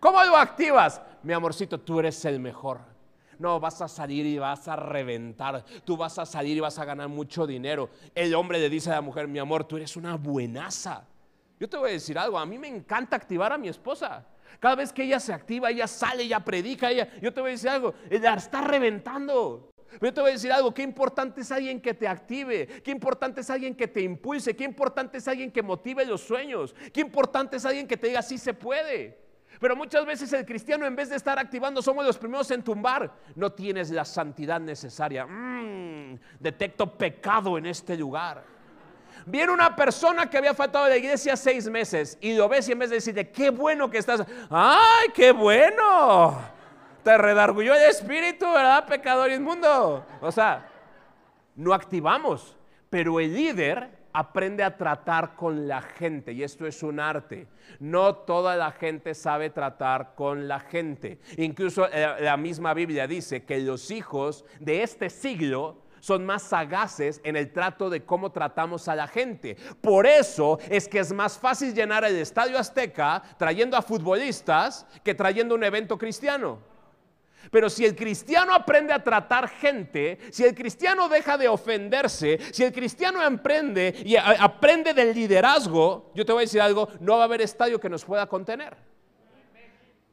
¿Cómo 0.00 0.22
lo 0.24 0.36
activas? 0.36 1.00
Mi 1.22 1.32
amorcito, 1.32 1.78
tú 1.78 2.00
eres 2.00 2.24
el 2.24 2.40
mejor. 2.40 2.95
No, 3.38 3.60
vas 3.60 3.80
a 3.82 3.88
salir 3.88 4.26
y 4.26 4.38
vas 4.38 4.66
a 4.68 4.76
reventar. 4.76 5.64
Tú 5.84 5.96
vas 5.96 6.18
a 6.18 6.26
salir 6.26 6.56
y 6.56 6.60
vas 6.60 6.78
a 6.78 6.84
ganar 6.84 7.08
mucho 7.08 7.46
dinero. 7.46 7.90
El 8.14 8.34
hombre 8.34 8.58
le 8.58 8.70
dice 8.70 8.90
a 8.90 8.94
la 8.94 9.00
mujer, 9.00 9.28
mi 9.28 9.38
amor, 9.38 9.64
tú 9.64 9.76
eres 9.76 9.96
una 9.96 10.16
buenaza. 10.16 11.06
Yo 11.58 11.68
te 11.68 11.76
voy 11.76 11.90
a 11.90 11.92
decir 11.92 12.18
algo, 12.18 12.38
a 12.38 12.46
mí 12.46 12.58
me 12.58 12.68
encanta 12.68 13.16
activar 13.16 13.52
a 13.52 13.58
mi 13.58 13.68
esposa. 13.68 14.26
Cada 14.60 14.74
vez 14.74 14.92
que 14.92 15.04
ella 15.04 15.20
se 15.20 15.32
activa, 15.32 15.70
ella 15.70 15.86
sale, 15.86 16.22
ella 16.22 16.40
predica, 16.40 16.90
ella, 16.90 17.08
yo 17.20 17.32
te 17.32 17.40
voy 17.40 17.50
a 17.50 17.52
decir 17.52 17.70
algo, 17.70 17.94
ella 18.10 18.34
está 18.34 18.60
reventando. 18.60 19.70
Yo 20.00 20.12
te 20.12 20.20
voy 20.20 20.30
a 20.30 20.32
decir 20.34 20.52
algo, 20.52 20.74
qué 20.74 20.82
importante 20.82 21.40
es 21.40 21.50
alguien 21.50 21.80
que 21.80 21.94
te 21.94 22.06
active, 22.06 22.82
qué 22.82 22.90
importante 22.90 23.40
es 23.40 23.50
alguien 23.50 23.74
que 23.74 23.88
te 23.88 24.02
impulse, 24.02 24.54
qué 24.54 24.64
importante 24.64 25.18
es 25.18 25.28
alguien 25.28 25.50
que 25.50 25.62
motive 25.62 26.04
los 26.04 26.20
sueños, 26.20 26.74
qué 26.92 27.00
importante 27.00 27.56
es 27.56 27.64
alguien 27.64 27.86
que 27.86 27.96
te 27.96 28.08
diga 28.08 28.22
sí 28.22 28.36
se 28.36 28.52
puede. 28.52 29.25
Pero 29.60 29.76
muchas 29.76 30.04
veces 30.04 30.32
el 30.32 30.44
cristiano 30.44 30.86
en 30.86 30.94
vez 30.94 31.08
de 31.08 31.16
estar 31.16 31.38
activando 31.38 31.80
somos 31.82 32.04
los 32.04 32.18
primeros 32.18 32.50
en 32.50 32.62
tumbar. 32.62 33.10
No 33.34 33.52
tienes 33.52 33.90
la 33.90 34.04
santidad 34.04 34.60
necesaria. 34.60 35.26
Mm, 35.26 36.18
detecto 36.38 36.86
pecado 36.96 37.58
en 37.58 37.66
este 37.66 37.96
lugar. 37.96 38.42
Viene 39.24 39.52
una 39.52 39.74
persona 39.74 40.30
que 40.30 40.38
había 40.38 40.54
faltado 40.54 40.84
a 40.84 40.88
la 40.88 40.96
iglesia 40.96 41.36
seis 41.36 41.68
meses 41.68 42.16
y 42.20 42.34
lo 42.34 42.48
ves 42.48 42.68
y 42.68 42.72
en 42.72 42.78
vez 42.78 42.90
de 42.90 42.96
decirle, 42.96 43.30
qué 43.30 43.50
bueno 43.50 43.90
que 43.90 43.98
estás, 43.98 44.24
¡ay, 44.48 45.08
qué 45.12 45.32
bueno! 45.32 46.38
Te 47.02 47.18
redargulló 47.18 47.74
el 47.74 47.82
espíritu, 47.82 48.46
¿verdad, 48.46 48.86
pecador 48.86 49.30
inmundo? 49.30 50.06
O 50.20 50.30
sea, 50.30 50.68
no 51.56 51.72
activamos, 51.72 52.56
pero 52.88 53.18
el 53.18 53.34
líder 53.34 53.95
aprende 54.16 54.62
a 54.62 54.74
tratar 54.74 55.36
con 55.36 55.68
la 55.68 55.82
gente 55.82 56.32
y 56.32 56.42
esto 56.42 56.66
es 56.66 56.82
un 56.82 57.00
arte. 57.00 57.48
No 57.80 58.14
toda 58.14 58.56
la 58.56 58.72
gente 58.72 59.12
sabe 59.14 59.50
tratar 59.50 60.14
con 60.14 60.48
la 60.48 60.58
gente. 60.58 61.18
Incluso 61.36 61.86
eh, 61.92 62.16
la 62.20 62.38
misma 62.38 62.72
Biblia 62.72 63.06
dice 63.06 63.44
que 63.44 63.58
los 63.58 63.90
hijos 63.90 64.46
de 64.58 64.82
este 64.82 65.10
siglo 65.10 65.82
son 66.00 66.24
más 66.24 66.44
sagaces 66.44 67.20
en 67.24 67.36
el 67.36 67.52
trato 67.52 67.90
de 67.90 68.06
cómo 68.06 68.32
tratamos 68.32 68.88
a 68.88 68.96
la 68.96 69.06
gente. 69.06 69.58
Por 69.82 70.06
eso 70.06 70.58
es 70.70 70.88
que 70.88 71.00
es 71.00 71.12
más 71.12 71.38
fácil 71.38 71.74
llenar 71.74 72.02
el 72.04 72.16
Estadio 72.16 72.58
Azteca 72.58 73.22
trayendo 73.36 73.76
a 73.76 73.82
futbolistas 73.82 74.86
que 75.04 75.14
trayendo 75.14 75.54
un 75.54 75.64
evento 75.64 75.98
cristiano. 75.98 76.75
Pero 77.50 77.70
si 77.70 77.84
el 77.84 77.94
cristiano 77.94 78.54
aprende 78.54 78.92
a 78.92 79.02
tratar 79.02 79.48
gente, 79.48 80.18
si 80.30 80.44
el 80.44 80.54
cristiano 80.54 81.08
deja 81.08 81.36
de 81.38 81.48
ofenderse, 81.48 82.38
si 82.52 82.64
el 82.64 82.72
cristiano 82.72 83.22
emprende 83.22 83.94
y 84.04 84.16
aprende 84.16 84.94
del 84.94 85.14
liderazgo, 85.14 86.10
yo 86.14 86.24
te 86.24 86.32
voy 86.32 86.42
a 86.42 86.46
decir 86.46 86.60
algo, 86.60 86.88
no 87.00 87.16
va 87.16 87.22
a 87.22 87.24
haber 87.24 87.42
estadio 87.42 87.80
que 87.80 87.88
nos 87.88 88.04
pueda 88.04 88.26
contener. 88.26 88.76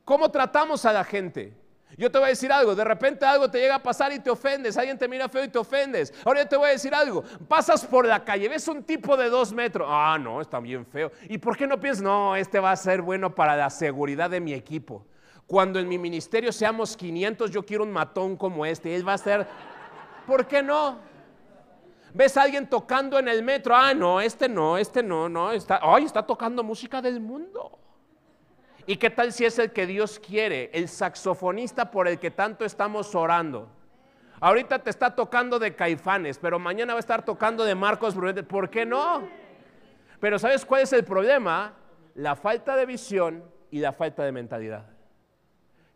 ¿Cómo 0.06 0.30
tratamos 0.30 0.86
a 0.86 0.94
la 0.94 1.04
gente? 1.04 1.54
Yo 1.98 2.12
te 2.12 2.18
voy 2.18 2.26
a 2.26 2.30
decir 2.30 2.52
algo, 2.52 2.74
de 2.74 2.84
repente 2.84 3.24
algo 3.26 3.50
te 3.50 3.60
llega 3.60 3.76
a 3.76 3.84
pasar 3.84 4.12
y 4.12 4.20
te 4.20 4.30
ofendes, 4.30 4.78
alguien 4.78 4.98
te 4.98 5.08
mira 5.08 5.30
feo 5.30 5.44
y 5.44 5.48
te 5.48 5.60
ofendes. 5.60 6.12
Ahora 6.26 6.42
yo 6.42 6.48
te 6.48 6.58
voy 6.58 6.70
a 6.70 6.72
decir 6.72 6.94
algo, 6.94 7.24
pasas 7.48 7.86
por 7.86 8.08
la 8.08 8.24
calle, 8.24 8.50
ves 8.50 8.68
un 8.68 8.84
tipo 8.84 9.16
de 9.16 9.30
dos 9.30 9.54
metros, 9.54 9.88
ah, 9.90 10.18
no, 10.20 10.42
está 10.42 10.60
bien 10.60 10.86
feo. 10.86 11.12
¿Y 11.30 11.38
por 11.38 11.56
qué 11.56 11.68
no 11.68 11.80
piensas, 11.80 12.02
no, 12.02 12.36
este 12.36 12.60
va 12.60 12.72
a 12.72 12.76
ser 12.76 13.02
bueno 13.02 13.36
para 13.36 13.56
la 13.56 13.70
seguridad 13.70 14.30
de 14.30 14.40
mi 14.40 14.54
equipo? 14.54 15.06
Cuando 15.48 15.80
en 15.80 15.88
mi 15.88 15.98
ministerio 15.98 16.52
seamos 16.52 16.96
500, 16.96 17.52
yo 17.52 17.66
quiero 17.66 17.84
un 17.84 17.92
matón 17.92 18.38
como 18.38 18.66
este. 18.66 18.96
Él 18.96 19.08
va 19.08 19.14
a 19.14 19.18
ser, 19.18 19.48
¿por 20.26 20.48
qué 20.48 20.64
no? 20.64 21.00
¿Ves 22.14 22.38
a 22.38 22.44
alguien 22.44 22.70
tocando 22.70 23.18
en 23.18 23.28
el 23.28 23.44
metro? 23.44 23.76
Ah, 23.76 23.94
no, 23.94 24.22
este 24.22 24.48
no, 24.48 24.78
este 24.78 25.02
no, 25.02 25.28
no. 25.28 25.52
Está, 25.52 25.80
ay, 25.82 26.06
está 26.06 26.26
tocando 26.26 26.64
música 26.64 27.02
del 27.02 27.20
mundo. 27.20 27.80
¿Y 28.86 28.98
qué 28.98 29.10
tal 29.10 29.32
si 29.32 29.46
es 29.46 29.58
el 29.60 29.72
que 29.72 29.88
Dios 29.88 30.20
quiere, 30.20 30.70
el 30.74 30.90
saxofonista 30.90 31.90
por 31.90 32.08
el 32.08 32.20
que 32.20 32.32
tanto 32.32 32.66
estamos 32.66 33.16
orando? 33.16 33.70
Ahorita 34.40 34.80
te 34.80 34.90
está 34.90 35.16
tocando 35.16 35.58
de 35.58 35.74
Caifanes, 35.74 36.38
pero 36.38 36.60
mañana 36.60 36.94
va 36.94 37.00
a 37.00 37.00
estar 37.00 37.24
tocando 37.24 37.64
de 37.64 37.76
Marcos 37.76 38.14
Brunet. 38.14 38.46
¿Por 38.46 38.70
qué 38.70 38.86
no? 38.86 39.28
Pero 40.20 40.38
¿sabes 40.38 40.66
cuál 40.66 40.82
es 40.82 40.94
el 40.94 41.06
problema? 41.06 41.74
La 42.14 42.36
falta 42.36 42.76
de 42.76 42.86
visión 42.86 43.44
y 43.72 43.80
la 43.80 43.94
falta 43.94 44.24
de 44.24 44.32
mentalidad. 44.34 44.93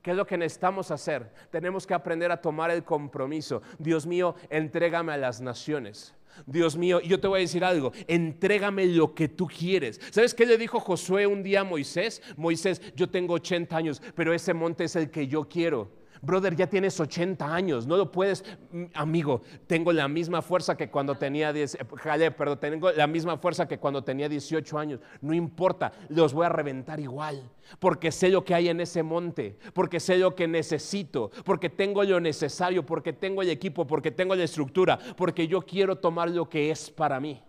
¿Qué 0.08 0.12
es 0.12 0.18
lo 0.18 0.26
que 0.26 0.38
necesitamos 0.38 0.90
hacer? 0.90 1.30
Tenemos 1.52 1.86
que 1.86 1.94
aprender 1.94 2.32
a 2.32 2.40
tomar 2.40 2.72
el 2.72 2.86
compromiso. 2.86 3.62
Dios 3.78 4.06
mío, 4.06 4.36
entrégame 4.50 5.12
a 5.12 5.18
las 5.18 5.42
naciones. 5.42 6.16
Dios 6.46 6.78
mío, 6.78 7.02
yo 7.02 7.20
te 7.20 7.28
voy 7.28 7.40
a 7.40 7.42
decir 7.42 7.66
algo, 7.66 7.92
entrégame 8.08 8.86
lo 8.86 9.14
que 9.14 9.28
tú 9.28 9.48
quieres. 9.48 10.00
¿Sabes 10.12 10.34
qué 10.34 10.46
le 10.46 10.58
dijo 10.58 10.80
Josué 10.80 11.28
un 11.28 11.44
día 11.44 11.60
a 11.60 11.64
Moisés? 11.66 12.22
Moisés, 12.38 12.82
yo 12.96 13.10
tengo 13.10 13.34
80 13.34 13.76
años, 13.76 14.02
pero 14.16 14.34
ese 14.34 14.54
monte 14.54 14.86
es 14.86 14.96
el 14.96 15.12
que 15.12 15.28
yo 15.28 15.50
quiero. 15.50 15.92
Brother, 16.22 16.56
ya 16.56 16.68
tienes 16.68 17.00
80 17.00 17.54
años, 17.54 17.88
no 17.88 17.98
lo 17.98 18.12
puedes, 18.12 18.44
mm, 18.72 18.86
amigo, 18.94 19.42
tengo 19.68 19.92
la 19.92 20.08
misma 20.08 20.42
fuerza 20.42 20.76
que 20.76 20.90
cuando 20.90 21.16
tenía 21.16 21.54
10, 21.54 21.76
eh, 21.76 22.32
perdón, 22.32 22.60
tengo 22.60 22.92
la 22.92 23.08
misma 23.08 23.38
fuerza 23.38 23.68
que 23.68 23.78
cuando 23.78 24.04
tenía 24.04 24.30
18 24.30 24.78
años. 24.78 25.00
No 25.22 25.34
importa, 25.34 25.92
los 26.10 26.34
voy 26.34 26.46
a 26.46 26.50
reventar 26.50 27.00
igual, 27.00 27.50
porque 27.80 28.12
sé 28.12 28.30
lo 28.30 28.44
que 28.44 28.56
hay 28.56 28.70
en 28.70 28.82
ese 28.82 29.04
monte, 29.04 29.58
porque 29.74 30.00
sé 30.00 30.18
lo 30.18 30.36
que 30.36 30.48
necesito, 30.48 31.32
porque 31.46 31.70
tengo 31.70 32.04
lo 32.04 32.20
necesario, 32.20 32.86
porque 32.86 33.14
tengo 33.14 33.42
el 33.42 33.50
equipo, 33.50 33.86
porque 33.86 34.12
tengo 34.12 34.36
la 34.36 34.44
estructura, 34.44 34.98
porque 35.16 35.48
yo 35.48 35.62
quiero 35.62 35.98
tomar 35.98 36.30
lo 36.30 36.50
que 36.50 36.72
es 36.72 36.90
para 36.90 37.20
mí. 37.20 37.42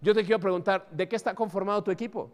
Yo 0.00 0.14
te 0.14 0.22
quiero 0.22 0.38
preguntar, 0.38 0.88
¿de 0.90 1.08
qué 1.08 1.16
está 1.16 1.34
conformado 1.34 1.82
tu 1.82 1.90
equipo? 1.90 2.30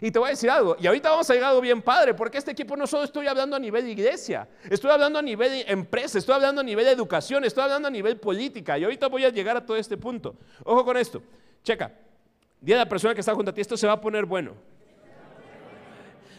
Y 0.00 0.10
te 0.12 0.18
voy 0.18 0.28
a 0.28 0.30
decir 0.30 0.48
algo, 0.48 0.76
y 0.78 0.86
ahorita 0.86 1.10
vamos 1.10 1.28
a 1.28 1.34
llegar 1.34 1.46
a 1.46 1.50
algo 1.50 1.60
bien 1.60 1.82
padre, 1.82 2.14
porque 2.14 2.38
este 2.38 2.52
equipo 2.52 2.76
no 2.76 2.86
solo 2.86 3.02
estoy 3.02 3.26
hablando 3.26 3.56
a 3.56 3.58
nivel 3.58 3.84
de 3.84 3.90
iglesia, 3.90 4.48
estoy 4.70 4.92
hablando 4.92 5.18
a 5.18 5.22
nivel 5.22 5.50
de 5.50 5.72
empresa, 5.72 6.18
estoy 6.18 6.36
hablando 6.36 6.60
a 6.60 6.64
nivel 6.64 6.84
de 6.84 6.92
educación, 6.92 7.44
estoy 7.44 7.64
hablando 7.64 7.88
a 7.88 7.90
nivel 7.90 8.16
política, 8.18 8.78
y 8.78 8.84
ahorita 8.84 9.08
voy 9.08 9.24
a 9.24 9.30
llegar 9.30 9.56
a 9.56 9.66
todo 9.66 9.76
este 9.76 9.96
punto. 9.96 10.36
Ojo 10.62 10.84
con 10.84 10.96
esto, 10.96 11.20
checa, 11.64 11.92
día 12.60 12.76
de 12.76 12.84
la 12.84 12.88
persona 12.88 13.12
que 13.12 13.20
está 13.20 13.34
junto 13.34 13.50
a 13.50 13.54
ti, 13.54 13.60
esto 13.60 13.76
se 13.76 13.88
va 13.88 13.94
a 13.94 14.00
poner 14.00 14.24
bueno. 14.24 14.54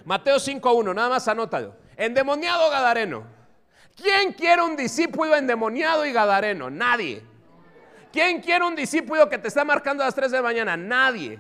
Mateo 0.06 0.38
5.1, 0.38 0.96
nada 0.96 1.10
más 1.10 1.28
anótalo. 1.28 1.76
Endemoniado 1.98 2.70
Gadareno. 2.70 3.26
¿Quién 3.96 4.32
quiere 4.32 4.62
un 4.62 4.78
discípulo 4.78 5.36
endemoniado 5.36 6.06
y 6.06 6.14
Gadareno? 6.14 6.70
Nadie. 6.70 7.22
¿Quién 8.12 8.42
quiere 8.42 8.64
un 8.64 8.76
discípulo 8.76 9.28
que 9.28 9.38
te 9.38 9.50
está 9.50 9.66
marcando 9.66 10.02
a 10.02 10.08
las 10.08 10.16
3 10.16 10.32
de 10.32 10.38
la 10.38 10.44
mañana? 10.44 10.78
Nadie. 10.78 11.40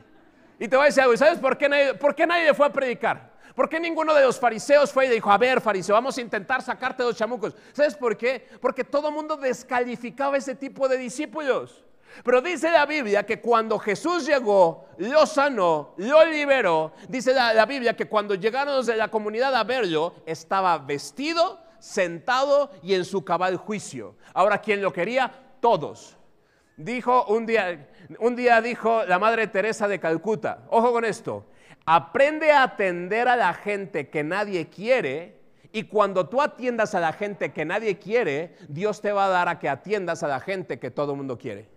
Y 0.59 0.67
te 0.67 0.75
voy 0.75 0.83
a 0.83 0.85
decir 0.87 1.01
algo, 1.01 1.13
¿y 1.13 1.17
sabes 1.17 1.39
por 1.39 1.57
qué 1.57 1.69
nadie, 1.69 1.93
por 1.93 2.13
qué 2.13 2.27
nadie 2.27 2.53
fue 2.53 2.67
a 2.67 2.73
predicar? 2.73 3.29
¿Por 3.55 3.67
qué 3.67 3.79
ninguno 3.79 4.13
de 4.13 4.21
los 4.23 4.39
fariseos 4.39 4.91
fue 4.91 5.07
y 5.07 5.09
dijo, 5.09 5.31
a 5.31 5.37
ver, 5.37 5.59
fariseo, 5.61 5.95
vamos 5.95 6.17
a 6.17 6.21
intentar 6.21 6.61
sacarte 6.61 7.03
de 7.03 7.09
los 7.09 7.17
chamucos? 7.17 7.55
¿Sabes 7.73 7.95
por 7.95 8.15
qué? 8.15 8.47
Porque 8.61 8.83
todo 8.83 9.09
el 9.09 9.13
mundo 9.13 9.37
descalificaba 9.37 10.37
ese 10.37 10.55
tipo 10.55 10.87
de 10.87 10.97
discípulos. 10.97 11.83
Pero 12.23 12.41
dice 12.41 12.71
la 12.71 12.85
Biblia 12.85 13.25
que 13.25 13.39
cuando 13.39 13.79
Jesús 13.79 14.25
llegó, 14.25 14.87
lo 14.97 15.25
sanó, 15.25 15.93
lo 15.97 16.25
liberó. 16.25 16.93
Dice 17.07 17.33
la, 17.33 17.53
la, 17.53 17.65
Biblia 17.65 17.95
que 17.95 18.07
cuando 18.07 18.35
llegaron 18.35 18.75
los 18.75 18.85
de 18.87 18.97
la 18.97 19.09
comunidad 19.09 19.55
a 19.55 19.63
verlo, 19.63 20.15
estaba 20.25 20.77
vestido, 20.77 21.59
sentado 21.79 22.71
y 22.81 22.93
en 22.95 23.05
su 23.05 23.23
cabal 23.23 23.57
juicio. 23.57 24.15
Ahora, 24.33 24.59
¿quién 24.59 24.81
lo 24.81 24.91
quería? 24.91 25.31
Todos. 25.59 26.18
Dijo 26.79 27.25
un 27.25 27.45
día, 27.45 27.89
un 28.19 28.37
día 28.37 28.61
dijo 28.61 29.03
la 29.03 29.19
Madre 29.19 29.47
Teresa 29.47 29.85
de 29.89 29.99
Calcuta, 29.99 30.63
ojo 30.69 30.93
con 30.93 31.03
esto, 31.03 31.45
aprende 31.85 32.53
a 32.53 32.63
atender 32.63 33.27
a 33.27 33.35
la 33.35 33.53
gente 33.53 34.07
que 34.07 34.23
nadie 34.23 34.69
quiere 34.69 35.41
y 35.73 35.83
cuando 35.83 36.29
tú 36.29 36.41
atiendas 36.41 36.95
a 36.95 37.01
la 37.01 37.11
gente 37.11 37.51
que 37.51 37.65
nadie 37.65 37.99
quiere, 37.99 38.55
Dios 38.69 39.01
te 39.01 39.11
va 39.11 39.25
a 39.25 39.27
dar 39.27 39.49
a 39.49 39.59
que 39.59 39.67
atiendas 39.67 40.23
a 40.23 40.29
la 40.29 40.39
gente 40.39 40.79
que 40.79 40.89
todo 40.89 41.11
el 41.11 41.17
mundo 41.17 41.37
quiere. 41.37 41.67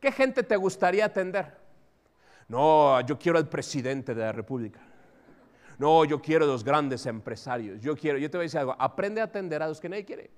¿Qué 0.00 0.10
gente 0.10 0.42
te 0.42 0.56
gustaría 0.56 1.04
atender? 1.04 1.58
No, 2.48 2.98
yo 3.02 3.18
quiero 3.18 3.36
al 3.36 3.46
presidente 3.46 4.14
de 4.14 4.22
la 4.22 4.32
República. 4.32 4.80
No, 5.76 6.06
yo 6.06 6.22
quiero 6.22 6.46
los 6.46 6.64
grandes 6.64 7.04
empresarios. 7.04 7.82
Yo 7.82 7.94
quiero, 7.94 8.16
yo 8.16 8.30
te 8.30 8.38
voy 8.38 8.44
a 8.44 8.46
decir 8.46 8.60
algo, 8.60 8.74
aprende 8.78 9.20
a 9.20 9.24
atender 9.24 9.62
a 9.62 9.68
los 9.68 9.82
que 9.82 9.90
nadie 9.90 10.06
quiere. 10.06 10.30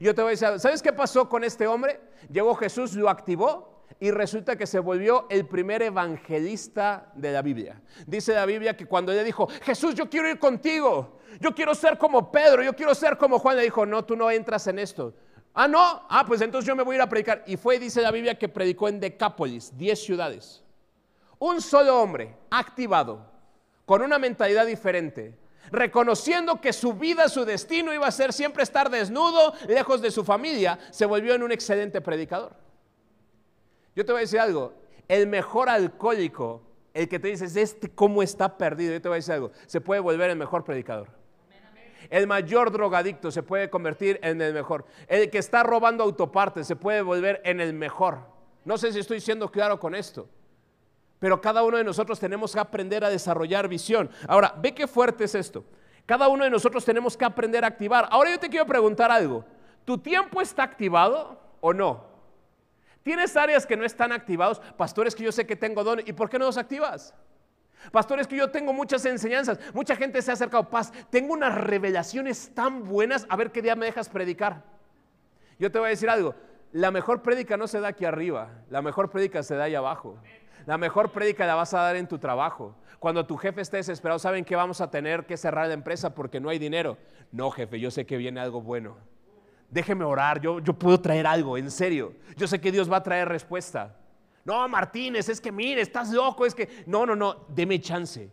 Yo 0.00 0.14
te 0.14 0.22
voy 0.22 0.30
a 0.30 0.36
decir, 0.36 0.60
¿sabes 0.60 0.82
qué 0.82 0.92
pasó 0.92 1.28
con 1.28 1.44
este 1.44 1.66
hombre? 1.66 2.00
Llegó 2.30 2.54
Jesús, 2.54 2.94
lo 2.94 3.08
activó 3.08 3.84
y 4.00 4.10
resulta 4.10 4.56
que 4.56 4.66
se 4.66 4.78
volvió 4.78 5.26
el 5.30 5.46
primer 5.46 5.82
evangelista 5.82 7.12
de 7.14 7.32
la 7.32 7.42
Biblia. 7.42 7.80
Dice 8.06 8.34
la 8.34 8.46
Biblia 8.46 8.76
que 8.76 8.86
cuando 8.86 9.12
le 9.12 9.22
dijo, 9.22 9.46
Jesús, 9.62 9.94
yo 9.94 10.08
quiero 10.08 10.28
ir 10.28 10.38
contigo, 10.38 11.18
yo 11.40 11.54
quiero 11.54 11.74
ser 11.74 11.98
como 11.98 12.32
Pedro, 12.32 12.62
yo 12.62 12.74
quiero 12.74 12.94
ser 12.94 13.16
como 13.16 13.38
Juan, 13.38 13.56
le 13.56 13.62
dijo, 13.62 13.86
no, 13.86 14.04
tú 14.04 14.16
no 14.16 14.30
entras 14.30 14.66
en 14.66 14.78
esto. 14.78 15.14
Ah, 15.54 15.68
no, 15.68 16.06
ah, 16.08 16.24
pues 16.26 16.40
entonces 16.40 16.66
yo 16.66 16.74
me 16.74 16.82
voy 16.82 16.94
a 16.94 16.96
ir 16.96 17.02
a 17.02 17.08
predicar. 17.08 17.44
Y 17.46 17.56
fue, 17.56 17.78
dice 17.78 18.00
la 18.00 18.10
Biblia, 18.10 18.38
que 18.38 18.48
predicó 18.48 18.88
en 18.88 19.00
Decápolis, 19.00 19.76
10 19.76 20.02
ciudades. 20.02 20.64
Un 21.38 21.60
solo 21.60 22.00
hombre 22.00 22.36
activado, 22.50 23.30
con 23.84 24.00
una 24.02 24.18
mentalidad 24.18 24.64
diferente, 24.64 25.38
reconociendo 25.70 26.60
que 26.60 26.72
su 26.72 26.94
vida, 26.94 27.28
su 27.28 27.44
destino 27.44 27.94
iba 27.94 28.06
a 28.06 28.10
ser 28.10 28.32
siempre 28.32 28.62
estar 28.62 28.90
desnudo, 28.90 29.54
lejos 29.68 30.02
de 30.02 30.10
su 30.10 30.24
familia, 30.24 30.78
se 30.90 31.06
volvió 31.06 31.34
en 31.34 31.42
un 31.42 31.52
excelente 31.52 32.00
predicador. 32.00 32.54
Yo 33.94 34.04
te 34.04 34.12
voy 34.12 34.20
a 34.20 34.22
decir 34.22 34.40
algo, 34.40 34.74
el 35.08 35.26
mejor 35.26 35.68
alcohólico, 35.68 36.62
el 36.94 37.08
que 37.08 37.18
te 37.18 37.28
dices, 37.28 37.56
este 37.56 37.90
cómo 37.90 38.22
está 38.22 38.56
perdido, 38.56 38.92
yo 38.92 39.02
te 39.02 39.08
voy 39.08 39.16
a 39.16 39.18
decir 39.18 39.34
algo, 39.34 39.52
se 39.66 39.80
puede 39.80 40.00
volver 40.00 40.30
el 40.30 40.36
mejor 40.36 40.64
predicador. 40.64 41.22
El 42.10 42.26
mayor 42.26 42.70
drogadicto 42.70 43.30
se 43.30 43.42
puede 43.42 43.70
convertir 43.70 44.20
en 44.22 44.42
el 44.42 44.52
mejor. 44.52 44.84
El 45.06 45.30
que 45.30 45.38
está 45.38 45.62
robando 45.62 46.04
autopartes 46.04 46.66
se 46.66 46.76
puede 46.76 47.00
volver 47.00 47.40
en 47.44 47.60
el 47.60 47.72
mejor. 47.72 48.18
No 48.64 48.76
sé 48.76 48.92
si 48.92 48.98
estoy 48.98 49.20
siendo 49.20 49.50
claro 49.50 49.80
con 49.80 49.94
esto. 49.94 50.28
Pero 51.22 51.40
cada 51.40 51.62
uno 51.62 51.76
de 51.76 51.84
nosotros 51.84 52.18
tenemos 52.18 52.52
que 52.52 52.58
aprender 52.58 53.04
a 53.04 53.08
desarrollar 53.08 53.68
visión. 53.68 54.10
Ahora, 54.26 54.56
ve 54.58 54.74
qué 54.74 54.88
fuerte 54.88 55.22
es 55.22 55.36
esto. 55.36 55.64
Cada 56.04 56.26
uno 56.26 56.42
de 56.42 56.50
nosotros 56.50 56.84
tenemos 56.84 57.16
que 57.16 57.24
aprender 57.24 57.62
a 57.62 57.68
activar. 57.68 58.08
Ahora 58.10 58.32
yo 58.32 58.40
te 58.40 58.48
quiero 58.48 58.66
preguntar 58.66 59.08
algo. 59.12 59.44
¿Tu 59.84 59.96
tiempo 59.98 60.40
está 60.40 60.64
activado 60.64 61.40
o 61.60 61.72
no? 61.72 62.04
¿Tienes 63.04 63.36
áreas 63.36 63.64
que 63.66 63.76
no 63.76 63.84
están 63.84 64.10
activados? 64.10 64.58
Pastores 64.76 65.14
que 65.14 65.22
yo 65.22 65.30
sé 65.30 65.46
que 65.46 65.54
tengo 65.54 65.84
dones. 65.84 66.08
¿Y 66.08 66.12
por 66.12 66.28
qué 66.28 66.40
no 66.40 66.46
los 66.46 66.58
activas? 66.58 67.14
Pastores 67.92 68.26
que 68.26 68.34
yo 68.34 68.50
tengo 68.50 68.72
muchas 68.72 69.06
enseñanzas. 69.06 69.60
Mucha 69.74 69.94
gente 69.94 70.20
se 70.22 70.32
ha 70.32 70.34
acercado. 70.34 70.68
Paz, 70.70 70.92
tengo 71.08 71.34
unas 71.34 71.54
revelaciones 71.54 72.50
tan 72.52 72.82
buenas. 72.82 73.26
A 73.28 73.36
ver 73.36 73.52
qué 73.52 73.62
día 73.62 73.76
me 73.76 73.86
dejas 73.86 74.08
predicar. 74.08 74.64
Yo 75.56 75.70
te 75.70 75.78
voy 75.78 75.86
a 75.86 75.90
decir 75.90 76.10
algo. 76.10 76.34
la 76.72 76.90
mejor 76.90 77.22
prédica 77.22 77.56
no 77.56 77.68
se 77.68 77.78
da 77.78 77.88
aquí 77.88 78.04
arriba, 78.04 78.48
la 78.70 78.82
mejor 78.82 79.08
prédica 79.08 79.44
se 79.44 79.54
da 79.54 79.64
ahí 79.64 79.76
abajo. 79.76 80.18
La 80.66 80.78
mejor 80.78 81.10
prédica 81.12 81.46
la 81.46 81.54
vas 81.54 81.74
a 81.74 81.80
dar 81.80 81.96
en 81.96 82.06
tu 82.06 82.18
trabajo. 82.18 82.74
Cuando 82.98 83.26
tu 83.26 83.36
jefe 83.36 83.60
esté 83.60 83.78
desesperado, 83.78 84.18
¿saben 84.18 84.44
que 84.44 84.54
vamos 84.54 84.80
a 84.80 84.90
tener 84.90 85.26
que 85.26 85.36
cerrar 85.36 85.66
la 85.66 85.74
empresa 85.74 86.14
porque 86.14 86.40
no 86.40 86.48
hay 86.48 86.58
dinero? 86.58 86.98
No, 87.32 87.50
jefe, 87.50 87.80
yo 87.80 87.90
sé 87.90 88.06
que 88.06 88.16
viene 88.16 88.40
algo 88.40 88.62
bueno. 88.62 88.96
Déjeme 89.70 90.04
orar, 90.04 90.40
yo, 90.40 90.60
yo 90.60 90.74
puedo 90.74 91.00
traer 91.00 91.26
algo, 91.26 91.56
en 91.56 91.70
serio. 91.70 92.14
Yo 92.36 92.46
sé 92.46 92.60
que 92.60 92.70
Dios 92.70 92.90
va 92.90 92.98
a 92.98 93.02
traer 93.02 93.28
respuesta. 93.28 93.96
No, 94.44 94.68
Martínez, 94.68 95.28
es 95.28 95.40
que 95.40 95.50
mire, 95.50 95.80
estás 95.80 96.10
loco, 96.10 96.46
es 96.46 96.54
que... 96.54 96.84
No, 96.86 97.06
no, 97.06 97.16
no, 97.16 97.46
deme 97.48 97.80
chance. 97.80 98.30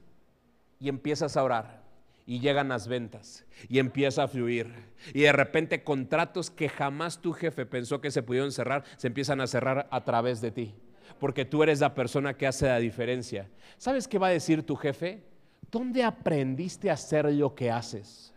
Y 0.80 0.89
empiezas 0.89 1.36
a 1.36 1.43
orar. 1.43 1.82
Y 2.25 2.39
llegan 2.39 2.69
las 2.69 2.88
ventas. 2.88 3.45
Y 3.69 3.80
empieza 3.80 4.23
a 4.23 4.27
fluir. 4.27 4.71
Y 5.13 5.21
de 5.21 5.32
repente 5.32 5.84
contratos 5.84 6.51
que 6.51 6.69
jamás 6.69 7.19
tu 7.19 7.34
jefe 7.34 7.65
pensó 7.65 8.01
que 8.01 8.11
se 8.11 8.21
pudieron 8.21 8.51
cerrar, 8.51 8.84
se 8.97 9.07
empiezan 9.07 9.41
a 9.41 9.47
cerrar 9.47 9.88
a 9.89 10.03
través 10.03 10.41
de 10.41 10.51
ti 10.51 10.75
porque 11.20 11.45
tú 11.45 11.64
eres 11.64 11.80
la 11.80 11.93
persona 11.93 12.36
que 12.36 12.47
hace 12.47 12.68
la 12.68 12.80
diferencia. 12.80 13.49
¿Sabes 13.78 14.07
qué 14.07 14.18
va 14.18 14.28
a 14.28 14.32
decir 14.32 14.66
tu 14.66 14.76
jefe? 14.76 15.24
¿Dónde 15.72 16.03
aprendiste 16.03 16.89
a 16.89 16.93
hacer 16.93 17.32
lo 17.34 17.53
que 17.55 17.72
haces? 17.72 18.34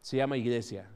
Se 0.00 0.16
llama 0.16 0.36
iglesia, 0.36 0.88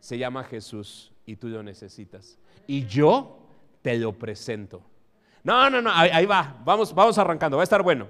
se 0.00 0.16
llama 0.16 0.44
Jesús 0.44 1.12
y 1.26 1.36
tú 1.36 1.48
lo 1.48 1.62
necesitas. 1.62 2.38
Y 2.66 2.86
yo 2.86 3.46
te 3.82 3.98
lo 3.98 4.12
presento. 4.12 4.82
No, 5.42 5.68
no, 5.68 5.82
no, 5.82 5.90
ahí, 5.92 6.24
va, 6.24 6.56
vamos, 6.64 6.94
vamos 6.94 7.18
arrancando, 7.18 7.56
va 7.56 7.62
a 7.62 7.64
estar 7.64 7.82
bueno. 7.82 8.08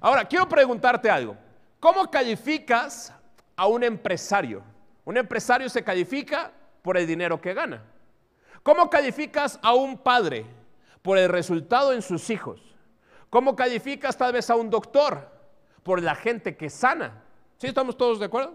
Ahora, 0.00 0.26
quiero 0.26 0.46
preguntarte 0.46 1.08
algo. 1.08 1.36
¿Cómo 1.80 2.10
calificas 2.10 3.12
a 3.56 3.66
un 3.66 3.82
empresario? 3.82 4.62
Un 5.04 5.16
empresario 5.16 5.68
se 5.68 5.82
califica 5.82 6.52
por 6.82 6.98
el 6.98 7.06
dinero 7.06 7.40
que 7.40 7.54
gana. 7.54 7.82
¿Cómo 8.64 8.90
calificas 8.90 9.60
a 9.62 9.74
un 9.74 9.96
padre? 9.96 10.44
por 11.04 11.18
el 11.18 11.28
resultado 11.28 11.92
en 11.92 12.00
sus 12.00 12.30
hijos. 12.30 12.62
¿Cómo 13.28 13.54
calificas 13.54 14.16
tal 14.16 14.32
vez 14.32 14.48
a 14.48 14.56
un 14.56 14.70
doctor? 14.70 15.28
Por 15.82 16.02
la 16.02 16.14
gente 16.14 16.56
que 16.56 16.70
sana. 16.70 17.22
¿Sí 17.58 17.66
estamos 17.66 17.98
todos 17.98 18.18
de 18.18 18.24
acuerdo? 18.24 18.54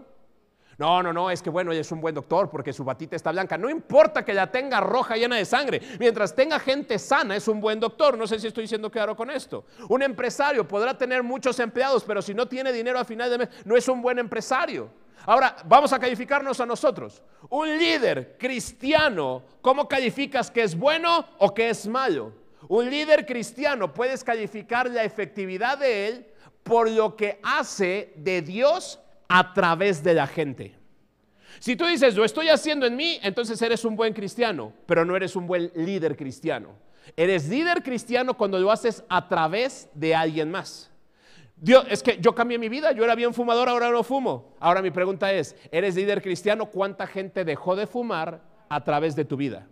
No, 0.76 1.00
no, 1.00 1.12
no, 1.12 1.30
es 1.30 1.42
que 1.42 1.50
bueno, 1.50 1.70
es 1.70 1.92
un 1.92 2.00
buen 2.00 2.12
doctor 2.12 2.50
porque 2.50 2.72
su 2.72 2.82
batita 2.82 3.14
está 3.14 3.30
blanca. 3.30 3.56
No 3.56 3.70
importa 3.70 4.24
que 4.24 4.34
la 4.34 4.50
tenga 4.50 4.80
roja 4.80 5.14
llena 5.14 5.36
de 5.36 5.44
sangre. 5.44 5.80
Mientras 6.00 6.34
tenga 6.34 6.58
gente 6.58 6.98
sana, 6.98 7.36
es 7.36 7.46
un 7.46 7.60
buen 7.60 7.78
doctor. 7.78 8.18
No 8.18 8.26
sé 8.26 8.40
si 8.40 8.48
estoy 8.48 8.62
diciendo 8.64 8.90
claro 8.90 9.14
con 9.14 9.30
esto. 9.30 9.64
Un 9.88 10.02
empresario 10.02 10.66
podrá 10.66 10.98
tener 10.98 11.22
muchos 11.22 11.60
empleados, 11.60 12.02
pero 12.02 12.20
si 12.20 12.34
no 12.34 12.48
tiene 12.48 12.72
dinero 12.72 12.98
a 12.98 13.04
final 13.04 13.30
de 13.30 13.38
mes, 13.38 13.48
no 13.64 13.76
es 13.76 13.86
un 13.86 14.02
buen 14.02 14.18
empresario. 14.18 14.90
Ahora, 15.26 15.56
vamos 15.66 15.92
a 15.92 15.98
calificarnos 15.98 16.60
a 16.60 16.66
nosotros. 16.66 17.22
Un 17.48 17.78
líder 17.78 18.36
cristiano, 18.38 19.42
¿cómo 19.60 19.86
calificas 19.86 20.50
que 20.50 20.62
es 20.62 20.76
bueno 20.76 21.26
o 21.38 21.52
que 21.52 21.70
es 21.70 21.86
malo? 21.86 22.32
Un 22.68 22.88
líder 22.88 23.26
cristiano 23.26 23.92
puedes 23.92 24.22
calificar 24.24 24.88
la 24.90 25.04
efectividad 25.04 25.78
de 25.78 26.08
él 26.08 26.26
por 26.62 26.90
lo 26.90 27.16
que 27.16 27.40
hace 27.42 28.12
de 28.16 28.42
Dios 28.42 29.00
a 29.28 29.52
través 29.52 30.02
de 30.02 30.14
la 30.14 30.26
gente. 30.26 30.76
Si 31.58 31.76
tú 31.76 31.86
dices, 31.86 32.14
lo 32.14 32.24
estoy 32.24 32.48
haciendo 32.48 32.86
en 32.86 32.96
mí, 32.96 33.18
entonces 33.22 33.60
eres 33.60 33.84
un 33.84 33.96
buen 33.96 34.12
cristiano, 34.12 34.72
pero 34.86 35.04
no 35.04 35.16
eres 35.16 35.36
un 35.36 35.46
buen 35.46 35.70
líder 35.74 36.16
cristiano. 36.16 36.74
Eres 37.16 37.48
líder 37.48 37.82
cristiano 37.82 38.34
cuando 38.34 38.58
lo 38.58 38.70
haces 38.70 39.04
a 39.08 39.28
través 39.28 39.88
de 39.94 40.14
alguien 40.14 40.50
más. 40.50 40.89
Dios, 41.60 41.84
es 41.90 42.02
que 42.02 42.18
yo 42.20 42.34
cambié 42.34 42.58
mi 42.58 42.70
vida, 42.70 42.92
yo 42.92 43.04
era 43.04 43.14
bien 43.14 43.34
fumador, 43.34 43.68
ahora 43.68 43.90
no 43.90 44.02
fumo. 44.02 44.54
Ahora 44.60 44.80
mi 44.80 44.90
pregunta 44.90 45.30
es, 45.32 45.54
¿eres 45.70 45.94
líder 45.94 46.22
cristiano? 46.22 46.66
¿Cuánta 46.66 47.06
gente 47.06 47.44
dejó 47.44 47.76
de 47.76 47.86
fumar 47.86 48.42
a 48.68 48.82
través 48.82 49.14
de 49.14 49.26
tu 49.26 49.36
vida? 49.36 49.66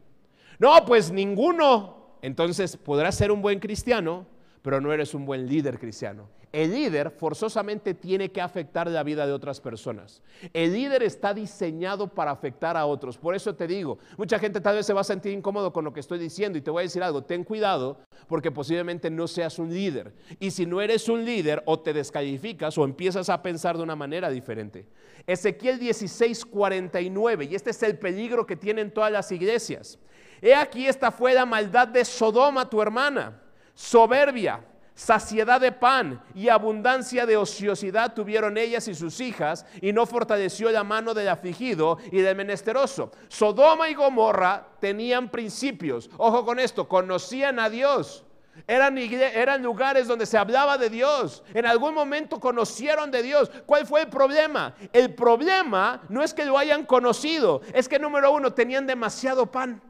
No, 0.59 0.85
pues 0.85 1.11
ninguno. 1.11 1.97
Entonces 2.21 2.77
podrás 2.77 3.15
ser 3.15 3.33
un 3.33 3.41
buen 3.41 3.59
cristiano, 3.59 4.27
pero 4.69 4.83
no 4.83 4.93
eres 4.93 5.15
un 5.15 5.25
buen 5.25 5.47
líder 5.47 5.79
cristiano. 5.79 6.29
El 6.53 6.73
líder 6.73 7.11
forzosamente 7.11 7.95
tiene 7.95 8.31
que 8.31 8.43
afectar 8.43 8.87
la 8.87 9.03
vida 9.03 9.27
de 9.27 9.33
otras 9.33 9.63
personas. 9.63 10.21
El 10.53 10.75
líder 10.75 11.03
está 11.03 11.33
diseñado 11.33 12.07
para 12.09 12.33
afectar 12.33 12.77
a 12.77 12.85
otros. 12.85 13.17
Por 13.17 13.35
eso 13.35 13.55
te 13.55 13.67
digo, 13.67 13.99
mucha 14.19 14.39
gente 14.39 14.61
tal 14.61 14.77
vez 14.77 14.85
se 14.85 14.93
va 14.93 15.01
a 15.01 15.05
sentir 15.05 15.33
incómodo 15.33 15.73
con 15.73 15.87
lo 15.87 15.95
que 15.95 16.01
estoy 16.01 16.19
diciendo 16.19 16.59
y 16.59 16.61
te 16.61 16.71
voy 16.71 16.81
a 16.81 16.83
decir 16.83 17.03
algo, 17.03 17.23
ten 17.23 17.45
cuidado 17.45 17.97
porque 18.27 18.51
posiblemente 18.51 19.09
no 19.09 19.27
seas 19.27 19.59
un 19.59 19.73
líder. 19.73 20.13
Y 20.39 20.51
si 20.51 20.67
no 20.67 20.83
eres 20.83 21.09
un 21.09 21.25
líder 21.25 21.63
o 21.65 21.81
te 21.81 21.95
descalificas 21.95 22.77
o 22.77 22.85
empiezas 22.85 23.31
a 23.31 23.41
pensar 23.41 23.79
de 23.79 23.85
una 23.85 23.97
manera 23.97 24.29
diferente. 24.29 24.87
Ezequiel 25.27 25.79
16, 25.79 26.45
49, 26.45 27.47
y 27.47 27.55
este 27.55 27.71
es 27.71 27.83
el 27.83 27.99
peligro 27.99 28.45
que 28.45 28.57
tienen 28.57 28.93
todas 28.93 29.11
las 29.11 29.33
iglesias. 29.33 29.99
He 30.43 30.55
aquí 30.55 30.87
esta 30.87 31.11
fue 31.11 31.33
la 31.33 31.47
maldad 31.47 31.89
de 31.89 32.05
Sodoma, 32.05 32.69
tu 32.69 32.83
hermana. 32.83 33.48
Soberbia, 33.79 34.61
saciedad 34.93 35.61
de 35.61 35.71
pan 35.71 36.21
y 36.35 36.49
abundancia 36.49 37.27
de 37.27 37.37
ociosidad 37.37 38.13
tuvieron 38.13 38.59
ellas 38.59 38.89
y 38.89 38.95
sus 38.97 39.21
hijas, 39.21 39.65
y 39.81 39.93
no 39.93 40.05
fortaleció 40.05 40.69
la 40.73 40.83
mano 40.83 41.15
del 41.15 41.29
afligido 41.29 41.97
y 42.11 42.21
del 42.21 42.35
menesteroso. 42.35 43.13
Sodoma 43.29 43.89
y 43.89 43.95
Gomorra 43.95 44.67
tenían 44.81 45.31
principios. 45.31 46.11
Ojo 46.17 46.45
con 46.45 46.59
esto, 46.59 46.89
conocían 46.89 47.61
a 47.61 47.71
Dios. 47.71 48.25
Eran, 48.67 48.99
eran, 48.99 49.63
lugares 49.63 50.09
donde 50.09 50.27
se 50.27 50.37
hablaba 50.37 50.77
de 50.77 50.91
Dios. 50.91 51.45
En 51.55 51.65
algún 51.65 51.95
momento 51.95 52.41
conocieron 52.41 53.13
de 53.13 53.23
Dios. 53.23 53.49
¿Cuál 53.65 53.87
fue 53.87 54.01
el 54.01 54.09
problema? 54.09 54.75
El 54.93 55.15
problema 55.15 56.03
no 56.09 56.25
es 56.25 56.35
que 56.35 56.45
lo 56.45 56.59
hayan 56.59 56.85
conocido, 56.85 57.61
es 57.73 57.89
que 57.89 58.01
número 58.01 58.33
uno, 58.33 58.53
tenían 58.53 58.89
demasiado 58.89 59.47
pan. 59.47 59.81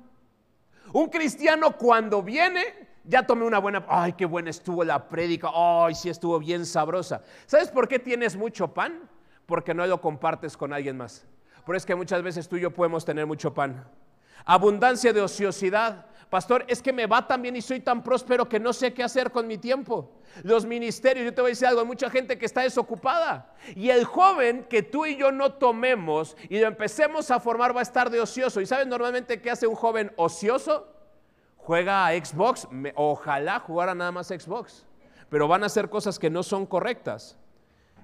Un 0.92 1.08
cristiano 1.08 1.74
cuando 1.78 2.22
viene, 2.22 2.87
ya 3.08 3.26
tomé 3.26 3.46
una 3.46 3.58
buena, 3.58 3.84
ay, 3.88 4.12
qué 4.12 4.26
buena 4.26 4.50
estuvo 4.50 4.84
la 4.84 5.08
prédica, 5.08 5.48
ay, 5.52 5.94
sí 5.94 6.10
estuvo 6.10 6.38
bien 6.38 6.66
sabrosa. 6.66 7.22
¿Sabes 7.46 7.70
por 7.70 7.88
qué 7.88 7.98
tienes 7.98 8.36
mucho 8.36 8.74
pan? 8.74 9.08
Porque 9.46 9.72
no 9.72 9.86
lo 9.86 9.98
compartes 10.00 10.58
con 10.58 10.74
alguien 10.74 10.98
más. 10.98 11.26
Por 11.64 11.74
eso 11.74 11.84
es 11.84 11.86
que 11.86 11.94
muchas 11.94 12.22
veces 12.22 12.46
tú 12.48 12.56
y 12.56 12.60
yo 12.60 12.70
podemos 12.70 13.06
tener 13.06 13.26
mucho 13.26 13.54
pan. 13.54 13.82
Abundancia 14.44 15.12
de 15.14 15.22
ociosidad. 15.22 16.04
Pastor, 16.28 16.66
es 16.68 16.82
que 16.82 16.92
me 16.92 17.06
va 17.06 17.26
tan 17.26 17.40
bien 17.40 17.56
y 17.56 17.62
soy 17.62 17.80
tan 17.80 18.02
próspero 18.02 18.46
que 18.46 18.60
no 18.60 18.74
sé 18.74 18.92
qué 18.92 19.02
hacer 19.02 19.32
con 19.32 19.46
mi 19.46 19.56
tiempo. 19.56 20.12
Los 20.42 20.66
ministerios, 20.66 21.24
yo 21.24 21.32
te 21.32 21.40
voy 21.40 21.48
a 21.48 21.52
decir 21.52 21.66
algo, 21.66 21.80
hay 21.80 21.86
mucha 21.86 22.10
gente 22.10 22.36
que 22.36 22.44
está 22.44 22.60
desocupada. 22.60 23.54
Y 23.74 23.88
el 23.88 24.04
joven 24.04 24.66
que 24.68 24.82
tú 24.82 25.06
y 25.06 25.16
yo 25.16 25.32
no 25.32 25.54
tomemos 25.54 26.36
y 26.50 26.58
lo 26.60 26.66
empecemos 26.66 27.30
a 27.30 27.40
formar 27.40 27.74
va 27.74 27.80
a 27.80 27.82
estar 27.82 28.10
de 28.10 28.20
ocioso. 28.20 28.60
¿Y 28.60 28.66
sabes 28.66 28.86
normalmente 28.86 29.40
qué 29.40 29.50
hace 29.50 29.66
un 29.66 29.74
joven 29.74 30.12
ocioso? 30.16 30.97
Juega 31.68 32.06
a 32.06 32.12
Xbox. 32.14 32.66
ojalá 32.94 33.60
jugara 33.60 33.94
nada 33.94 34.10
más 34.10 34.28
Xbox. 34.28 34.86
Pero 35.28 35.46
van 35.48 35.62
a 35.62 35.66
hacer 35.66 35.90
cosas 35.90 36.18
que 36.18 36.30
no 36.30 36.42
son 36.42 36.64
correctas. 36.64 37.36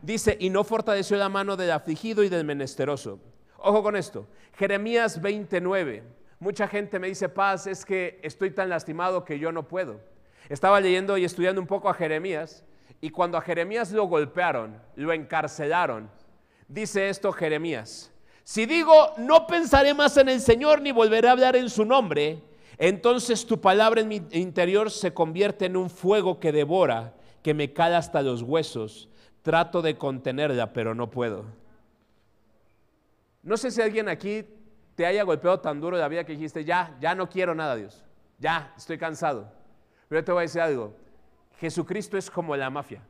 Dice, 0.02 0.36
y 0.38 0.50
no 0.50 0.64
fortaleció 0.64 1.16
la 1.16 1.30
mano 1.30 1.56
del 1.56 1.70
afligido 1.70 2.22
y 2.22 2.28
del 2.28 2.44
menesteroso. 2.44 3.20
Ojo 3.56 3.82
con 3.82 3.96
esto. 3.96 4.26
Jeremías 4.58 5.18
29. 5.18 6.02
Mucha 6.40 6.68
gente 6.68 6.98
me 6.98 7.08
dice, 7.08 7.30
paz, 7.30 7.66
es 7.66 7.86
que 7.86 8.20
estoy 8.22 8.50
tan 8.50 8.68
lastimado 8.68 9.24
que 9.24 9.38
yo 9.38 9.50
no 9.50 9.66
puedo. 9.66 9.98
Estaba 10.50 10.78
leyendo 10.78 11.16
y 11.16 11.24
estudiando 11.24 11.58
un 11.58 11.66
poco 11.66 11.88
a 11.88 11.94
Jeremías 11.94 12.66
y 13.00 13.08
cuando 13.08 13.38
a 13.38 13.40
Jeremías 13.40 13.92
lo 13.92 14.04
golpearon, 14.04 14.78
lo 14.94 15.10
encarcelaron, 15.14 16.10
dice 16.68 17.08
esto 17.08 17.32
Jeremías, 17.32 18.12
si 18.42 18.66
digo, 18.66 19.14
no 19.16 19.46
pensaré 19.46 19.94
más 19.94 20.18
en 20.18 20.28
el 20.28 20.42
Señor 20.42 20.82
ni 20.82 20.92
volveré 20.92 21.28
a 21.28 21.32
hablar 21.32 21.56
en 21.56 21.70
su 21.70 21.86
nombre, 21.86 22.42
entonces 22.78 23.46
tu 23.46 23.60
palabra 23.60 24.00
en 24.00 24.08
mi 24.08 24.22
interior 24.32 24.90
se 24.90 25.14
convierte 25.14 25.66
en 25.66 25.76
un 25.76 25.90
fuego 25.90 26.40
que 26.40 26.52
devora, 26.52 27.14
que 27.42 27.54
me 27.54 27.72
cala 27.72 27.98
hasta 27.98 28.22
los 28.22 28.42
huesos. 28.42 29.08
Trato 29.42 29.82
de 29.82 29.96
contenerla, 29.96 30.72
pero 30.72 30.94
no 30.94 31.10
puedo. 31.10 31.44
No 33.42 33.56
sé 33.56 33.70
si 33.70 33.82
alguien 33.82 34.08
aquí 34.08 34.46
te 34.94 35.04
haya 35.04 35.22
golpeado 35.22 35.60
tan 35.60 35.80
duro 35.80 35.98
la 35.98 36.08
vida 36.08 36.24
que 36.24 36.32
dijiste, 36.32 36.64
ya, 36.64 36.96
ya 37.00 37.14
no 37.14 37.28
quiero 37.28 37.54
nada, 37.54 37.76
Dios. 37.76 38.02
Ya, 38.38 38.72
estoy 38.76 38.96
cansado. 38.96 39.52
Pero 40.08 40.20
yo 40.20 40.24
te 40.24 40.32
voy 40.32 40.40
a 40.40 40.42
decir 40.42 40.60
algo. 40.60 40.94
Jesucristo 41.58 42.16
es 42.16 42.30
como 42.30 42.56
la 42.56 42.70
mafia. 42.70 43.02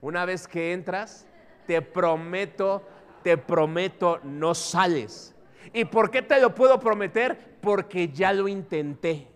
Una 0.00 0.24
vez 0.24 0.48
que 0.48 0.72
entras, 0.72 1.26
te 1.66 1.80
prometo, 1.80 2.82
te 3.22 3.38
prometo, 3.38 4.18
no 4.24 4.54
sales. 4.54 5.34
¿Y 5.72 5.84
por 5.84 6.10
qué 6.10 6.22
te 6.22 6.40
lo 6.40 6.54
puedo 6.54 6.78
prometer? 6.80 7.58
Porque 7.60 8.08
ya 8.08 8.32
lo 8.32 8.48
intenté. 8.48 9.28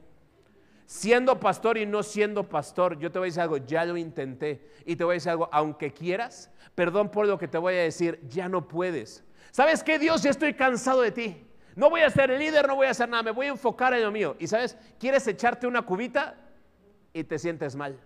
Siendo 0.86 1.40
pastor 1.40 1.78
y 1.78 1.86
no 1.86 2.02
siendo 2.02 2.48
pastor, 2.48 2.98
yo 2.98 3.10
te 3.10 3.18
voy 3.18 3.26
a 3.26 3.30
decir 3.30 3.42
algo, 3.42 3.56
ya 3.56 3.84
lo 3.84 3.96
intenté. 3.96 4.70
Y 4.84 4.96
te 4.96 5.04
voy 5.04 5.14
a 5.14 5.14
decir 5.14 5.30
algo, 5.30 5.48
aunque 5.52 5.92
quieras, 5.92 6.50
perdón 6.74 7.10
por 7.10 7.26
lo 7.26 7.38
que 7.38 7.48
te 7.48 7.58
voy 7.58 7.74
a 7.74 7.82
decir, 7.82 8.20
ya 8.28 8.48
no 8.48 8.68
puedes. 8.68 9.24
¿Sabes 9.50 9.82
qué, 9.82 9.98
Dios? 9.98 10.22
Ya 10.22 10.30
estoy 10.30 10.54
cansado 10.54 11.00
de 11.00 11.10
ti. 11.10 11.46
No 11.74 11.90
voy 11.90 12.02
a 12.02 12.10
ser 12.10 12.30
el 12.30 12.38
líder, 12.38 12.68
no 12.68 12.76
voy 12.76 12.86
a 12.86 12.90
hacer 12.90 13.08
nada, 13.08 13.22
me 13.22 13.32
voy 13.32 13.46
a 13.46 13.50
enfocar 13.50 13.92
en 13.94 14.02
lo 14.02 14.12
mío. 14.12 14.36
Y 14.38 14.46
sabes, 14.46 14.78
quieres 14.98 15.26
echarte 15.26 15.66
una 15.66 15.82
cubita 15.82 16.36
y 17.12 17.24
te 17.24 17.38
sientes 17.38 17.74
mal. 17.74 17.98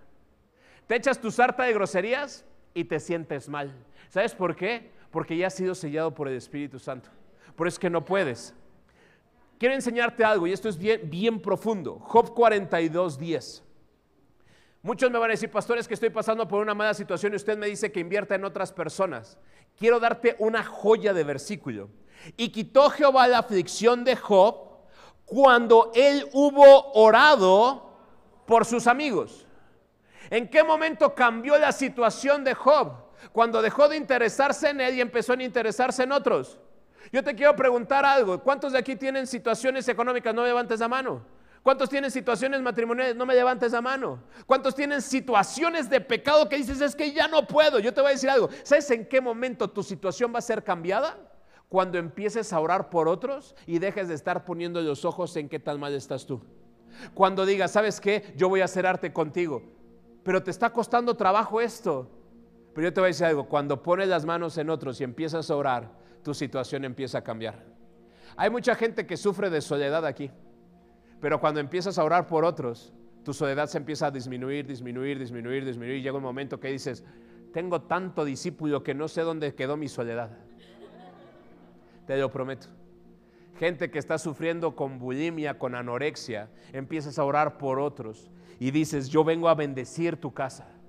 Te 0.86 0.96
echas 0.96 1.20
tu 1.20 1.30
sarta 1.30 1.64
de 1.64 1.72
groserías 1.72 2.44
y 2.74 2.84
te 2.84 2.98
sientes 2.98 3.48
mal. 3.48 3.72
¿Sabes 4.08 4.34
por 4.34 4.56
qué? 4.56 4.90
Porque 5.10 5.36
ya 5.36 5.48
has 5.48 5.54
sido 5.54 5.74
sellado 5.74 6.14
por 6.14 6.28
el 6.28 6.36
Espíritu 6.36 6.78
Santo. 6.78 7.10
Por 7.60 7.68
eso 7.68 7.74
es 7.74 7.78
que 7.78 7.90
no 7.90 8.02
puedes. 8.02 8.54
quiero 9.58 9.74
enseñarte 9.74 10.24
algo 10.24 10.46
y 10.46 10.52
esto 10.54 10.70
es 10.70 10.78
bien, 10.78 11.10
bien 11.10 11.42
profundo. 11.42 11.98
Job 11.98 12.32
42, 12.32 13.18
10. 13.18 13.62
Muchos 14.80 15.10
me 15.10 15.18
van 15.18 15.28
a 15.28 15.34
decir, 15.34 15.50
pastores, 15.50 15.86
que 15.86 15.92
estoy 15.92 16.08
pasando 16.08 16.48
por 16.48 16.62
una 16.62 16.72
mala 16.72 16.94
situación 16.94 17.34
y 17.34 17.36
usted 17.36 17.58
me 17.58 17.66
dice 17.66 17.92
que 17.92 18.00
invierta 18.00 18.34
en 18.34 18.46
otras 18.46 18.72
personas. 18.72 19.36
Quiero 19.76 20.00
darte 20.00 20.36
una 20.38 20.64
joya 20.64 21.12
de 21.12 21.22
versículo. 21.22 21.90
Y 22.38 22.48
quitó 22.48 22.88
Jehová 22.88 23.28
la 23.28 23.40
aflicción 23.40 24.04
de 24.04 24.16
Job 24.16 24.78
cuando 25.26 25.92
él 25.94 26.30
hubo 26.32 26.92
orado 26.92 27.92
por 28.46 28.64
sus 28.64 28.86
amigos. 28.86 29.46
¿En 30.30 30.48
qué 30.48 30.64
momento 30.64 31.14
cambió 31.14 31.58
la 31.58 31.72
situación 31.72 32.42
de 32.42 32.54
Job? 32.54 32.94
Cuando 33.32 33.60
dejó 33.60 33.86
de 33.86 33.98
interesarse 33.98 34.70
en 34.70 34.80
él 34.80 34.94
y 34.94 35.02
empezó 35.02 35.34
a 35.34 35.42
interesarse 35.42 36.04
en 36.04 36.12
otros. 36.12 36.58
Yo 37.12 37.24
te 37.24 37.34
quiero 37.34 37.56
preguntar 37.56 38.04
algo. 38.04 38.42
¿Cuántos 38.42 38.72
de 38.72 38.78
aquí 38.78 38.96
tienen 38.96 39.26
situaciones 39.26 39.88
económicas? 39.88 40.34
No 40.34 40.44
levantes 40.44 40.80
la 40.80 40.88
mano. 40.88 41.22
¿Cuántos 41.62 41.90
tienen 41.90 42.10
situaciones 42.10 42.62
matrimoniales? 42.62 43.16
No 43.16 43.26
me 43.26 43.34
levantes 43.34 43.72
la 43.72 43.82
mano. 43.82 44.22
¿Cuántos 44.46 44.74
tienen 44.74 45.02
situaciones 45.02 45.90
de 45.90 46.00
pecado 46.00 46.48
que 46.48 46.56
dices 46.56 46.80
es 46.80 46.96
que 46.96 47.12
ya 47.12 47.28
no 47.28 47.46
puedo? 47.46 47.78
Yo 47.78 47.92
te 47.92 48.00
voy 48.00 48.10
a 48.10 48.12
decir 48.14 48.30
algo. 48.30 48.48
¿Sabes 48.62 48.90
en 48.90 49.06
qué 49.06 49.20
momento 49.20 49.68
tu 49.68 49.82
situación 49.82 50.32
va 50.34 50.38
a 50.38 50.42
ser 50.42 50.64
cambiada? 50.64 51.18
Cuando 51.68 51.98
empieces 51.98 52.52
a 52.52 52.60
orar 52.60 52.88
por 52.88 53.08
otros 53.08 53.54
y 53.66 53.78
dejes 53.78 54.08
de 54.08 54.14
estar 54.14 54.44
poniendo 54.44 54.80
los 54.80 55.04
ojos 55.04 55.36
en 55.36 55.48
qué 55.48 55.58
tan 55.58 55.78
mal 55.78 55.94
estás 55.94 56.26
tú. 56.26 56.42
Cuando 57.14 57.44
digas, 57.44 57.72
¿sabes 57.72 58.00
qué? 58.00 58.32
Yo 58.36 58.48
voy 58.48 58.62
a 58.62 58.64
hacer 58.64 58.86
arte 58.86 59.12
contigo. 59.12 59.62
Pero 60.22 60.42
te 60.42 60.50
está 60.50 60.70
costando 60.70 61.14
trabajo 61.14 61.60
esto. 61.60 62.10
Pero 62.74 62.88
yo 62.88 62.92
te 62.92 63.00
voy 63.00 63.08
a 63.08 63.12
decir 63.12 63.26
algo. 63.26 63.48
Cuando 63.48 63.82
pones 63.82 64.08
las 64.08 64.24
manos 64.24 64.56
en 64.56 64.70
otros 64.70 65.00
y 65.00 65.04
empiezas 65.04 65.50
a 65.50 65.56
orar, 65.56 65.99
tu 66.22 66.34
situación 66.34 66.84
empieza 66.84 67.18
a 67.18 67.22
cambiar. 67.22 67.64
Hay 68.36 68.50
mucha 68.50 68.74
gente 68.74 69.06
que 69.06 69.16
sufre 69.16 69.50
de 69.50 69.60
soledad 69.60 70.04
aquí. 70.06 70.30
Pero 71.20 71.40
cuando 71.40 71.60
empiezas 71.60 71.98
a 71.98 72.04
orar 72.04 72.26
por 72.26 72.44
otros, 72.44 72.92
tu 73.24 73.34
soledad 73.34 73.66
se 73.66 73.78
empieza 73.78 74.06
a 74.06 74.10
disminuir, 74.10 74.66
disminuir, 74.66 75.18
disminuir, 75.18 75.64
disminuir. 75.64 76.02
Llega 76.02 76.16
un 76.16 76.22
momento 76.22 76.58
que 76.58 76.68
dices, 76.68 77.04
tengo 77.52 77.82
tanto 77.82 78.24
discípulo 78.24 78.82
que 78.82 78.94
no 78.94 79.08
sé 79.08 79.22
dónde 79.22 79.54
quedó 79.54 79.76
mi 79.76 79.88
soledad. 79.88 80.30
Te 82.06 82.16
lo 82.16 82.30
prometo. 82.30 82.68
Gente 83.58 83.90
que 83.90 83.98
está 83.98 84.16
sufriendo 84.16 84.74
con 84.74 84.98
bulimia, 84.98 85.58
con 85.58 85.74
anorexia, 85.74 86.48
empiezas 86.72 87.18
a 87.18 87.24
orar 87.24 87.58
por 87.58 87.78
otros 87.78 88.30
y 88.58 88.70
dices, 88.70 89.10
yo 89.10 89.22
vengo 89.22 89.50
a 89.50 89.54
bendecir 89.54 90.16
tu 90.16 90.32
casa. 90.32 90.79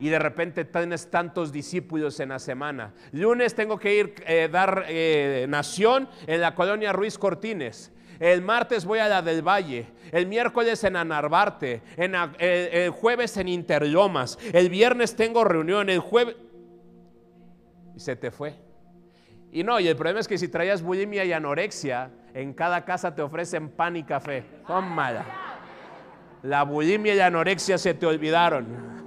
Y 0.00 0.08
de 0.08 0.18
repente 0.18 0.64
tienes 0.64 1.10
tantos 1.10 1.52
discípulos 1.52 2.18
en 2.20 2.30
la 2.30 2.38
semana. 2.38 2.94
Lunes 3.12 3.54
tengo 3.54 3.78
que 3.78 3.94
ir 3.94 4.14
a 4.26 4.32
eh, 4.32 4.48
dar 4.48 4.86
eh, 4.88 5.46
nación 5.48 6.08
en 6.26 6.40
la 6.40 6.54
colonia 6.54 6.92
Ruiz 6.92 7.18
Cortines. 7.18 7.92
El 8.18 8.42
martes 8.42 8.84
voy 8.84 8.98
a 8.98 9.08
la 9.08 9.22
del 9.22 9.40
Valle. 9.40 9.86
El 10.12 10.26
miércoles 10.26 10.84
en 10.84 10.96
Anarbarte. 10.96 11.82
El, 11.96 12.90
jueves 12.90 13.36
en 13.38 13.48
Interlomas. 13.48 14.38
El 14.52 14.68
viernes 14.68 15.16
tengo 15.16 15.42
reunión. 15.42 15.88
El 15.88 16.00
jueves. 16.00 16.36
Y 17.96 18.00
se 18.00 18.16
te 18.16 18.30
fue. 18.30 18.54
Y 19.52 19.64
no, 19.64 19.80
y 19.80 19.88
el 19.88 19.96
problema 19.96 20.20
es 20.20 20.28
que 20.28 20.36
si 20.36 20.48
traías 20.48 20.82
bulimia 20.82 21.24
y 21.24 21.32
anorexia, 21.32 22.10
en 22.34 22.52
cada 22.52 22.84
casa 22.84 23.14
te 23.14 23.22
ofrecen 23.22 23.70
pan 23.70 23.96
y 23.96 24.04
café. 24.04 24.44
Tómala. 24.66 25.24
La 26.42 26.62
bulimia 26.64 27.14
y 27.14 27.16
la 27.16 27.26
anorexia 27.26 27.78
se 27.78 27.94
te 27.94 28.04
olvidaron. 28.04 28.99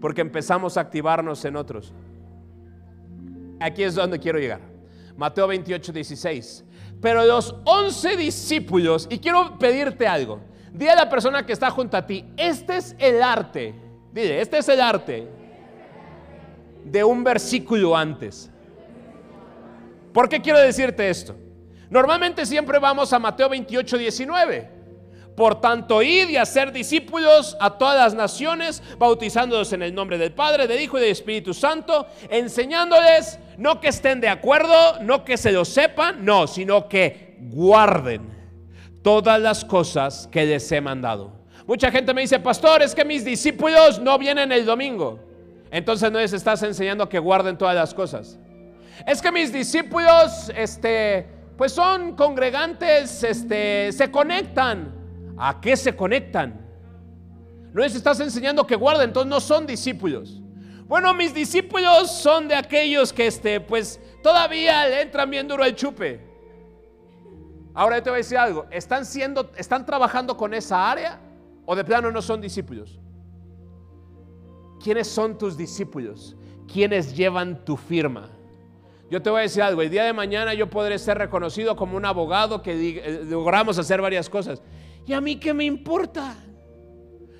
Porque 0.00 0.20
empezamos 0.20 0.76
a 0.76 0.80
activarnos 0.80 1.44
en 1.44 1.56
otros. 1.56 1.92
Aquí 3.60 3.82
es 3.82 3.94
donde 3.94 4.18
quiero 4.18 4.38
llegar. 4.38 4.60
Mateo 5.16 5.48
28, 5.48 5.92
16. 5.92 6.64
Pero 7.00 7.24
los 7.24 7.54
once 7.64 8.16
discípulos, 8.16 9.06
y 9.10 9.18
quiero 9.18 9.58
pedirte 9.58 10.06
algo, 10.06 10.40
dile 10.72 10.92
a 10.92 10.96
la 10.96 11.08
persona 11.08 11.44
que 11.44 11.52
está 11.52 11.70
junto 11.70 11.96
a 11.96 12.06
ti, 12.06 12.24
este 12.36 12.76
es 12.76 12.96
el 12.98 13.22
arte, 13.22 13.74
dile, 14.12 14.40
este 14.40 14.58
es 14.58 14.68
el 14.68 14.80
arte 14.80 15.28
de 16.84 17.04
un 17.04 17.22
versículo 17.22 17.96
antes. 17.96 18.50
¿Por 20.12 20.28
qué 20.28 20.40
quiero 20.40 20.58
decirte 20.58 21.08
esto? 21.08 21.36
Normalmente 21.90 22.44
siempre 22.44 22.78
vamos 22.78 23.12
a 23.12 23.18
Mateo 23.18 23.48
28, 23.48 23.98
19. 23.98 24.77
Por 25.38 25.60
tanto, 25.60 26.02
id 26.02 26.30
y 26.30 26.36
hacer 26.36 26.72
discípulos 26.72 27.56
a 27.60 27.78
todas 27.78 27.96
las 27.96 28.14
naciones, 28.14 28.82
bautizándolos 28.98 29.72
en 29.72 29.84
el 29.84 29.94
nombre 29.94 30.18
del 30.18 30.32
Padre, 30.32 30.66
del 30.66 30.80
Hijo 30.80 30.98
y 30.98 31.02
del 31.02 31.12
Espíritu 31.12 31.54
Santo, 31.54 32.08
enseñándoles 32.28 33.38
no 33.56 33.80
que 33.80 33.86
estén 33.86 34.20
de 34.20 34.28
acuerdo, 34.28 34.98
no 35.00 35.24
que 35.24 35.36
se 35.36 35.52
lo 35.52 35.64
sepan, 35.64 36.24
no, 36.24 36.48
sino 36.48 36.88
que 36.88 37.36
guarden 37.38 38.28
todas 39.04 39.40
las 39.40 39.64
cosas 39.64 40.26
que 40.26 40.44
les 40.44 40.72
he 40.72 40.80
mandado. 40.80 41.30
Mucha 41.68 41.92
gente 41.92 42.12
me 42.12 42.22
dice, 42.22 42.40
pastor, 42.40 42.82
es 42.82 42.92
que 42.92 43.04
mis 43.04 43.24
discípulos 43.24 44.00
no 44.00 44.18
vienen 44.18 44.50
el 44.50 44.66
domingo. 44.66 45.20
Entonces 45.70 46.10
no 46.10 46.18
les 46.18 46.32
estás 46.32 46.64
enseñando 46.64 47.08
que 47.08 47.20
guarden 47.20 47.56
todas 47.56 47.76
las 47.76 47.94
cosas. 47.94 48.40
Es 49.06 49.22
que 49.22 49.30
mis 49.30 49.52
discípulos, 49.52 50.50
este, 50.56 51.28
pues 51.56 51.70
son 51.70 52.16
congregantes, 52.16 53.22
este, 53.22 53.92
se 53.92 54.10
conectan. 54.10 54.97
¿A 55.38 55.60
qué 55.60 55.76
se 55.76 55.94
conectan? 55.94 56.66
No 57.72 57.82
les 57.82 57.94
estás 57.94 58.18
enseñando 58.20 58.66
que 58.66 58.74
guarden, 58.74 59.10
entonces 59.10 59.30
no 59.30 59.40
son 59.40 59.66
discípulos. 59.66 60.42
Bueno, 60.86 61.12
mis 61.14 61.34
discípulos 61.34 62.10
son 62.10 62.48
de 62.48 62.54
aquellos 62.54 63.12
que 63.12 63.26
este, 63.26 63.60
pues 63.60 64.00
todavía 64.22 64.86
le 64.88 65.02
entran 65.02 65.30
bien 65.30 65.46
duro 65.46 65.64
el 65.64 65.76
chupe. 65.76 66.26
Ahora 67.74 68.02
te 68.02 68.10
voy 68.10 68.16
a 68.16 68.18
decir 68.18 68.38
algo, 68.38 68.66
¿están 68.70 69.04
siendo 69.04 69.52
están 69.56 69.86
trabajando 69.86 70.36
con 70.36 70.54
esa 70.54 70.90
área 70.90 71.20
o 71.66 71.76
de 71.76 71.84
plano 71.84 72.10
no 72.10 72.22
son 72.22 72.40
discípulos? 72.40 72.98
¿Quiénes 74.82 75.06
son 75.06 75.36
tus 75.36 75.56
discípulos? 75.56 76.36
¿Quiénes 76.72 77.14
llevan 77.14 77.64
tu 77.64 77.76
firma? 77.76 78.30
Yo 79.10 79.22
te 79.22 79.30
voy 79.30 79.40
a 79.40 79.42
decir 79.42 79.62
algo, 79.62 79.82
el 79.82 79.90
día 79.90 80.04
de 80.04 80.12
mañana 80.12 80.54
yo 80.54 80.68
podré 80.68 80.98
ser 80.98 81.18
reconocido 81.18 81.76
como 81.76 81.96
un 81.96 82.04
abogado 82.04 82.62
que 82.62 82.98
eh, 82.98 83.24
logramos 83.24 83.78
hacer 83.78 84.02
varias 84.02 84.28
cosas. 84.28 84.62
¿Y 85.08 85.14
a 85.14 85.22
mí 85.22 85.36
qué 85.36 85.54
me 85.54 85.64
importa? 85.64 86.34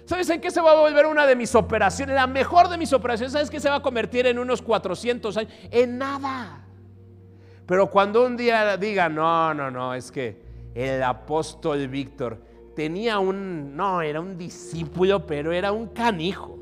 ¿Sabes 0.06 0.30
en 0.30 0.40
qué 0.40 0.50
se 0.50 0.58
va 0.58 0.72
a 0.72 0.80
volver 0.80 1.04
una 1.04 1.26
de 1.26 1.36
mis 1.36 1.54
operaciones? 1.54 2.14
La 2.14 2.26
mejor 2.26 2.70
de 2.70 2.78
mis 2.78 2.94
operaciones, 2.94 3.34
¿sabes 3.34 3.50
qué 3.50 3.60
se 3.60 3.68
va 3.68 3.76
a 3.76 3.82
convertir 3.82 4.26
en 4.26 4.38
unos 4.38 4.62
400 4.62 5.36
años? 5.36 5.52
En 5.70 5.98
nada. 5.98 6.64
Pero 7.66 7.90
cuando 7.90 8.24
un 8.24 8.38
día 8.38 8.78
diga, 8.78 9.10
no, 9.10 9.52
no, 9.52 9.70
no, 9.70 9.92
es 9.92 10.10
que 10.10 10.40
el 10.74 11.02
apóstol 11.02 11.86
Víctor 11.88 12.42
tenía 12.74 13.18
un, 13.18 13.76
no, 13.76 14.00
era 14.00 14.18
un 14.18 14.38
discípulo, 14.38 15.26
pero 15.26 15.52
era 15.52 15.70
un 15.70 15.88
canijo. 15.88 16.58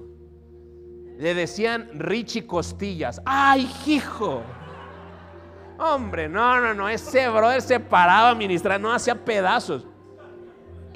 Le 1.19 1.35
decían 1.35 1.89
Richie 1.95 2.49
Costillas. 2.49 3.23
¡Ay, 3.25 3.71
hijo! 3.87 4.43
Hombre, 5.79 6.29
no, 6.29 6.61
no, 6.61 6.75
no, 6.75 6.89
ese 6.89 7.29
brother 7.29 7.63
se 7.63 7.79
paraba 7.79 8.31
a 8.31 8.35
ministrar, 8.35 8.81
no 8.81 8.93
hacía 8.93 9.15
pedazos. 9.15 9.87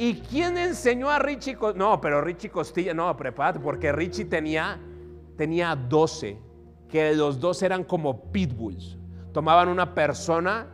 ¿Y 0.01 0.15
quién 0.15 0.57
enseñó 0.57 1.11
a 1.11 1.19
Richie? 1.19 1.59
No, 1.77 2.01
pero 2.01 2.23
Richie 2.23 2.49
Costilla, 2.49 2.95
no, 2.95 3.15
prepárate, 3.19 3.61
porque 3.61 3.93
Richie 3.93 4.25
tenía, 4.25 4.81
tenía 5.37 5.77
12, 5.77 6.39
que 6.89 7.15
los 7.15 7.39
dos 7.39 7.63
eran 7.63 7.85
como 7.85 8.33
pitbulls. 8.33 8.97
Tomaban 9.35 9.69
una 9.69 9.95
persona 9.95 10.69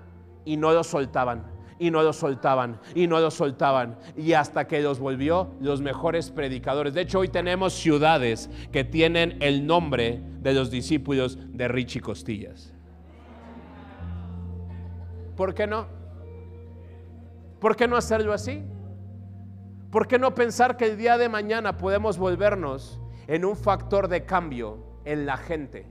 y 0.45 0.57
no 0.57 0.71
lo 0.71 0.85
soltaban, 0.85 1.45
y 1.77 1.91
no 1.91 2.05
lo 2.05 2.13
soltaban, 2.13 2.79
y 2.95 3.09
no 3.09 3.19
lo 3.19 3.33
soltaban, 3.33 3.99
y 4.17 4.33
hasta 4.33 4.69
que 4.69 4.81
los 4.81 5.01
volvió 5.01 5.51
los 5.61 5.81
mejores 5.81 6.31
predicadores. 6.31 6.95
De 6.95 7.01
hecho, 7.01 7.19
hoy 7.19 7.27
tenemos 7.27 7.73
ciudades 7.73 8.49
que 8.71 8.85
tienen 8.85 9.39
el 9.41 9.67
nombre 9.67 10.23
de 10.39 10.55
los 10.55 10.71
discípulos 10.71 11.37
de 11.51 11.67
Richie 11.67 12.01
Costillas. 12.01 12.73
¿Por 15.37 15.53
qué 15.53 15.67
no? 15.67 15.89
¿Por 17.59 17.75
qué 17.75 17.89
no 17.89 17.97
hacerlo 17.97 18.33
así? 18.33 18.63
¿Por 19.97 20.07
qué 20.07 20.19
no 20.19 20.35
pensar 20.35 20.77
que 20.77 20.85
el 20.85 20.99
día 20.99 21.17
de 21.17 21.31
mañana 21.31 21.79
podemos 21.79 22.19
volvernos 22.19 23.01
en 23.29 23.47
un 23.47 23.57
factor 23.57 24.09
de 24.09 24.27
cambio 24.27 24.77
en 25.07 25.25
la 25.25 25.39
gente? 25.39 25.87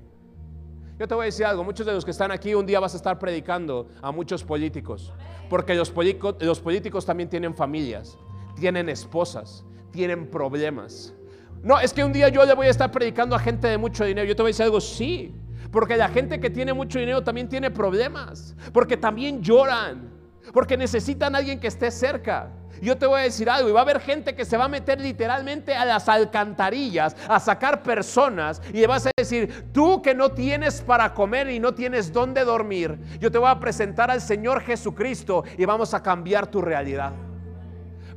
Yo 0.99 1.07
te 1.07 1.15
voy 1.15 1.23
a 1.23 1.25
decir 1.25 1.47
algo, 1.47 1.63
muchos 1.63 1.87
de 1.87 1.91
los 1.91 2.05
que 2.05 2.11
están 2.11 2.29
aquí 2.29 2.53
un 2.53 2.67
día 2.67 2.79
vas 2.79 2.93
a 2.93 2.97
estar 2.97 3.17
predicando 3.17 3.87
a 4.03 4.11
muchos 4.11 4.43
políticos, 4.43 5.11
porque 5.49 5.73
los, 5.73 5.91
los 6.39 6.59
políticos 6.59 7.03
también 7.03 7.31
tienen 7.31 7.55
familias, 7.55 8.15
tienen 8.59 8.89
esposas, 8.89 9.65
tienen 9.89 10.29
problemas. 10.29 11.15
No, 11.63 11.79
es 11.79 11.91
que 11.91 12.03
un 12.03 12.13
día 12.13 12.29
yo 12.29 12.45
le 12.45 12.53
voy 12.53 12.67
a 12.67 12.69
estar 12.69 12.91
predicando 12.91 13.35
a 13.35 13.39
gente 13.39 13.67
de 13.67 13.79
mucho 13.79 14.05
dinero. 14.05 14.27
Yo 14.27 14.35
te 14.35 14.43
voy 14.43 14.49
a 14.49 14.51
decir 14.51 14.65
algo, 14.65 14.81
sí, 14.81 15.33
porque 15.71 15.97
la 15.97 16.09
gente 16.09 16.39
que 16.39 16.51
tiene 16.51 16.73
mucho 16.73 16.99
dinero 16.99 17.23
también 17.23 17.49
tiene 17.49 17.71
problemas, 17.71 18.55
porque 18.71 18.97
también 18.97 19.41
lloran, 19.41 20.11
porque 20.53 20.77
necesitan 20.77 21.33
a 21.33 21.39
alguien 21.39 21.59
que 21.59 21.65
esté 21.65 21.89
cerca. 21.89 22.51
Yo 22.81 22.97
te 22.97 23.05
voy 23.05 23.21
a 23.21 23.23
decir 23.23 23.49
algo, 23.49 23.69
y 23.69 23.71
va 23.71 23.79
a 23.79 23.83
haber 23.83 23.99
gente 23.99 24.35
que 24.35 24.45
se 24.45 24.57
va 24.57 24.65
a 24.65 24.69
meter 24.69 24.99
literalmente 24.99 25.75
a 25.75 25.85
las 25.85 26.09
alcantarillas, 26.09 27.15
a 27.27 27.39
sacar 27.39 27.83
personas, 27.83 28.61
y 28.73 28.77
le 28.77 28.87
vas 28.87 29.05
a 29.05 29.11
decir, 29.17 29.65
tú 29.71 30.01
que 30.01 30.13
no 30.13 30.31
tienes 30.31 30.81
para 30.81 31.13
comer 31.13 31.49
y 31.49 31.59
no 31.59 31.73
tienes 31.73 32.11
dónde 32.11 32.43
dormir, 32.43 32.97
yo 33.19 33.31
te 33.31 33.37
voy 33.37 33.49
a 33.49 33.59
presentar 33.59 34.11
al 34.11 34.21
Señor 34.21 34.61
Jesucristo 34.61 35.43
y 35.57 35.65
vamos 35.65 35.93
a 35.93 36.03
cambiar 36.03 36.47
tu 36.47 36.61
realidad. 36.61 37.13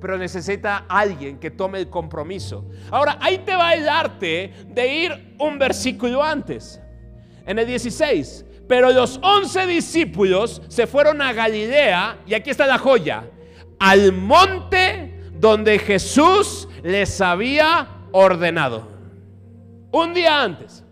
Pero 0.00 0.16
necesita 0.16 0.84
alguien 0.88 1.38
que 1.38 1.50
tome 1.50 1.78
el 1.78 1.90
compromiso. 1.90 2.64
Ahora, 2.90 3.18
ahí 3.20 3.38
te 3.38 3.56
va 3.56 3.74
el 3.74 3.88
arte 3.88 4.52
de 4.68 4.94
ir 4.94 5.34
un 5.38 5.59
versículo 5.59 6.22
antes. 6.22 6.80
En 7.44 7.59
el 7.59 7.66
16, 7.66 8.44
pero 8.68 8.90
los 8.90 9.18
once 9.22 9.66
discípulos 9.66 10.62
se 10.68 10.86
fueron 10.86 11.22
a 11.22 11.32
Galilea, 11.32 12.18
y 12.26 12.34
aquí 12.34 12.50
está 12.50 12.66
la 12.66 12.78
joya, 12.78 13.24
al 13.79 14.12
monte 14.12 15.14
donde 15.35 15.79
Jesús 15.79 16.68
les 16.83 17.20
había 17.20 17.89
ordenado. 18.12 18.89
Un 19.93 20.14
día 20.14 20.43
antes. 20.43 20.85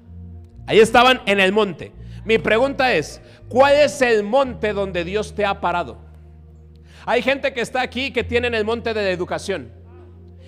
Ahí 0.66 0.78
estaban 0.78 1.20
en 1.26 1.40
el 1.40 1.52
monte. 1.52 1.92
Mi 2.24 2.38
pregunta 2.38 2.92
es, 2.92 3.20
¿cuál 3.48 3.74
es 3.74 4.02
el 4.02 4.22
monte 4.24 4.72
donde 4.72 5.04
Dios 5.04 5.34
te 5.34 5.44
ha 5.44 5.60
parado? 5.60 5.98
Hay 7.04 7.22
gente 7.22 7.52
que 7.52 7.60
está 7.60 7.82
aquí 7.82 8.12
que 8.12 8.24
tiene 8.24 8.48
el 8.48 8.64
monte 8.64 8.92
de 8.92 9.02
la 9.02 9.10
educación. 9.10 9.70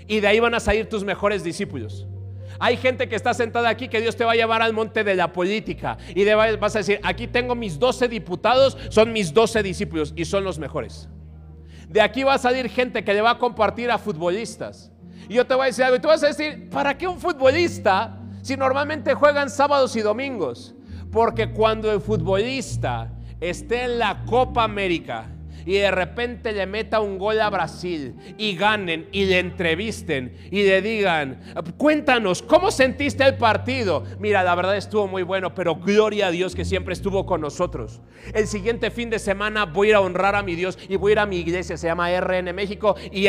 Y 0.09 0.21
de 0.21 0.27
ahí 0.27 0.41
van 0.41 0.55
a 0.55 0.61
salir 0.61 0.89
tus 0.89 1.05
mejores 1.05 1.45
discípulos. 1.45 2.07
Hay 2.59 2.77
gente 2.77 3.09
que 3.09 3.15
está 3.15 3.35
sentada 3.35 3.69
aquí 3.69 3.89
que 3.89 4.01
Dios 4.01 4.17
te 4.17 4.25
va 4.25 4.33
a 4.33 4.35
llevar 4.35 4.63
al 4.63 4.73
monte 4.73 5.05
de 5.05 5.15
la 5.15 5.33
política 5.33 5.99
y 6.15 6.25
vas 6.25 6.75
a 6.75 6.79
decir, 6.81 6.99
aquí 7.05 7.29
tengo 7.29 7.55
mis 7.55 7.79
12 7.79 8.09
diputados, 8.09 8.77
son 8.89 9.13
mis 9.13 9.33
12 9.33 9.63
discípulos 9.63 10.13
y 10.17 10.25
son 10.25 10.43
los 10.43 10.59
mejores. 10.59 11.09
De 11.89 12.01
aquí 12.01 12.23
va 12.23 12.35
a 12.35 12.39
salir 12.39 12.69
gente 12.69 13.03
que 13.03 13.15
le 13.15 13.23
va 13.23 13.31
a 13.31 13.39
compartir 13.39 13.91
a 13.91 13.99
futbolistas. 13.99 14.93
Y 15.29 15.35
yo 15.35 15.47
te 15.47 15.55
voy 15.55 15.65
a 15.65 15.67
decir 15.67 15.85
algo, 15.85 15.97
y 15.97 16.01
tú 16.01 16.09
vas 16.09 16.23
a 16.23 16.29
decir, 16.29 16.69
¿para 16.71 16.97
qué 16.97 17.07
un 17.07 17.19
futbolista 17.19 18.19
si 18.43 18.57
normalmente 18.57 19.15
juegan 19.15 19.51
sábados 19.51 19.97
y 19.97 20.01
domingos? 20.01 20.75
Porque 21.11 21.51
cuando 21.51 21.91
el 21.91 22.01
futbolista 22.01 23.11
esté 23.41 23.85
en 23.85 23.99
la 23.99 24.25
Copa 24.27 24.65
América, 24.65 25.27
y 25.69 25.75
de 25.75 25.91
repente 25.91 26.53
le 26.53 26.65
meta 26.65 26.99
un 26.99 27.19
gol 27.19 27.39
a 27.43 27.51
Brasil 27.51 28.15
y 28.39 28.57
ganen 28.57 29.07
y 29.13 29.27
le 29.27 29.39
entrevisten 29.39 30.35
y 30.51 30.63
le 30.63 30.81
digan, 30.81 31.43
cuéntanos, 31.77 32.41
¿cómo 32.41 32.71
sentiste 32.71 33.23
el 33.25 33.37
partido? 33.37 34.03
Mira, 34.19 34.43
la 34.43 34.55
verdad 34.55 34.79
estuvo 34.79 35.07
muy 35.07 35.25
bueno, 35.25 35.55
pero 35.55 35.77
gloria 35.77 36.29
a 36.29 36.31
Dios 36.31 36.55
que 36.55 36.65
siempre 36.65 36.95
estuvo 36.95 37.27
con 37.27 37.43
nosotros. 37.43 38.01
El 38.33 38.47
siguiente 38.47 38.91
fin 38.91 39.11
de 39.11 39.19
semana 39.19 39.67
voy 39.67 39.93
a 39.93 40.01
honrar 40.01 40.37
a 40.37 40.43
mi 40.43 40.55
Dios 40.55 40.79
y 40.89 40.97
voy 40.97 41.11
a 41.11 41.13
ir 41.13 41.19
a 41.19 41.27
mi 41.27 41.37
iglesia, 41.37 41.77
se 41.77 41.87
llama 41.87 42.19
RN 42.19 42.51
México, 42.55 42.97
y, 43.13 43.29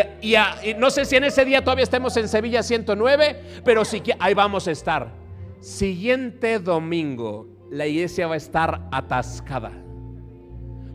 no 0.77 0.91
sé 0.91 1.03
si 1.03 1.17
en 1.17 1.25
ese 1.25 1.43
día 1.43 1.61
todavía 1.61 1.83
estemos 1.83 2.15
en 2.15 2.29
Sevilla 2.29 2.63
109, 2.63 3.61
pero 3.65 3.83
sí 3.83 4.01
ahí 4.17 4.33
vamos 4.33 4.65
a 4.69 4.71
estar. 4.71 5.11
Siguiente 5.59 6.59
domingo, 6.59 7.49
la 7.69 7.85
iglesia 7.85 8.27
va 8.27 8.35
a 8.35 8.37
estar 8.37 8.87
atascada. 8.93 9.73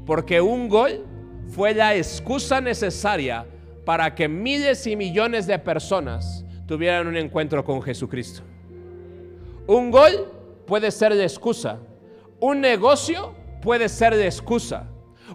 Porque 0.06 0.40
un 0.40 0.70
gol 0.70 1.04
fue 1.48 1.74
la 1.74 1.94
excusa 1.94 2.60
necesaria 2.60 3.46
para 3.84 4.14
que 4.14 4.28
miles 4.28 4.86
y 4.86 4.96
millones 4.96 5.46
de 5.46 5.58
personas 5.58 6.44
tuvieran 6.66 7.06
un 7.06 7.16
encuentro 7.16 7.64
con 7.64 7.82
Jesucristo. 7.82 8.42
Un 9.66 9.90
gol 9.90 10.32
puede 10.66 10.90
ser 10.90 11.14
de 11.14 11.24
excusa. 11.24 11.78
Un 12.40 12.60
negocio 12.60 13.34
puede 13.62 13.88
ser 13.88 14.14
de 14.16 14.26
excusa. 14.26 14.88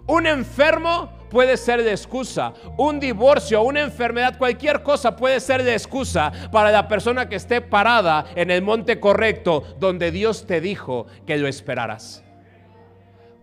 Un 0.06 0.26
enfermo 0.26 1.10
puede 1.30 1.56
ser 1.56 1.82
de 1.82 1.90
excusa. 1.90 2.52
Un 2.76 3.00
divorcio, 3.00 3.62
una 3.62 3.80
enfermedad, 3.80 4.38
cualquier 4.38 4.82
cosa 4.82 5.16
puede 5.16 5.40
ser 5.40 5.62
de 5.62 5.72
excusa 5.72 6.32
para 6.52 6.70
la 6.70 6.88
persona 6.88 7.28
que 7.28 7.36
esté 7.36 7.60
parada 7.60 8.26
en 8.34 8.50
el 8.50 8.62
monte 8.62 9.00
correcto 9.00 9.64
donde 9.78 10.10
Dios 10.10 10.46
te 10.46 10.60
dijo 10.60 11.06
que 11.26 11.38
lo 11.38 11.48
esperaras. 11.48 12.24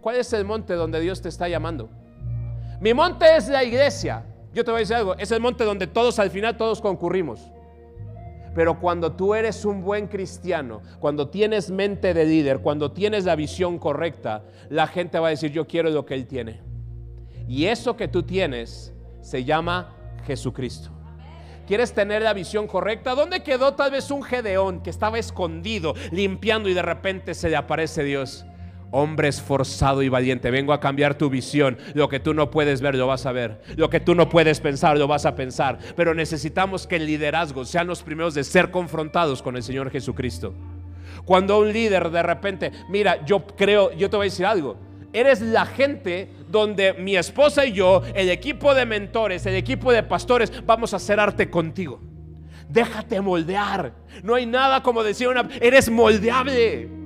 ¿Cuál 0.02 0.18
es 0.18 0.32
el 0.34 0.46
monte 0.46 0.74
donde 0.74 1.00
Dios 1.00 1.22
te 1.22 1.30
está 1.30 1.50
llamando? 1.50 1.90
Mi 2.80 2.94
monte 2.94 3.36
es 3.36 3.48
la 3.50 3.64
iglesia. 3.64 4.24
Yo 4.54 4.64
te 4.64 4.72
voy 4.72 4.80
a 4.80 4.82
decir 4.82 4.96
algo, 4.96 5.16
es 5.18 5.32
el 5.32 5.40
monte 5.40 5.64
donde 5.64 5.88
todos 5.88 6.20
al 6.20 6.30
final 6.30 6.58
todos 6.58 6.80
concurrimos. 6.80 7.52
Pero 8.54 8.80
cuando 8.80 9.12
tú 9.12 9.36
eres 9.36 9.66
un 9.66 9.84
buen 9.84 10.08
cristiano, 10.08 10.82
cuando 11.00 11.30
tienes 11.30 11.70
mente 11.70 12.14
de 12.14 12.26
líder, 12.26 12.60
cuando 12.60 12.92
tienes 12.92 13.26
la 13.26 13.36
visión 13.36 13.78
correcta, 13.78 14.44
la 14.70 14.88
gente 14.88 15.20
va 15.20 15.28
a 15.28 15.32
decir, 15.32 15.52
yo 15.52 15.68
quiero 15.68 15.90
lo 15.90 16.06
que 16.06 16.16
él 16.16 16.26
tiene. 16.26 16.62
Y 17.48 17.66
eso 17.66 17.96
que 17.96 18.08
tú 18.08 18.24
tienes 18.24 18.94
se 19.22 19.44
llama 19.44 19.96
Jesucristo. 20.26 20.90
¿Quieres 21.68 21.94
tener 21.94 22.22
la 22.22 22.34
visión 22.34 22.66
correcta? 22.66 23.14
¿Dónde 23.14 23.44
quedó 23.44 23.74
tal 23.74 23.92
vez 23.92 24.10
un 24.10 24.24
Gedeón 24.24 24.82
que 24.82 24.90
estaba 24.90 25.20
escondido, 25.20 25.94
limpiando 26.12 26.70
y 26.70 26.74
de 26.74 26.82
repente 26.82 27.34
se 27.34 27.50
le 27.50 27.58
aparece 27.58 28.04
Dios? 28.04 28.46
Hombre 28.92 29.28
esforzado 29.28 30.02
y 30.02 30.10
valiente, 30.10 30.50
vengo 30.50 30.72
a 30.72 30.80
cambiar 30.80 31.16
tu 31.16 31.30
visión. 31.30 31.78
Lo 31.94 32.08
que 32.08 32.20
tú 32.20 32.34
no 32.34 32.50
puedes 32.50 32.82
ver, 32.82 32.96
lo 32.96 33.08
vas 33.08 33.26
a 33.26 33.34
ver. 33.34 33.62
Lo 33.76 33.90
que 33.90 34.00
tú 34.00 34.16
no 34.16 34.30
puedes 34.30 34.60
pensar, 34.62 34.98
lo 34.98 35.08
vas 35.08 35.26
a 35.26 35.36
pensar. 35.36 35.78
Pero 35.96 36.14
necesitamos 36.14 36.88
que 36.88 36.96
el 36.96 37.06
liderazgo 37.06 37.66
sean 37.66 37.88
los 37.88 38.02
primeros 38.02 38.34
de 38.34 38.44
ser 38.44 38.72
confrontados 38.72 39.42
con 39.42 39.58
el 39.58 39.64
Señor 39.64 39.92
Jesucristo. 39.92 40.54
Cuando 41.26 41.60
un 41.60 41.74
líder 41.74 42.10
de 42.10 42.24
repente, 42.24 42.72
mira, 42.88 43.26
yo 43.26 43.46
creo, 43.46 43.92
yo 43.92 44.10
te 44.10 44.16
voy 44.16 44.28
a 44.28 44.30
decir 44.30 44.46
algo. 44.46 44.78
Eres 45.12 45.42
la 45.42 45.66
gente 45.66 46.30
donde 46.50 46.94
mi 46.94 47.18
esposa 47.18 47.66
y 47.66 47.74
yo, 47.74 48.04
el 48.14 48.30
equipo 48.30 48.74
de 48.74 48.86
mentores, 48.86 49.46
el 49.46 49.56
equipo 49.56 49.92
de 49.92 50.04
pastores, 50.04 50.52
vamos 50.66 50.94
a 50.94 50.98
hacer 50.98 51.20
arte 51.20 51.50
contigo. 51.50 52.00
Déjate 52.70 53.20
moldear. 53.20 53.94
No 54.24 54.36
hay 54.36 54.46
nada 54.46 54.82
como 54.84 55.04
decir 55.04 55.28
una, 55.28 55.48
eres 55.60 55.90
moldeable. 55.90 56.97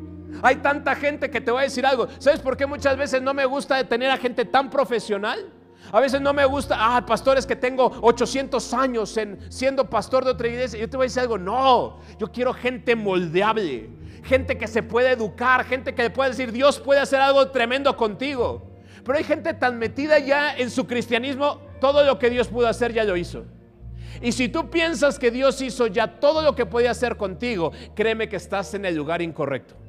Hay 0.42 0.58
tanta 0.58 0.96
gente 0.96 1.30
que 1.30 1.42
te 1.42 1.52
voy 1.52 1.62
a 1.62 1.64
decir 1.64 1.86
algo. 1.86 2.08
¿Sabes 2.20 2.40
por 2.40 2.58
qué 2.58 2.66
muchas 2.66 2.98
veces 2.98 3.22
no 3.22 3.34
me 3.34 3.46
gusta 3.46 3.84
tener 3.88 4.10
a 4.10 4.18
gente 4.18 4.46
tan 4.46 4.70
profesional? 4.70 5.46
A 5.92 6.00
veces 6.00 6.22
no 6.22 6.32
me 6.34 6.46
gusta, 6.46 6.76
ah, 6.80 7.06
pastores 7.06 7.46
que 7.46 7.56
tengo 7.56 7.92
800 8.02 8.74
años 8.74 9.18
en, 9.18 9.40
siendo 9.52 9.90
pastor 9.90 10.24
de 10.24 10.32
otra 10.32 10.48
iglesia. 10.48 10.80
Yo 10.80 10.90
te 10.90 10.96
voy 10.96 11.06
a 11.06 11.08
decir 11.08 11.22
algo, 11.22 11.38
no, 11.38 12.00
yo 12.18 12.32
quiero 12.32 12.54
gente 12.54 12.96
moldeable, 12.96 13.90
gente 14.24 14.58
que 14.58 14.68
se 14.68 14.84
puede 14.84 15.12
educar, 15.12 15.66
gente 15.66 15.94
que 15.94 16.04
le 16.04 16.10
puede 16.10 16.30
decir, 16.30 16.52
Dios 16.52 16.80
puede 16.80 17.02
hacer 17.02 17.20
algo 17.20 17.50
tremendo 17.50 17.98
contigo. 17.98 18.72
Pero 19.04 19.18
hay 19.18 19.24
gente 19.24 19.54
tan 19.54 19.80
metida 19.80 20.20
ya 20.20 20.56
en 20.56 20.70
su 20.70 20.86
cristianismo, 20.86 21.60
todo 21.82 22.04
lo 22.04 22.20
que 22.20 22.30
Dios 22.30 22.48
pudo 22.48 22.68
hacer 22.68 22.94
ya 22.94 23.04
lo 23.04 23.18
hizo. 23.18 23.46
Y 24.22 24.32
si 24.34 24.50
tú 24.50 24.70
piensas 24.70 25.18
que 25.18 25.32
Dios 25.32 25.62
hizo 25.62 25.88
ya 25.88 26.20
todo 26.20 26.44
lo 26.44 26.56
que 26.56 26.66
podía 26.66 26.92
hacer 26.92 27.18
contigo, 27.18 27.72
créeme 27.96 28.30
que 28.30 28.36
estás 28.36 28.74
en 28.76 28.86
el 28.86 28.96
lugar 28.96 29.22
incorrecto. 29.22 29.81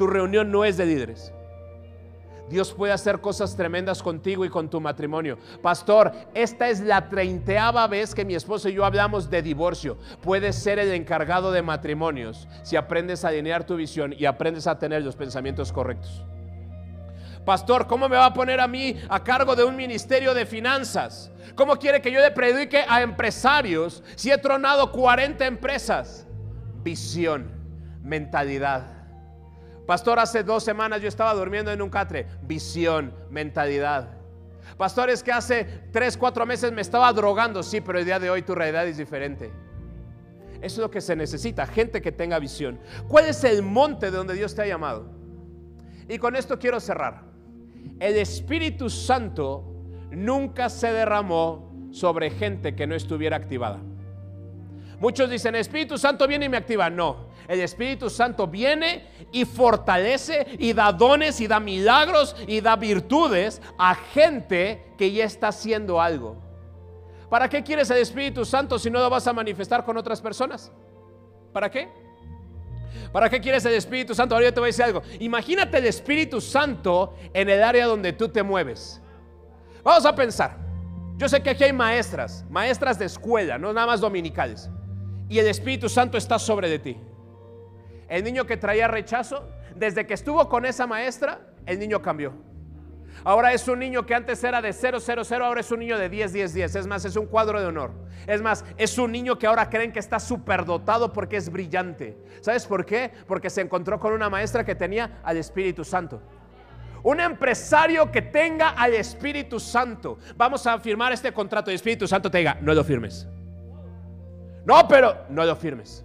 Tu 0.00 0.06
reunión 0.06 0.50
no 0.50 0.64
es 0.64 0.78
de 0.78 0.86
líderes. 0.86 1.30
Dios 2.48 2.72
puede 2.72 2.90
hacer 2.90 3.20
cosas 3.20 3.54
tremendas 3.54 4.02
contigo 4.02 4.46
y 4.46 4.48
con 4.48 4.70
tu 4.70 4.80
matrimonio. 4.80 5.36
Pastor, 5.60 6.10
esta 6.32 6.70
es 6.70 6.80
la 6.80 7.10
treintaava 7.10 7.86
vez 7.86 8.14
que 8.14 8.24
mi 8.24 8.34
esposo 8.34 8.70
y 8.70 8.72
yo 8.72 8.86
hablamos 8.86 9.28
de 9.28 9.42
divorcio. 9.42 9.98
Puedes 10.22 10.56
ser 10.56 10.78
el 10.78 10.90
encargado 10.92 11.52
de 11.52 11.60
matrimonios 11.60 12.48
si 12.62 12.76
aprendes 12.76 13.26
a 13.26 13.28
alinear 13.28 13.64
tu 13.64 13.76
visión 13.76 14.14
y 14.16 14.24
aprendes 14.24 14.66
a 14.66 14.78
tener 14.78 15.02
los 15.02 15.16
pensamientos 15.16 15.70
correctos. 15.70 16.24
Pastor, 17.44 17.86
¿cómo 17.86 18.08
me 18.08 18.16
va 18.16 18.24
a 18.24 18.32
poner 18.32 18.58
a 18.58 18.66
mí 18.66 18.96
a 19.06 19.22
cargo 19.22 19.54
de 19.54 19.64
un 19.64 19.76
ministerio 19.76 20.32
de 20.32 20.46
finanzas? 20.46 21.30
¿Cómo 21.54 21.76
quiere 21.76 22.00
que 22.00 22.10
yo 22.10 22.20
le 22.20 22.30
predique 22.30 22.86
a 22.88 23.02
empresarios 23.02 24.02
si 24.16 24.30
he 24.30 24.38
tronado 24.38 24.92
40 24.92 25.44
empresas? 25.44 26.26
Visión, 26.82 27.50
mentalidad 28.02 28.99
Pastor, 29.90 30.20
hace 30.20 30.44
dos 30.44 30.62
semanas 30.62 31.02
yo 31.02 31.08
estaba 31.08 31.34
durmiendo 31.34 31.72
en 31.72 31.82
un 31.82 31.90
catre. 31.90 32.28
Visión, 32.42 33.12
mentalidad. 33.28 34.10
Pastor, 34.76 35.10
es 35.10 35.20
que 35.20 35.32
hace 35.32 35.64
tres, 35.90 36.16
cuatro 36.16 36.46
meses 36.46 36.70
me 36.70 36.80
estaba 36.80 37.12
drogando. 37.12 37.60
Sí, 37.64 37.80
pero 37.80 37.98
el 37.98 38.04
día 38.04 38.20
de 38.20 38.30
hoy 38.30 38.42
tu 38.42 38.54
realidad 38.54 38.86
es 38.86 38.98
diferente. 38.98 39.50
Eso 40.62 40.62
es 40.62 40.78
lo 40.78 40.92
que 40.92 41.00
se 41.00 41.16
necesita, 41.16 41.66
gente 41.66 42.00
que 42.00 42.12
tenga 42.12 42.38
visión. 42.38 42.78
¿Cuál 43.08 43.26
es 43.26 43.42
el 43.42 43.62
monte 43.62 44.12
de 44.12 44.16
donde 44.16 44.34
Dios 44.34 44.54
te 44.54 44.62
ha 44.62 44.66
llamado? 44.68 45.10
Y 46.08 46.18
con 46.18 46.36
esto 46.36 46.56
quiero 46.56 46.78
cerrar. 46.78 47.24
El 47.98 48.16
Espíritu 48.16 48.88
Santo 48.88 49.74
nunca 50.12 50.68
se 50.68 50.92
derramó 50.92 51.88
sobre 51.90 52.30
gente 52.30 52.76
que 52.76 52.86
no 52.86 52.94
estuviera 52.94 53.36
activada. 53.36 53.80
Muchos 55.00 55.30
dicen, 55.30 55.54
Espíritu 55.56 55.98
Santo 55.98 56.28
viene 56.28 56.44
y 56.44 56.48
me 56.48 56.58
activa. 56.58 56.90
No, 56.90 57.29
el 57.50 57.62
Espíritu 57.62 58.08
Santo 58.08 58.46
viene 58.46 59.08
y 59.32 59.44
fortalece 59.44 60.46
y 60.60 60.72
da 60.72 60.92
dones 60.92 61.40
y 61.40 61.48
da 61.48 61.58
milagros 61.58 62.36
y 62.46 62.60
da 62.60 62.76
virtudes 62.76 63.60
a 63.76 63.96
gente 63.96 64.94
que 64.96 65.10
ya 65.10 65.24
está 65.24 65.48
haciendo 65.48 66.00
algo. 66.00 66.36
¿Para 67.28 67.48
qué 67.48 67.64
quieres 67.64 67.90
el 67.90 67.96
Espíritu 67.96 68.44
Santo 68.44 68.78
si 68.78 68.88
no 68.88 69.00
lo 69.00 69.10
vas 69.10 69.26
a 69.26 69.32
manifestar 69.32 69.84
con 69.84 69.96
otras 69.96 70.20
personas? 70.20 70.70
¿Para 71.52 71.68
qué? 71.68 71.88
¿Para 73.10 73.28
qué 73.28 73.40
quieres 73.40 73.64
el 73.64 73.74
Espíritu 73.74 74.14
Santo? 74.14 74.36
Ahora 74.36 74.46
yo 74.46 74.54
te 74.54 74.60
voy 74.60 74.68
a 74.68 74.70
decir 74.70 74.84
algo. 74.84 75.02
Imagínate 75.18 75.78
el 75.78 75.86
Espíritu 75.86 76.40
Santo 76.40 77.14
en 77.34 77.48
el 77.48 77.64
área 77.64 77.86
donde 77.86 78.12
tú 78.12 78.28
te 78.28 78.44
mueves. 78.44 79.02
Vamos 79.82 80.06
a 80.06 80.14
pensar. 80.14 80.56
Yo 81.16 81.28
sé 81.28 81.42
que 81.42 81.50
aquí 81.50 81.64
hay 81.64 81.72
maestras, 81.72 82.44
maestras 82.48 82.96
de 82.96 83.06
escuela, 83.06 83.58
no 83.58 83.72
nada 83.72 83.88
más 83.88 84.00
dominicales. 84.00 84.70
Y 85.28 85.40
el 85.40 85.48
Espíritu 85.48 85.88
Santo 85.88 86.16
está 86.16 86.38
sobre 86.38 86.68
de 86.68 86.78
ti. 86.78 86.96
El 88.10 88.24
niño 88.24 88.44
que 88.44 88.56
traía 88.56 88.88
rechazo, 88.88 89.48
desde 89.76 90.04
que 90.04 90.14
estuvo 90.14 90.48
con 90.48 90.66
esa 90.66 90.86
maestra, 90.86 91.40
el 91.64 91.78
niño 91.78 92.02
cambió. 92.02 92.34
Ahora 93.22 93.52
es 93.52 93.68
un 93.68 93.78
niño 93.78 94.04
que 94.04 94.14
antes 94.14 94.42
era 94.42 94.60
de 94.60 94.72
0, 94.72 94.98
0, 95.00 95.22
0, 95.24 95.44
ahora 95.44 95.60
es 95.60 95.70
un 95.70 95.78
niño 95.78 95.96
de 95.96 96.08
10, 96.08 96.32
10, 96.32 96.54
10. 96.54 96.74
Es 96.74 96.86
más, 96.88 97.04
es 97.04 97.14
un 97.14 97.26
cuadro 97.26 97.60
de 97.60 97.66
honor. 97.66 97.92
Es 98.26 98.42
más, 98.42 98.64
es 98.76 98.98
un 98.98 99.12
niño 99.12 99.38
que 99.38 99.46
ahora 99.46 99.70
creen 99.70 99.92
que 99.92 100.00
está 100.00 100.18
superdotado 100.18 101.12
porque 101.12 101.36
es 101.36 101.52
brillante. 101.52 102.16
¿Sabes 102.40 102.66
por 102.66 102.84
qué? 102.84 103.12
Porque 103.28 103.48
se 103.48 103.60
encontró 103.60 104.00
con 104.00 104.12
una 104.12 104.28
maestra 104.28 104.64
que 104.64 104.74
tenía 104.74 105.20
al 105.22 105.36
Espíritu 105.36 105.84
Santo. 105.84 106.20
Un 107.04 107.20
empresario 107.20 108.10
que 108.10 108.22
tenga 108.22 108.70
al 108.70 108.94
Espíritu 108.94 109.60
Santo. 109.60 110.18
Vamos 110.36 110.66
a 110.66 110.78
firmar 110.80 111.12
este 111.12 111.32
contrato. 111.32 111.70
El 111.70 111.76
Espíritu 111.76 112.08
Santo 112.08 112.28
te 112.28 112.38
diga, 112.38 112.58
no 112.60 112.74
lo 112.74 112.82
firmes. 112.82 113.28
No, 114.64 114.88
pero 114.88 115.26
no 115.28 115.44
lo 115.44 115.54
firmes. 115.54 116.04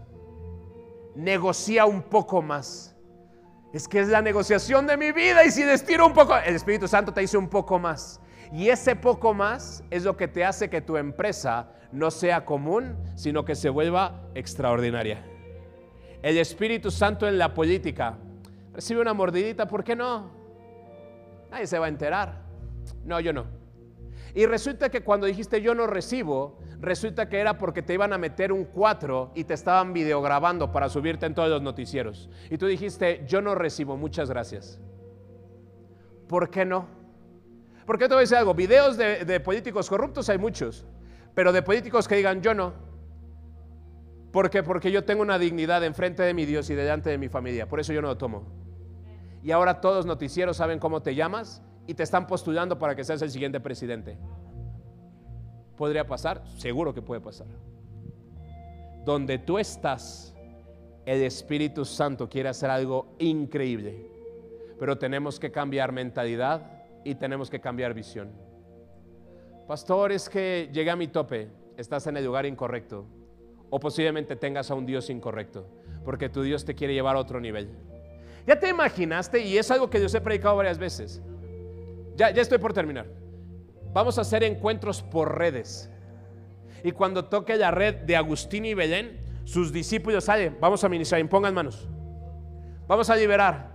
Negocia 1.15 1.85
un 1.85 2.01
poco 2.01 2.41
más 2.41 2.95
es 3.73 3.87
que 3.89 3.99
es 3.99 4.07
la 4.07 4.21
negociación 4.21 4.87
de 4.87 4.95
mi 4.95 5.11
vida 5.11 5.43
y 5.43 5.51
si 5.51 5.63
destino 5.63 6.07
un 6.07 6.13
poco, 6.13 6.37
el 6.37 6.55
Espíritu 6.55 6.87
Santo 6.87 7.11
te 7.11 7.21
dice 7.21 7.37
un 7.37 7.49
poco 7.49 7.77
más. 7.77 8.21
Y 8.53 8.69
ese 8.69 8.95
poco 8.95 9.33
más 9.33 9.83
es 9.89 10.03
lo 10.03 10.15
que 10.15 10.29
te 10.29 10.45
hace 10.45 10.69
que 10.69 10.79
tu 10.79 10.95
empresa 10.95 11.69
no 11.91 12.09
sea 12.09 12.45
común, 12.45 12.95
sino 13.15 13.43
que 13.43 13.55
se 13.55 13.69
vuelva 13.69 14.29
extraordinaria. 14.33 15.25
El 16.21 16.37
Espíritu 16.37 16.89
Santo 16.89 17.27
en 17.27 17.37
la 17.37 17.53
política 17.53 18.17
recibe 18.73 19.01
una 19.01 19.13
mordidita, 19.13 19.67
¿por 19.67 19.83
qué 19.83 19.95
no? 19.95 20.31
Nadie 21.51 21.67
se 21.67 21.77
va 21.77 21.87
a 21.87 21.89
enterar. 21.89 22.43
No, 23.03 23.19
yo 23.19 23.33
no. 23.33 23.45
Y 24.35 24.45
resulta 24.47 24.89
que 24.89 25.01
cuando 25.01 25.27
dijiste 25.27 25.61
yo 25.61 25.73
no 25.73 25.87
recibo, 25.87 26.59
resulta 26.81 27.29
que 27.29 27.39
era 27.39 27.57
porque 27.57 27.81
te 27.81 27.93
iban 27.93 28.11
a 28.11 28.17
meter 28.17 28.51
un 28.51 28.65
4 28.65 29.31
y 29.33 29.45
te 29.45 29.53
estaban 29.53 29.93
videograbando 29.93 30.73
para 30.73 30.89
subirte 30.89 31.25
en 31.25 31.33
todos 31.33 31.49
los 31.49 31.61
noticieros. 31.61 32.29
Y 32.49 32.57
tú 32.57 32.67
dijiste 32.67 33.23
yo 33.25 33.41
no 33.41 33.55
recibo, 33.55 33.95
muchas 33.95 34.29
gracias. 34.29 34.81
¿Por 36.27 36.49
qué 36.49 36.65
no? 36.65 36.85
Porque 37.85 38.09
te 38.09 38.13
voy 38.13 38.19
a 38.19 38.21
decir 38.21 38.35
algo, 38.35 38.53
videos 38.53 38.97
de, 38.97 39.23
de 39.23 39.39
políticos 39.39 39.89
corruptos 39.89 40.27
hay 40.27 40.37
muchos, 40.37 40.85
pero 41.33 41.53
de 41.53 41.61
políticos 41.61 42.05
que 42.05 42.17
digan 42.17 42.41
yo 42.41 42.53
no. 42.53 42.73
¿Por 44.33 44.49
qué? 44.49 44.63
Porque 44.63 44.91
yo 44.91 45.05
tengo 45.05 45.21
una 45.21 45.39
dignidad 45.39 45.81
enfrente 45.85 46.23
de 46.23 46.33
mi 46.33 46.45
Dios 46.45 46.69
y 46.69 46.75
delante 46.75 47.09
de 47.09 47.17
mi 47.17 47.29
familia, 47.29 47.69
por 47.69 47.79
eso 47.79 47.93
yo 47.93 48.01
no 48.01 48.09
lo 48.09 48.17
tomo. 48.17 48.45
Y 49.43 49.51
ahora 49.51 49.79
todos 49.79 50.05
noticieros 50.05 50.57
saben 50.57 50.77
cómo 50.77 51.01
te 51.01 51.15
llamas 51.15 51.61
y 51.87 51.93
te 51.93 52.03
están 52.03 52.27
postulando 52.27 52.77
para 52.77 52.95
que 52.95 53.03
seas 53.03 53.21
el 53.21 53.31
siguiente 53.31 53.59
presidente. 53.59 54.17
¿Podría 55.75 56.07
pasar? 56.07 56.43
Seguro 56.57 56.93
que 56.93 57.01
puede 57.01 57.21
pasar. 57.21 57.47
Donde 59.03 59.37
tú 59.37 59.59
estás, 59.59 60.35
el 61.05 61.21
Espíritu 61.21 61.85
Santo 61.85 62.27
quiere 62.27 62.49
hacer 62.49 62.69
algo 62.69 63.15
increíble. 63.19 64.09
Pero 64.79 64.97
tenemos 64.97 65.39
que 65.39 65.51
cambiar 65.51 65.91
mentalidad 65.91 66.83
y 67.03 67.15
tenemos 67.15 67.49
que 67.49 67.61
cambiar 67.61 67.93
visión. 67.93 68.31
Pastor, 69.67 70.11
es 70.11 70.29
que 70.29 70.69
llegué 70.71 70.91
a 70.91 70.95
mi 70.95 71.07
tope, 71.07 71.49
estás 71.77 72.07
en 72.07 72.17
el 72.17 72.25
lugar 72.25 72.45
incorrecto. 72.45 73.05
O 73.69 73.79
posiblemente 73.79 74.35
tengas 74.35 74.69
a 74.71 74.75
un 74.75 74.85
Dios 74.85 75.09
incorrecto, 75.09 75.67
porque 76.03 76.29
tu 76.29 76.41
Dios 76.43 76.65
te 76.65 76.75
quiere 76.75 76.93
llevar 76.93 77.15
a 77.15 77.19
otro 77.19 77.39
nivel. 77.39 77.69
Ya 78.45 78.59
te 78.59 78.69
imaginaste, 78.69 79.43
y 79.43 79.57
es 79.57 79.71
algo 79.71 79.89
que 79.89 79.99
Dios 79.99 80.13
he 80.13 80.21
predicado 80.21 80.55
varias 80.55 80.77
veces, 80.77 81.21
ya, 82.15 82.29
estoy 82.29 82.57
por 82.57 82.73
terminar. 82.73 83.07
Vamos 83.93 84.17
a 84.17 84.21
hacer 84.21 84.43
encuentros 84.43 85.01
por 85.01 85.37
redes. 85.37 85.89
Y 86.83 86.91
cuando 86.91 87.25
toque 87.25 87.55
la 87.55 87.71
red 87.71 87.95
de 87.95 88.15
Agustín 88.15 88.65
y 88.65 88.73
Belén, 88.73 89.19
sus 89.43 89.71
discípulos 89.71 90.25
salen, 90.25 90.57
vamos 90.59 90.83
a 90.83 90.89
ministrar, 90.89 91.21
impongan 91.21 91.53
manos. 91.53 91.87
Vamos 92.87 93.09
a 93.09 93.15
liberar. 93.15 93.71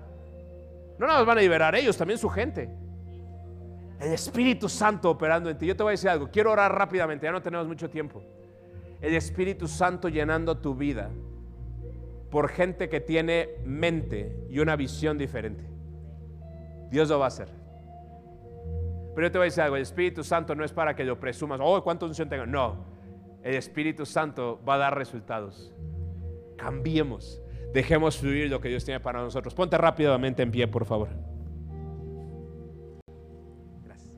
No 0.98 1.06
nos 1.06 1.24
van 1.24 1.38
a 1.38 1.40
liberar 1.40 1.74
ellos, 1.74 1.96
también 1.96 2.18
su 2.18 2.28
gente. 2.28 2.70
El 4.00 4.12
Espíritu 4.12 4.68
Santo 4.68 5.10
operando 5.10 5.50
en 5.50 5.58
ti. 5.58 5.66
Yo 5.66 5.76
te 5.76 5.82
voy 5.82 5.90
a 5.90 5.92
decir 5.92 6.08
algo, 6.10 6.30
quiero 6.30 6.52
orar 6.52 6.74
rápidamente, 6.74 7.26
ya 7.26 7.32
no 7.32 7.42
tenemos 7.42 7.66
mucho 7.66 7.90
tiempo. 7.90 8.22
El 9.00 9.14
Espíritu 9.14 9.66
Santo 9.66 10.08
llenando 10.08 10.58
tu 10.58 10.74
vida 10.74 11.10
por 12.30 12.48
gente 12.48 12.88
que 12.88 13.00
tiene 13.00 13.48
mente 13.64 14.46
y 14.48 14.60
una 14.60 14.76
visión 14.76 15.18
diferente. 15.18 15.64
Dios 16.90 17.08
lo 17.08 17.18
va 17.18 17.26
a 17.26 17.28
hacer. 17.28 17.59
Pero 19.20 19.28
yo 19.28 19.32
te 19.32 19.38
voy 19.38 19.44
a 19.44 19.48
decir 19.48 19.62
algo, 19.62 19.76
el 19.76 19.82
Espíritu 19.82 20.24
Santo 20.24 20.54
no 20.54 20.64
es 20.64 20.72
para 20.72 20.96
que 20.96 21.04
lo 21.04 21.20
presumas, 21.20 21.60
oh, 21.62 21.84
cuánto 21.84 22.06
unción 22.06 22.30
tengo. 22.30 22.46
No, 22.46 22.86
el 23.42 23.54
Espíritu 23.54 24.06
Santo 24.06 24.58
va 24.66 24.76
a 24.76 24.78
dar 24.78 24.96
resultados. 24.96 25.74
Cambiemos, 26.56 27.42
dejemos 27.74 28.16
fluir 28.16 28.48
lo 28.48 28.62
que 28.62 28.70
Dios 28.70 28.82
tiene 28.82 28.98
para 28.98 29.20
nosotros. 29.20 29.52
Ponte 29.52 29.76
rápidamente 29.76 30.42
en 30.42 30.50
pie, 30.50 30.66
por 30.68 30.86
favor. 30.86 31.10
Gracias. 33.84 34.16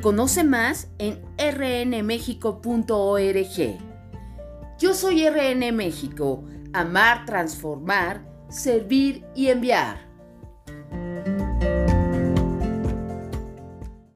Conoce 0.00 0.42
más 0.42 0.90
en 0.96 1.20
rnmexico.org. 1.36 3.78
Yo 4.78 4.94
soy 4.94 5.28
RN 5.28 5.70
México, 5.72 6.44
amar, 6.72 7.26
transformar 7.26 8.32
servir 8.54 9.24
y 9.34 9.48
enviar. 9.48 10.13